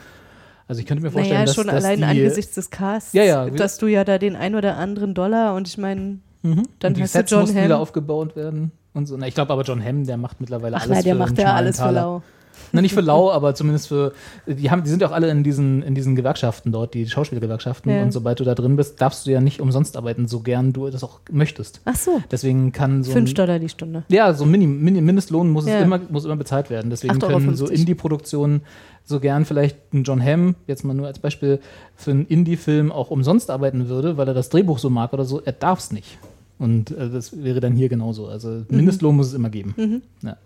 [0.69, 3.25] Also ich könnte mir vorstellen, Naja, dass, schon dass allein die, angesichts des Casts, Ja,
[3.25, 3.51] ja.
[3.51, 6.63] dass du ja da den ein oder anderen Dollar und ich meine, Mhm.
[6.79, 7.65] dann und die hast du Sets John mussten Hamm.
[7.65, 9.17] wieder aufgebaut werden und so.
[9.17, 11.39] Na, ich glaube aber John Hamm, der macht mittlerweile ach alles nein, der für macht
[11.39, 12.23] ja alles für lau.
[12.73, 14.13] Na, nicht für lau, aber zumindest für,
[14.47, 17.91] die, haben, die sind ja auch alle in diesen, in diesen Gewerkschaften dort, die Schauspielgewerkschaften.
[17.91, 18.03] Ja.
[18.03, 20.89] Und sobald du da drin bist, darfst du ja nicht umsonst arbeiten, so gern du
[20.91, 21.81] das auch möchtest.
[21.85, 24.05] Ach so, Deswegen kann so fünf Dollar die Stunde.
[24.09, 25.79] ja, so ein Mini, Mini, Mindestlohn muss, Ja.
[25.79, 26.91] es immer, muss immer bezahlt werden.
[26.91, 27.67] Deswegen 8,50 können so.
[27.67, 28.63] Indie-Produktionen
[29.05, 31.59] so gern vielleicht ein John Hamm, jetzt mal nur als Beispiel,
[31.97, 35.41] für einen Indie-Film auch umsonst arbeiten würde, weil er das Drehbuch so mag oder so,
[35.41, 36.19] er darf es nicht.
[36.59, 38.27] Und äh, das wäre dann hier genauso.
[38.29, 40.03] Also Mindestlohn muss es immer geben.
[40.23, 40.37] Ja.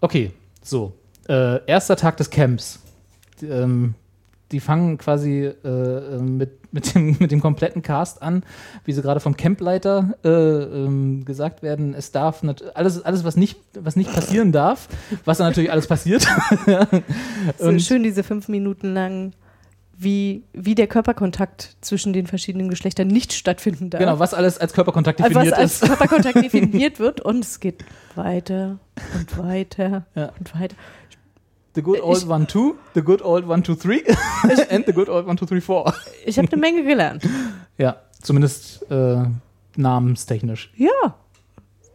[0.00, 0.30] Okay,
[0.62, 0.92] so.
[1.30, 2.80] Äh, erster Tag des Camps.
[3.40, 3.94] Die, ähm,
[4.50, 8.42] die fangen quasi äh, äh, mit, mit, dem, mit dem kompletten Cast an,
[8.84, 12.42] wie sie gerade vom Campleiter äh, ähm, gesagt werden, es darf
[12.74, 14.88] alles, alles was, nicht, was nicht passieren darf,
[15.24, 16.26] was dann natürlich alles passiert.
[17.58, 19.32] So Und- schön diese fünf Minuten lang,
[19.96, 24.00] wie, wie der Körperkontakt zwischen den verschiedenen Geschlechtern nicht stattfinden darf.
[24.00, 25.86] Genau, was alles als Körperkontakt was definiert als ist.
[25.86, 27.84] Körperkontakt definiert wird und es geht
[28.14, 28.78] weiter
[29.14, 30.32] und weiter Ja.
[30.38, 30.74] und weiter.
[31.74, 34.02] The good old one two, the good old one two three
[34.70, 35.92] and the good old one two three four.
[36.24, 37.22] Ich habe eine Menge gelernt.
[37.78, 39.22] Ja, zumindest äh,
[39.76, 40.70] namenstechnisch.
[40.76, 40.90] Ja.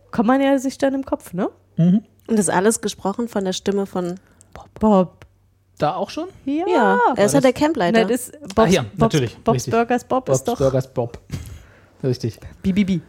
[0.10, 1.50] Kann man ja sich dann im Kopf, ne?
[1.78, 4.16] Und das alles gesprochen von der Stimme von.
[4.80, 5.26] Bob.
[5.78, 6.30] Da auch schon?
[6.46, 6.66] Ja.
[6.68, 8.02] Ja, er ist ja der Campleiter.
[8.02, 9.74] Na, das Bob's, Ah ja, Bob's, natürlich, Bob's richtig.
[9.74, 11.20] Burgers Bob ist Bob's doch Burgers Bob.
[12.04, 12.40] Richtig.
[12.64, 13.02] BBB.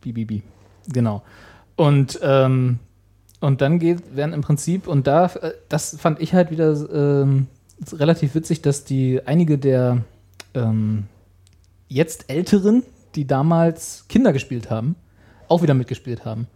[0.00, 0.42] BBB.
[0.92, 1.22] Genau.
[1.76, 2.78] Und, ähm,
[3.42, 7.48] und dann geht, werden im Prinzip, und da, äh, das fand ich halt wieder ähm,
[7.92, 10.04] relativ witzig, dass die einige der
[10.54, 11.04] ähm,
[11.88, 12.82] jetzt Älteren,
[13.14, 14.94] die damals Kinder gespielt haben,
[15.48, 16.46] auch wieder mitgespielt haben.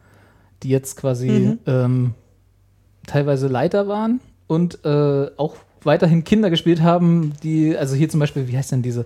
[0.62, 2.14] Die jetzt quasi ähm,
[3.06, 8.48] teilweise Leiter waren und äh, auch weiterhin Kinder gespielt haben, die, also hier zum Beispiel,
[8.48, 9.04] wie heißt denn diese,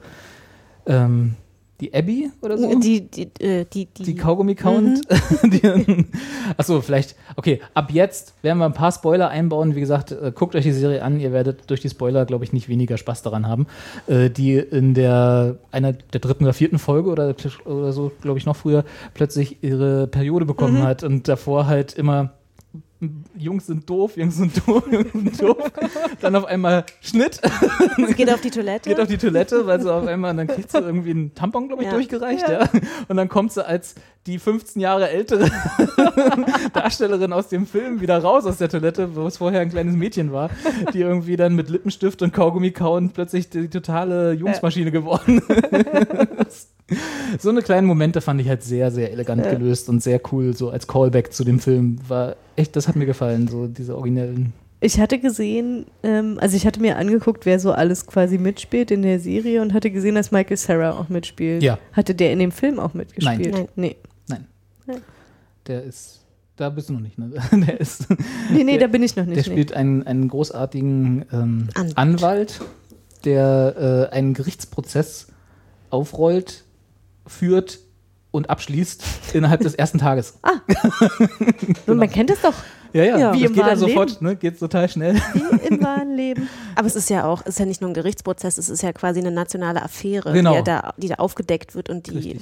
[0.87, 1.35] ähm,
[1.81, 2.79] die Abby oder so?
[2.79, 5.01] die, die, äh, die, die, Die Kaugummi-Count.
[6.57, 7.17] Achso, vielleicht.
[7.37, 9.75] Okay, ab jetzt werden wir ein paar Spoiler einbauen.
[9.75, 11.19] Wie gesagt, äh, guckt euch die Serie an.
[11.19, 13.67] Ihr werdet durch die Spoiler, glaube ich, nicht weniger Spaß daran haben.
[14.07, 17.35] Äh, die in der einer der dritten oder vierten Folge oder,
[17.65, 18.85] oder so, glaube ich, noch früher,
[19.15, 22.33] plötzlich ihre Periode bekommen hat und davor halt immer.
[23.37, 25.57] Jungs sind doof, Jungs sind doof, Jungs sind doof.
[26.21, 27.41] Dann auf einmal Schnitt,
[28.07, 28.89] sie geht auf die Toilette.
[28.91, 31.83] geht auf die Toilette, weil sie auf einmal, dann kriegt sie irgendwie einen Tampon, glaube
[31.83, 31.95] ich, Ja.
[31.95, 32.69] durchgereicht, ja.
[33.09, 33.95] Und dann kommt sie als
[34.27, 35.51] die 15 Jahre ältere
[36.75, 40.33] Darstellerin aus dem Film wieder raus aus der Toilette, wo es vorher ein kleines Mädchen
[40.33, 40.51] war,
[40.93, 45.39] die irgendwie dann mit Lippenstift und Kaugummi kauen plötzlich die totale Jungsmaschine geworden
[46.47, 46.69] ist.
[47.39, 50.71] So eine kleinen Momente fand ich halt sehr, sehr elegant gelöst und sehr cool, so
[50.71, 51.99] als Callback zu dem Film.
[52.09, 54.53] War echt, das hat mir gefallen, so diese originellen.
[54.83, 59.03] Ich hatte gesehen, ähm, also ich hatte mir angeguckt, wer so alles quasi mitspielt in
[59.03, 61.63] der Serie und hatte gesehen, dass Michael Sarah auch mitspielt.
[61.63, 61.79] Ja.
[61.93, 63.53] Hatte der in dem Film auch mitgespielt?
[63.53, 63.69] Nein.
[63.77, 63.97] Nee.
[64.29, 64.47] Nein.
[64.89, 64.95] Ja.
[65.67, 66.21] Der ist,
[66.57, 67.31] da bist du noch nicht, ne?
[67.67, 68.07] Der ist.
[68.51, 69.37] Nee, nee, Der- da bin ich noch nicht.
[69.37, 69.59] Der nee.
[69.61, 71.99] spielt einen, einen großartigen ähm, Anwalt.
[71.99, 72.61] Anwalt.
[73.27, 75.27] der äh, einen Gerichtsprozess
[75.91, 76.65] aufrollt,
[77.31, 77.79] führt
[78.33, 79.03] und abschließt
[79.35, 80.39] innerhalb des ersten Tages.
[81.87, 82.55] Und man kennt es doch
[82.93, 83.31] Ja, ja, Ja.
[83.33, 84.37] das Wie im geht ja sofort, ne?
[84.37, 85.15] Geht total schnell.
[85.15, 86.49] wie im wahren Leben.
[86.77, 88.93] Aber es ist ja auch, es ist ja nicht nur ein Gerichtsprozess, es ist ja
[88.93, 90.51] quasi eine nationale Affäre, Genau.
[90.51, 92.39] die, ja da, die da aufgedeckt wird und die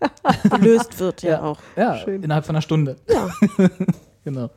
[0.50, 1.58] gelöst wird ja, auch.
[1.76, 2.22] Ja, Schön.
[2.22, 2.96] innerhalb von einer Stunde.
[3.08, 3.28] Ja.
[4.24, 4.50] Genau.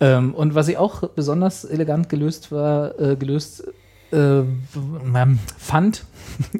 [0.00, 3.64] Ähm, und was ich auch besonders elegant gelöst war, äh, gelöst
[4.12, 6.04] äh, ähm, fand,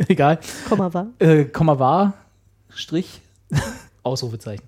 [0.09, 1.09] egal, Komma war.
[1.19, 2.15] äh, Komma war,
[2.79, 3.21] Strich,
[4.03, 4.65] Ausrufezeichen.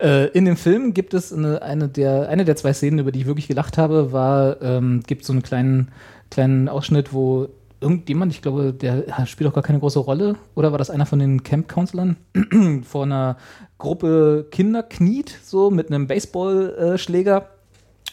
[0.00, 3.20] Äh, in dem Film gibt es eine, eine, der, eine der zwei Szenen, über die
[3.20, 5.92] ich wirklich gelacht habe, war, ähm, gibt so einen kleinen,
[6.30, 7.48] kleinen Ausschnitt, wo
[7.80, 11.18] irgendjemand, ich glaube, der spielt auch gar keine große Rolle, oder war das einer von
[11.18, 12.16] den Camp-Counselern,
[12.82, 13.36] vor einer
[13.78, 17.48] Gruppe Kinder kniet, so mit einem Baseballschläger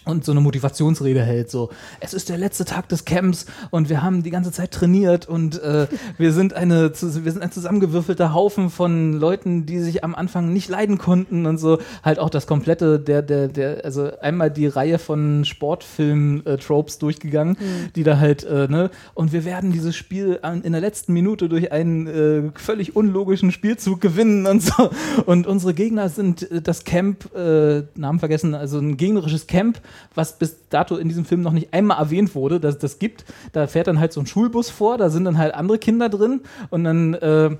[0.07, 1.69] und so eine Motivationsrede hält, so
[1.99, 5.61] es ist der letzte Tag des Camps und wir haben die ganze Zeit trainiert und
[5.61, 10.53] äh, wir sind eine wir sind ein zusammengewürfelter Haufen von Leuten, die sich am Anfang
[10.53, 11.79] nicht leiden konnten und so.
[12.03, 16.97] Halt auch das komplette der der der also einmal die Reihe von Sportfilm äh, Tropes
[16.99, 17.57] durchgegangen,
[17.95, 21.49] die da halt äh, ne und wir werden dieses Spiel an, in der letzten Minute
[21.49, 24.89] durch einen äh, völlig unlogischen Spielzug gewinnen und so.
[25.25, 29.79] Und unsere Gegner sind äh, das Camp äh, Namen vergessen, also ein gegnerisches Camp
[30.15, 33.25] was bis dato in diesem Film noch nicht einmal erwähnt wurde, dass das gibt.
[33.51, 36.41] Da fährt dann halt so ein Schulbus vor, da sind dann halt andere Kinder drin
[36.69, 37.57] und dann äh,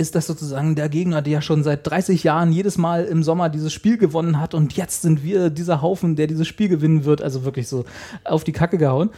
[0.00, 3.50] ist das sozusagen der Gegner, der ja schon seit 30 Jahren jedes Mal im Sommer
[3.50, 7.20] dieses Spiel gewonnen hat und jetzt sind wir dieser Haufen, der dieses Spiel gewinnen wird.
[7.20, 7.84] Also wirklich so
[8.24, 9.10] auf die Kacke gehauen.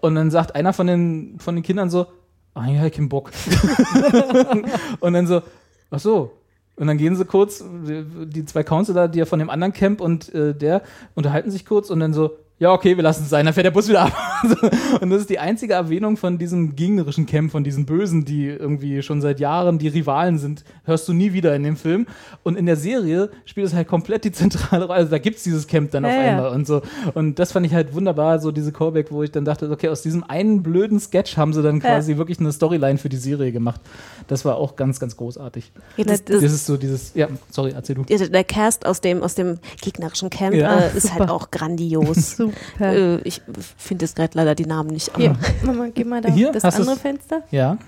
[0.00, 2.06] Und dann sagt einer von den, von den Kindern so,
[2.54, 3.30] ah ja, ich hab keinen Bock.
[5.00, 5.42] und dann so,
[5.90, 6.32] ach so.
[6.80, 10.34] Und dann gehen sie kurz, die- zwei Counselor, die ja von dem anderen Camp und
[10.34, 10.82] äh, der
[11.14, 13.70] unterhalten sich kurz und dann so, ja, okay, wir lassen es sein, dann fährt der
[13.72, 14.12] Bus wieder ab.
[15.00, 19.02] und das ist die einzige Erwähnung von diesem gegnerischen Camp, von diesen Bösen, die irgendwie
[19.02, 22.06] schon seit Jahren die Rivalen sind, hörst du nie wieder in dem Film.
[22.42, 24.98] Und in der Serie spielt es halt komplett die zentrale Rolle.
[24.98, 26.30] Also da gibt es dieses Camp dann auf Ja, ja.
[26.36, 26.82] einmal und so.
[27.14, 30.02] Und das fand ich halt wunderbar, so diese Callback, wo ich dann dachte, okay, aus
[30.02, 33.80] diesem einen blöden Sketch haben sie dann quasi wirklich eine Storyline für die Serie gemacht.
[34.28, 35.72] Das war auch ganz, ganz großartig.
[35.96, 38.04] Ja, das, das, Das ist so dieses, ja, sorry, erzähl du.
[38.08, 40.78] ja, der Cast aus dem, aus dem gegnerischen Camp Ja.
[40.78, 41.20] äh, ist Super.
[41.20, 42.36] halt auch grandios.
[42.80, 43.42] Äh, ich
[43.76, 45.16] finde jetzt gerade leider die Namen nicht.
[45.16, 46.30] Hier, Mama, geh mal da.
[46.30, 46.96] Hier, das hast andere?
[46.96, 47.42] Fenster.
[47.50, 47.78] Ja.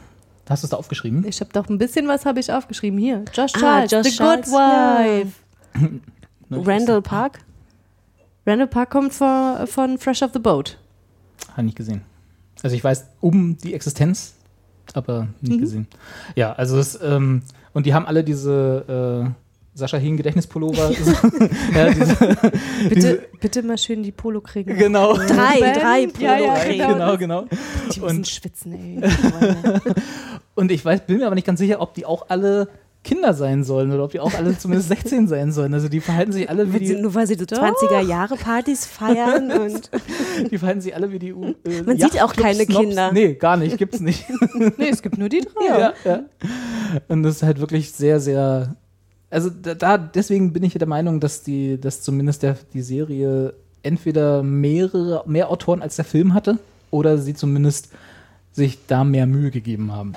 [0.48, 1.24] Hast du es da aufgeschrieben?
[1.26, 2.98] Ich habe doch ein bisschen was habe ich aufgeschrieben.
[2.98, 5.32] Hier, Josh Ah, Charles, Josh The Charles, Good Wife.
[6.51, 7.39] Ich Randall Park?
[8.44, 10.76] Randall Park kommt von, von Fresh Off the Boat.
[11.52, 12.02] Habe ich nicht gesehen.
[12.62, 14.34] Also ich weiß um die Existenz,
[14.93, 15.86] aber nicht gesehen.
[16.34, 19.30] Ja, also es, ähm, und die haben alle diese äh,
[19.74, 20.90] Sascha Hien Gedächtnispullover.
[21.74, 24.77] ja, diese, Bitte, diese, bitte mal schön die Polo kriegen.
[24.77, 25.15] genau.
[25.16, 25.74] Drei, Ben?
[25.74, 26.77] drei Ja, ja, Polo-Creme.
[26.78, 27.16] genau.
[27.16, 27.44] genau, genau.
[27.94, 29.01] Die müssen Und- schwitzen, ey.
[30.55, 32.69] Und ich weiß, bin mir aber nicht ganz sicher, ob die auch alle
[33.05, 35.73] Kinder sein sollen oder ob die auch alle zumindest 16 sein sollen.
[35.74, 39.90] Also die verhalten sich alle wie die, nur weil sie so 20er-Jahre-Partys feiern und
[40.51, 42.86] die verhalten sich alle wie die U- äh, Man sieht auch keine Yachtclub-Snobs.
[42.86, 43.11] Kinder.
[43.12, 44.27] Nee, gar nicht, gibt's nicht.
[44.77, 45.66] nee, es gibt nur die drei.
[45.81, 46.20] Ja, ja.
[47.09, 48.77] Und das ist halt wirklich sehr, sehr.
[49.33, 54.43] Also da, deswegen bin ich der Meinung, dass die, dass zumindest der, die Serie entweder
[54.43, 56.59] mehrere, mehr Autoren als der Film hatte,
[56.91, 57.89] oder sie zumindest
[58.53, 60.13] sich da mehr Mühe gegeben haben.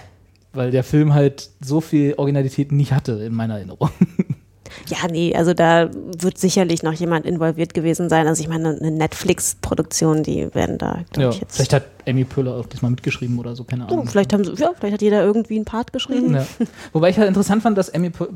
[0.52, 3.90] Weil der Film halt so viel Originalität nicht hatte, in meiner Erinnerung.
[4.88, 8.28] ja, nee, also da wird sicherlich noch jemand involviert gewesen sein.
[8.28, 11.56] Also ich meine, eine Netflix-Produktion, die werden da, glaube Ja, ich, jetzt.
[11.56, 14.08] vielleicht hat Amy Pöhler auch diesmal mitgeschrieben oder so, keine Oh, Ahnung.
[14.08, 16.34] vielleicht haben sie, ja, vielleicht hat jeder irgendwie einen Part geschrieben.
[16.36, 16.46] Ja.
[16.94, 18.28] Wobei ich halt interessant fand, dass Amy Pö-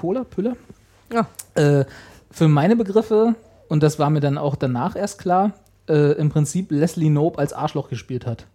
[0.00, 0.56] Pöhler, Pöhler?
[1.12, 1.26] Ja.
[1.54, 1.84] Äh,
[2.30, 3.34] für meine Begriffe,
[3.68, 5.52] und das war mir dann auch danach erst klar,
[5.88, 8.46] äh, im Prinzip Leslie Knope als Arschloch gespielt hat.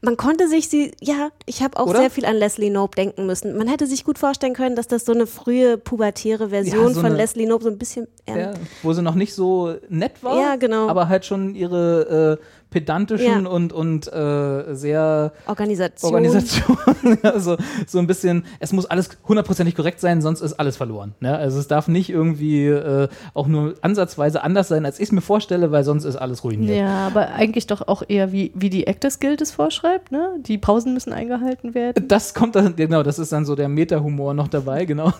[0.00, 2.00] Man konnte sich sie, ja, ich habe auch Oder?
[2.00, 3.56] sehr viel an Leslie Knope denken müssen.
[3.56, 7.00] Man hätte sich gut vorstellen können, dass das so eine frühe pubertäre Version Ja, so
[7.00, 8.06] von eine- Leslie Knope so ein bisschen.
[8.26, 10.88] Ähm, Ja, wo sie noch nicht so nett war, Ja, genau.
[10.88, 13.48] aber halt schon ihre äh, pedantischen Ja.
[13.48, 16.12] und, und äh, sehr Organisation.
[16.12, 16.76] Organisation.
[17.22, 17.56] ja, so,
[17.98, 21.14] ein bisschen, es muss alles hundertprozentig korrekt sein, sonst ist alles verloren.
[21.20, 21.36] Ne?
[21.38, 25.20] Also es darf nicht irgendwie äh, auch nur ansatzweise anders sein, als ich es mir
[25.20, 26.76] vorstelle, weil sonst ist alles ruiniert.
[26.76, 30.30] Ja, aber eigentlich doch auch eher wie, wie die Actors Guild es vorschreibt, ne?
[30.40, 32.08] Die Pausen müssen eingehalten werden.
[32.08, 35.12] Das kommt dann, genau, das ist dann so der Meta-Humor noch dabei, genau.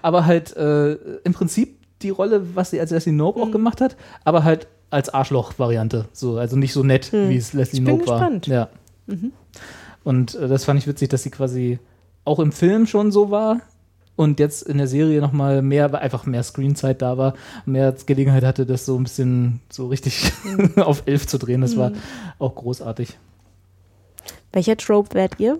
[0.00, 0.92] Aber halt äh,
[1.24, 3.44] im Prinzip die Rolle, was sie als Leslie Knope Mhm.
[3.44, 6.06] auch gemacht hat, aber halt als Arschloch-Variante.
[6.12, 8.18] So, also nicht so nett, wie es Leslie Knope war.
[8.18, 8.48] gespannt.
[8.48, 8.52] Mhm.
[8.52, 8.68] Ja.
[10.04, 11.78] Und äh, das fand ich witzig, dass sie quasi
[12.24, 13.60] auch im Film schon so war
[14.16, 17.34] und jetzt in der Serie nochmal mehr, weil einfach mehr Screenzeit da war,
[17.66, 20.72] mehr Gelegenheit hatte, das so ein bisschen so richtig Mhm.
[20.82, 21.60] auf elf zu drehen.
[21.62, 21.92] Das war
[22.38, 23.18] auch großartig.
[24.52, 25.58] Welcher Trope wärt ihr?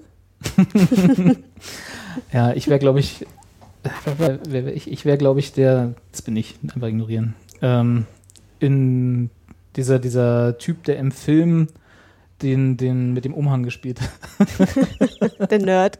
[2.32, 3.24] Ja, ich wäre, glaube ich,
[4.74, 7.34] ich wäre, glaube ich, der, das bin ich, einfach ignorieren.
[7.62, 8.06] Ähm,
[8.60, 9.30] in
[9.76, 11.68] dieser, dieser Typ, der im Film
[12.42, 14.10] den, den mit dem Umhang gespielt hat.
[15.50, 15.98] Der Nerd.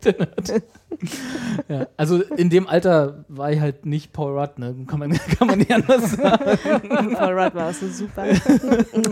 [1.69, 4.75] Ja, also in dem Alter war ich halt nicht Paul Rudd, ne?
[4.87, 7.15] Kann man, kann man nicht anders sagen.
[7.15, 8.25] Paul Rudd war auch so super.
[8.95, 9.05] Und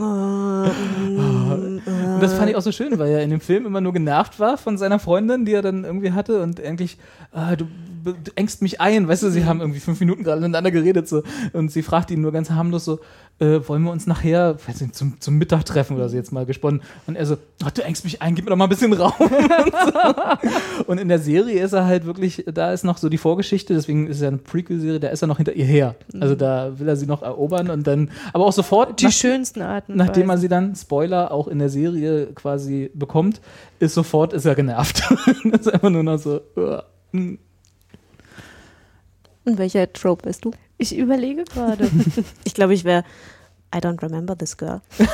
[2.21, 4.59] das fand ich auch so schön, weil er in dem Film immer nur genervt war
[4.59, 6.99] von seiner Freundin, die er dann irgendwie hatte und eigentlich,
[7.33, 7.67] ah, du
[8.13, 11.23] du engst mich ein, weißt du, sie haben irgendwie fünf Minuten gerade miteinander geredet so
[11.53, 13.01] und sie fragt ihn nur ganz harmlos so,
[13.41, 16.45] äh, wollen wir uns nachher, weiß nicht, zum, zum Mittag treffen oder so jetzt mal
[16.47, 18.93] gesponnen und er so, ach, du engst mich ein, gib mir doch mal ein bisschen
[18.93, 20.85] Raum und, so.
[20.87, 24.07] und in der Serie ist er halt wirklich, da ist noch so die Vorgeschichte, deswegen
[24.09, 26.89] ist es ja eine Prequel-Serie, da ist er noch hinter ihr her, also da will
[26.89, 29.97] er sie noch erobern und dann, aber auch sofort, Die nach- schönsten Arten.
[29.97, 33.41] nachdem er sie dann, Spoiler, auch in der Serie quasi bekommt,
[33.79, 35.03] ist sofort, ist er genervt.
[35.45, 36.79] das ist einfach nur noch so, uh.
[39.49, 40.51] Und welcher Trope bist du?
[40.77, 41.91] Ich überlege gerade.
[42.45, 43.03] Ich glaube, ich wäre
[43.75, 44.83] I don't remember this girl.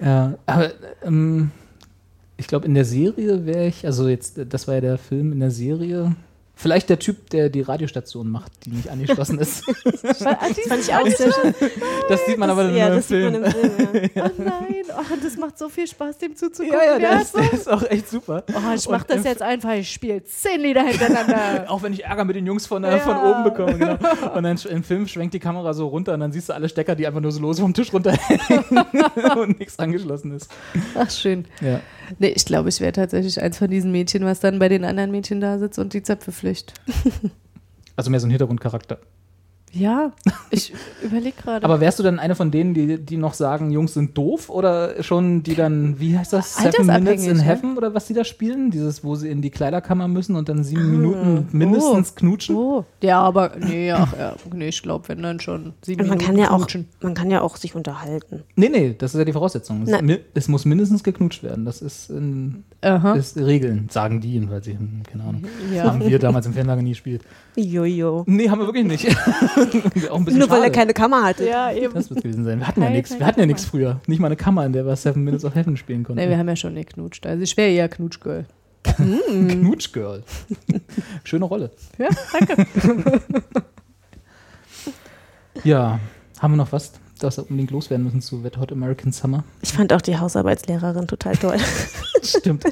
[0.00, 0.72] ja, aber
[1.04, 1.52] ähm,
[2.36, 5.38] ich glaube, in der Serie wäre ich, also jetzt, das war ja der Film in
[5.40, 6.16] der Serie,
[6.64, 9.62] vielleicht der Typ, der die Radiostation macht, die nicht angeschlossen ist.
[10.02, 11.54] Das fand ich auch sehr schön.
[12.08, 13.32] Das sieht man aber nur ja, im das sieht Film.
[13.32, 14.10] man im Film.
[14.14, 14.24] Ja.
[14.26, 16.78] Oh nein, oh, das macht so viel Spaß, dem zuzugucken.
[16.78, 18.42] ja, ja, Der ist, der ist auch echt super.
[18.48, 19.72] Oh, ich mach Und das im jetzt einfach.
[19.74, 21.64] Ich spiele zehn Lieder hintereinander.
[21.68, 22.98] Auch wenn ich Ärger mit den Jungs von, äh, Ja.
[23.00, 23.78] von oben bekomme.
[23.78, 23.96] Genau.
[24.34, 26.94] Und dann im Film schwenkt die Kamera so runter und dann siehst du alle Stecker,
[26.94, 28.64] die einfach nur so los vom Tisch runterhängen
[29.36, 30.50] und nichts angeschlossen ist.
[30.94, 31.44] Ach, schön.
[31.60, 31.80] Ja.
[32.18, 35.10] Nee, ich glaube, ich wäre tatsächlich eins von diesen Mädchen, was dann bei den anderen
[35.10, 36.74] Mädchen da sitzt und die Zöpfe pflicht.
[37.96, 38.98] Also mehr so ein Hintergrundcharakter.
[39.74, 40.12] Ja,
[40.50, 40.72] ich
[41.02, 41.64] überlege gerade.
[41.64, 45.02] Aber wärst du dann eine von denen, die, die noch sagen, Jungs sind doof oder
[45.02, 47.42] schon die dann, wie heißt das, Seven Minutes in ne?
[47.42, 48.70] Heaven oder was die da spielen?
[48.70, 52.54] Dieses, wo sie in die Kleiderkammer müssen und dann sieben Minuten mindestens knutschen?
[52.56, 56.18] Oh, ja, aber nee, ach, ja, nee, ich glaube, wenn dann schon sieben Und man
[56.18, 56.88] Minuten kann ja auch, knutschen.
[57.00, 58.44] man kann ja auch sich unterhalten.
[58.54, 59.82] Nee, nee, das ist ja die Voraussetzung.
[59.86, 61.64] Es, es muss mindestens geknutscht werden.
[61.64, 63.14] Das ist, in, Aha.
[63.14, 64.66] ist Regeln, sagen die jedenfalls.
[64.66, 64.76] Ich-
[65.10, 65.44] Keine Ahnung.
[65.74, 65.84] Ja.
[65.84, 67.22] Haben wir damals im Fernlager nie gespielt.
[67.56, 68.24] Jojo.
[68.26, 69.06] Nee, haben wir wirklich nicht.
[70.10, 71.46] auch ein bisschen Nur weil er keine Kammer hatte.
[71.46, 71.94] Ja, eben.
[71.94, 72.58] Das wird gewesen sein.
[72.58, 73.18] Wir hatten ja nichts.
[73.18, 74.00] Wir hatten ja nichts früher.
[74.06, 76.20] Nicht mal eine Kammer, in der wir Seven Minutes of Heaven spielen konnten.
[76.20, 77.26] Nee, wir haben ja schon geknutscht.
[77.26, 78.46] Also ich wäre eher Knutschgirl.
[79.28, 80.22] Knutschgirl.
[81.24, 81.70] Schöne Rolle.
[81.98, 83.20] Ja, danke.
[85.62, 86.00] Ja,
[86.40, 89.44] haben wir noch was, das wir unbedingt loswerden müssen zu Wet Hot American Summer?
[89.62, 91.56] Ich fand auch die Hausarbeitslehrerin total toll.
[92.22, 92.64] Stimmt.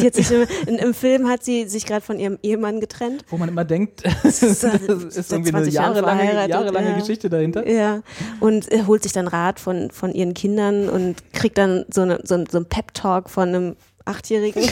[0.00, 3.24] Die hat sich im, in, Im Film hat sie sich gerade von ihrem Ehemann getrennt.
[3.28, 6.98] Wo man immer denkt, das ist irgendwie eine 20 Jahren jahrelange, jahrelange ja.
[6.98, 7.68] Geschichte dahinter.
[7.68, 8.02] Ja,
[8.40, 12.20] und äh, holt sich dann Rat von, von ihren Kindern und kriegt dann so, eine,
[12.24, 14.62] so, ein- so ein Pep-Talk von einem Achtjährigen.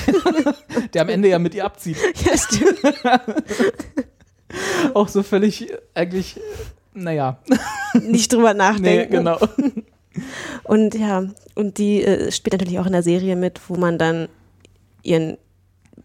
[0.95, 1.97] Der am Ende ja mit ihr abzieht.
[2.25, 2.79] ja, stimmt.
[4.95, 6.41] Auch so völlig, äh, eigentlich,
[6.97, 7.39] naja.
[8.03, 9.13] Nicht drüber Nee, nachdenken.
[9.13, 9.39] genau.
[10.65, 11.25] Und ja,
[11.55, 14.29] und die äh, spielt natürlich auch in der Serie mit, wo man dann
[15.03, 15.37] ihren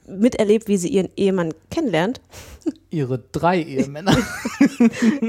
[0.05, 2.19] miterlebt, wie sie ihren Ehemann kennenlernt.
[2.89, 4.15] Ihre drei Ehemänner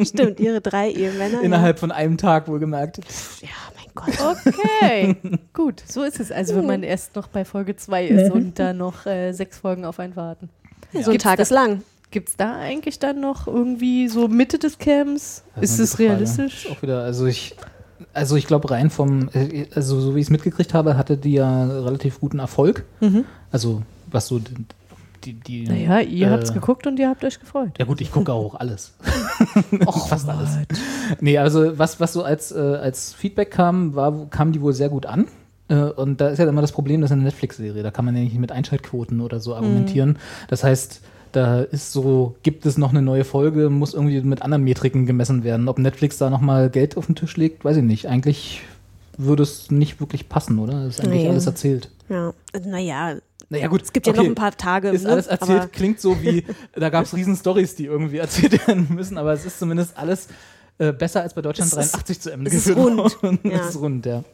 [0.02, 1.40] Stimmt, ihre drei Ehemänner.
[1.42, 2.98] innerhalb von einem Tag wohlgemerkt.
[3.40, 4.36] Ja, mein Gott.
[4.44, 5.16] Okay,
[5.54, 6.32] gut, so ist es.
[6.32, 9.84] Also wenn man erst noch bei Folge 2 ist und dann noch äh, sechs Folgen
[9.84, 10.50] auf einen warten.
[10.92, 11.82] So ein Tag da- ist lang.
[12.12, 15.44] Gibt es da eigentlich dann noch irgendwie so Mitte des Camps?
[15.56, 16.66] Das ist es realistisch?
[16.66, 17.56] Ist auch wieder, also ich,
[18.12, 21.32] also ich glaube rein vom, äh, also so wie ich es mitgekriegt habe, hatte die
[21.32, 22.84] ja relativ guten Erfolg.
[23.50, 24.40] Also was so
[25.24, 27.70] die, die, Naja, ihr äh, habt's geguckt und ihr habt euch gefreut.
[27.78, 28.92] Ja gut, ich gucke auch alles.
[30.08, 30.58] Fast alles.
[31.20, 34.90] Nee, also was, was so als, äh, als Feedback kam, war, kam die wohl sehr
[34.90, 35.28] gut an.
[35.68, 37.82] Äh, und da ist ja immer das Problem, das ist eine Netflix-Serie.
[37.82, 40.18] Da kann man ja nicht mit Einschaltquoten oder so argumentieren.
[40.48, 41.00] Das heißt,
[41.32, 45.44] da ist so, gibt es noch eine neue Folge, muss irgendwie mit anderen Metriken gemessen
[45.44, 45.68] werden.
[45.68, 48.06] Ob Netflix da nochmal Geld auf den Tisch legt, weiß ich nicht.
[48.08, 48.62] Eigentlich
[49.18, 50.84] würde es nicht wirklich passen, oder?
[50.84, 51.28] Das ist eigentlich Nee.
[51.28, 51.90] alles erzählt.
[52.08, 52.32] Ja,
[52.64, 53.16] naja,
[53.50, 53.82] Naja, gut.
[53.82, 54.88] es gibt ja noch ein paar Tage.
[54.90, 55.10] Ist ne?
[55.12, 56.44] alles erzählt, Aber klingt so wie,
[56.74, 60.28] da gab es riesen Stories, die irgendwie erzählt werden müssen, aber es ist zumindest alles
[60.78, 63.38] äh, besser als bei Deutschland Es ist- 83 zu Ende es ist geführt rund, worden.
[63.44, 63.50] ja.
[63.60, 64.24] Es ist rund, ja.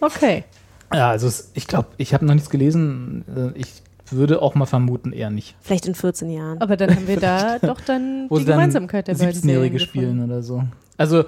[0.00, 0.44] Okay.
[0.92, 3.24] Ja, also es, ich glaube, ich habe noch nichts gelesen.
[3.54, 3.82] Äh, Ich
[4.12, 5.56] würde auch mal vermuten, eher nicht.
[5.60, 6.60] vielleicht in 14 Jahren.
[6.60, 9.88] Aber dann haben wir da doch dann Wo die Gemeinsamkeit der beiden Serien 17-Jährige gefunden.
[9.88, 10.62] spielen oder so.
[10.96, 11.24] Also,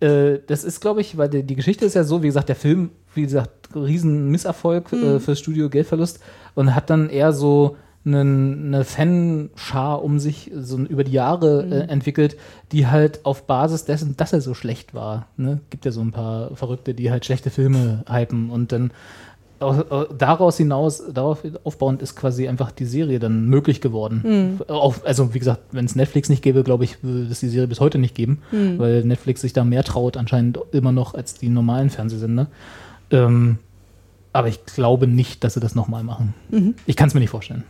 [0.00, 2.56] äh, das ist, glaube ich, weil die, die Geschichte ist ja so, wie gesagt, der
[2.56, 5.04] Film, wie gesagt, riesen Misserfolg Mhm.
[5.04, 6.20] äh, fürs Studio, Geldverlust
[6.54, 11.72] und hat dann eher so einen, eine Fanschar um sich so über die Jahre Mhm.
[11.72, 12.36] äh, entwickelt,
[12.72, 15.60] die halt auf Basis dessen, dass er so schlecht war, ne?
[15.70, 18.90] gibt ja so ein paar Verrückte, die halt schlechte Filme hypen und dann
[20.18, 24.60] daraus hinaus, darauf aufbauend ist quasi einfach die Serie dann möglich geworden.
[24.68, 27.68] Auch, also wie gesagt, wenn es Netflix nicht gäbe, glaube ich, würde es die Serie
[27.68, 28.38] bis heute nicht geben,
[28.78, 32.48] weil Netflix sich da mehr traut anscheinend immer noch als die normalen Fernsehsender.
[33.10, 33.58] Ähm,
[34.32, 36.34] aber ich glaube nicht, dass sie das nochmal machen.
[36.86, 37.64] Ich kann es mir nicht vorstellen.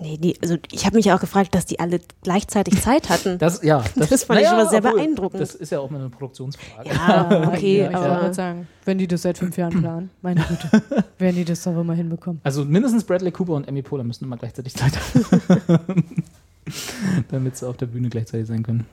[0.00, 3.38] Nee, die, also ich habe mich auch gefragt, dass die alle gleichzeitig Zeit hatten.
[3.38, 5.40] Das, ja, Das fand ich schon mal sehr obwohl, beeindruckend.
[5.40, 6.90] Das ist ja auch mal eine Produktionsfrage.
[6.98, 10.40] ah, okay, Ja, ich aber gerade sagen, wenn die das seit fünf Jahren planen, meine
[10.42, 10.82] Güte,
[11.18, 12.40] werden die das doch immer hinbekommen.
[12.44, 16.04] Also mindestens Bradley Cooper und Amy Poehler müssen immer gleichzeitig Zeit haben.
[17.30, 18.86] Damit sie auf der Bühne gleichzeitig sein können.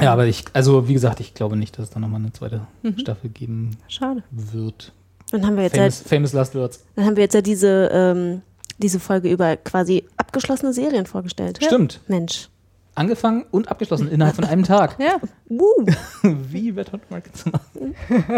[0.00, 2.66] Ja, aber ich, also wie gesagt, ich glaube nicht, dass es da nochmal eine zweite
[2.82, 2.98] Mhm.
[2.98, 4.22] Staffel geben Schade.
[4.30, 4.92] wird.
[5.30, 6.84] dann haben wir jetzt Famous, ja, famous Last Words.
[6.96, 8.42] dann haben wir jetzt ja diese, ähm,
[8.78, 11.58] diese Folge über quasi abgeschlossene Serien vorgestellt.
[11.62, 12.00] Stimmt.
[12.08, 12.48] Mensch.
[12.94, 14.96] Angefangen und abgeschlossen innerhalb von einem Tag.
[14.98, 15.86] Ja, Woo.
[16.22, 17.94] Wie wird Hot Market zu machen?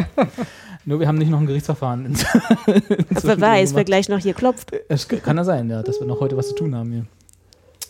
[0.85, 2.13] Nur wir haben nicht noch ein Gerichtsverfahren.
[2.67, 4.73] Wer weiß, wer gleich noch hier klopft.
[4.89, 7.07] Es kann ja sein, ja, dass wir noch heute was zu tun haben hier.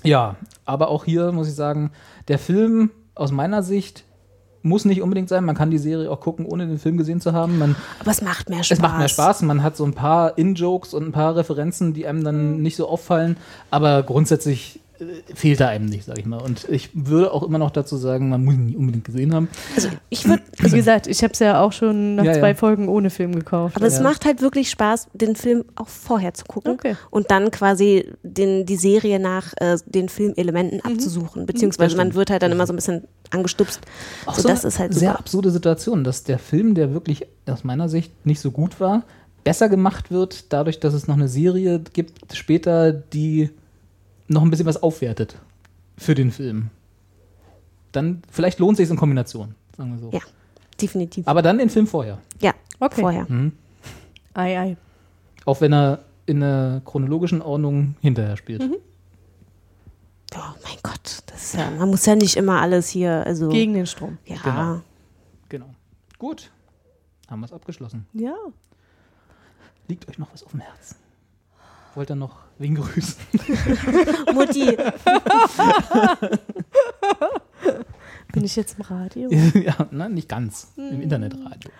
[0.02, 1.90] Ja, aber auch hier muss ich sagen,
[2.28, 4.04] der Film aus meiner Sicht
[4.68, 5.44] muss nicht unbedingt sein.
[5.44, 7.58] Man kann die Serie auch gucken, ohne den Film gesehen zu haben.
[7.58, 8.78] Man, Aber es macht mehr Spaß.
[8.78, 9.42] es macht mehr Spaß.
[9.42, 12.24] Man hat so ein paar In-Jokes und ein paar Referenzen, die einem Mhm.
[12.24, 13.36] dann nicht so auffallen.
[13.70, 16.38] Aber grundsätzlich äh, fehlt da einem nicht, sag ich mal.
[16.42, 19.48] Und ich würde auch immer noch dazu sagen, man muss ihn nicht unbedingt gesehen haben.
[20.10, 22.38] Ich würde, wie gesagt, ich habe es ja auch schon nach Ja, ja.
[22.40, 23.76] zwei Folgen ohne Film gekauft.
[23.76, 24.02] aber es Ja.
[24.02, 26.96] macht halt wirklich Spaß, den Film auch vorher zu gucken Okay.
[27.10, 30.92] und dann quasi den, die Serie nach äh, den Filmelementen Mhm.
[30.92, 31.46] abzusuchen.
[31.46, 33.80] Beziehungsweise man wird halt dann immer so ein bisschen angestupst.
[34.26, 35.18] Auch so, so das eine ist halt sehr super.
[35.20, 39.02] absurde Situation, dass der Film, der wirklich aus meiner Sicht nicht so gut war,
[39.44, 43.50] besser gemacht wird, dadurch, dass es noch eine Serie gibt später, die
[44.28, 45.36] noch ein bisschen was aufwertet
[45.96, 46.68] für den Film.
[47.92, 50.10] Dann vielleicht lohnt sich in Kombination, sagen wir so.
[50.12, 50.20] Ja,
[50.80, 51.26] definitiv.
[51.26, 52.18] Aber dann den Film vorher.
[52.40, 53.00] ja, Okay.
[53.00, 53.26] vorher.
[54.34, 54.76] Ei, ei.
[55.46, 58.60] Auch wenn er in der chronologischen Ordnung hinterher spielt.
[58.62, 58.76] Mhm.
[60.34, 63.74] Oh mein Gott, das ist ja, man muss ja nicht immer alles hier, also Gegen
[63.74, 64.18] den Strom.
[64.26, 64.36] ja.
[64.42, 64.80] Genau.
[65.48, 65.74] Genau.
[66.18, 66.50] Gut.
[67.28, 68.06] Haben wir es abgeschlossen.
[68.12, 68.34] Ja.
[69.88, 70.96] Liegt euch noch was auf dem Herzen?
[71.94, 73.16] Wollt ihr noch wen grüßen?
[74.34, 74.76] Mutti,
[78.32, 79.30] Bin ich jetzt im Radio?
[79.54, 80.72] ja, nein, nicht ganz.
[80.76, 80.88] Mhm.
[80.88, 81.70] Im Internetradio.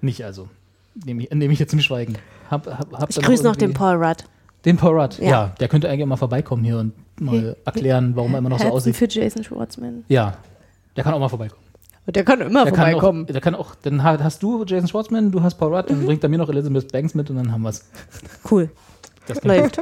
[0.00, 0.48] nicht also.
[1.04, 2.16] Nehme ich, nehme ich jetzt im Schweigen.
[2.50, 4.24] Hab, hab, habt ich grüße noch den Paul Rudd.
[4.64, 5.28] Den Paul Rudd, ja.
[5.30, 5.54] Ja.
[5.60, 8.64] Der könnte eigentlich auch mal vorbeikommen hier und mal erklären, warum er immer noch so
[8.64, 8.96] Herzen aussieht.
[8.96, 10.04] für Jason Schwartzman.
[10.08, 10.36] Ja,
[10.96, 11.62] der kann auch mal vorbeikommen.
[12.06, 13.26] Der kann immer Der kann, auch, vorbeikommen.
[13.26, 15.94] der kann auch, dann ha- hast du Jason Schwartzman, du hast Paul Rudd, Mhm.
[15.96, 17.84] dann bringt er mir noch Elizabeth Banks mit und dann haben wir es.
[18.50, 18.70] Cool,
[19.44, 19.80] läuft.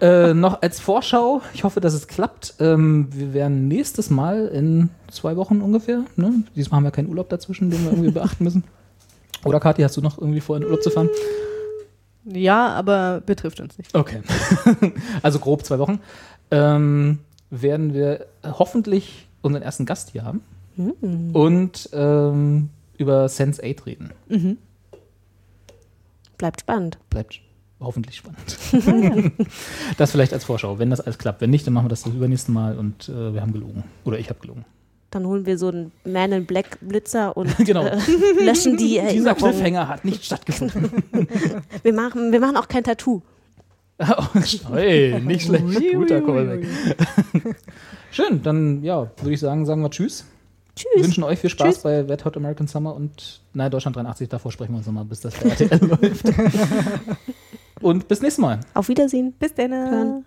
[0.00, 2.54] äh, noch als Vorschau, ich hoffe, dass es klappt.
[2.58, 6.42] Ähm, wir werden nächstes Mal in zwei Wochen ungefähr, ne?
[6.56, 8.64] diesmal haben wir keinen Urlaub dazwischen, den wir irgendwie beachten müssen.
[9.44, 11.08] Oder Kathi, hast du noch irgendwie vor, in Urlaub zu fahren?
[12.32, 13.94] Ja, aber betrifft uns nicht.
[13.94, 14.22] Okay.
[15.22, 16.00] also grob zwei Wochen.
[16.50, 17.20] Ähm,
[17.50, 20.42] werden wir hoffentlich unseren ersten Gast hier haben
[21.32, 24.10] und ähm, über Sense 8 reden.
[26.38, 26.98] Bleibt spannend.
[27.10, 27.40] Bleibt
[27.80, 28.56] hoffentlich spannend.
[29.98, 31.40] das vielleicht als Vorschau, wenn das alles klappt.
[31.40, 33.84] Wenn nicht, dann machen wir das das übernächste Mal und äh, wir haben gelogen.
[34.04, 34.64] Oder ich habe gelogen.
[35.10, 37.84] Dann holen wir so einen Man in Black Blitzer und Genau.
[37.84, 37.98] äh,
[38.44, 39.36] löschen die Dieser Erinnerungen.
[39.36, 40.90] Cliffhanger hat nicht stattgefunden.
[41.82, 43.20] Wir machen, wir machen auch kein Tattoo.
[44.72, 45.64] hey, nicht schlecht.
[45.94, 46.66] Guter Callback.
[48.12, 50.24] Schön, dann ja, würde ich sagen, sagen wir Tschüss.
[50.76, 51.04] Tschüss.
[51.04, 51.82] wünschen euch viel Spaß Tschüss.
[51.82, 55.20] bei Wet Hot American Summer und na, Deutschland 83, davor sprechen wir uns nochmal, bis
[55.20, 56.26] das RTL läuft.
[57.82, 58.60] Und bis nächstes Mal.
[58.74, 59.34] Auf Wiedersehen.
[59.38, 60.24] Bis dann.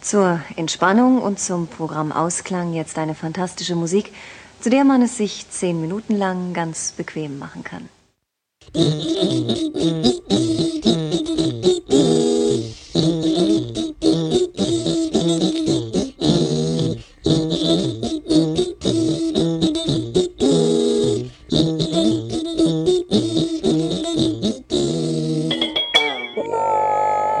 [0.00, 4.12] Zur Entspannung und zum Programmausklang jetzt eine fantastische Musik,
[4.60, 7.88] zu der man es sich zehn Minuten lang ganz bequem machen kann.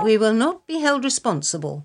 [0.02, 1.84] We will not be held responsible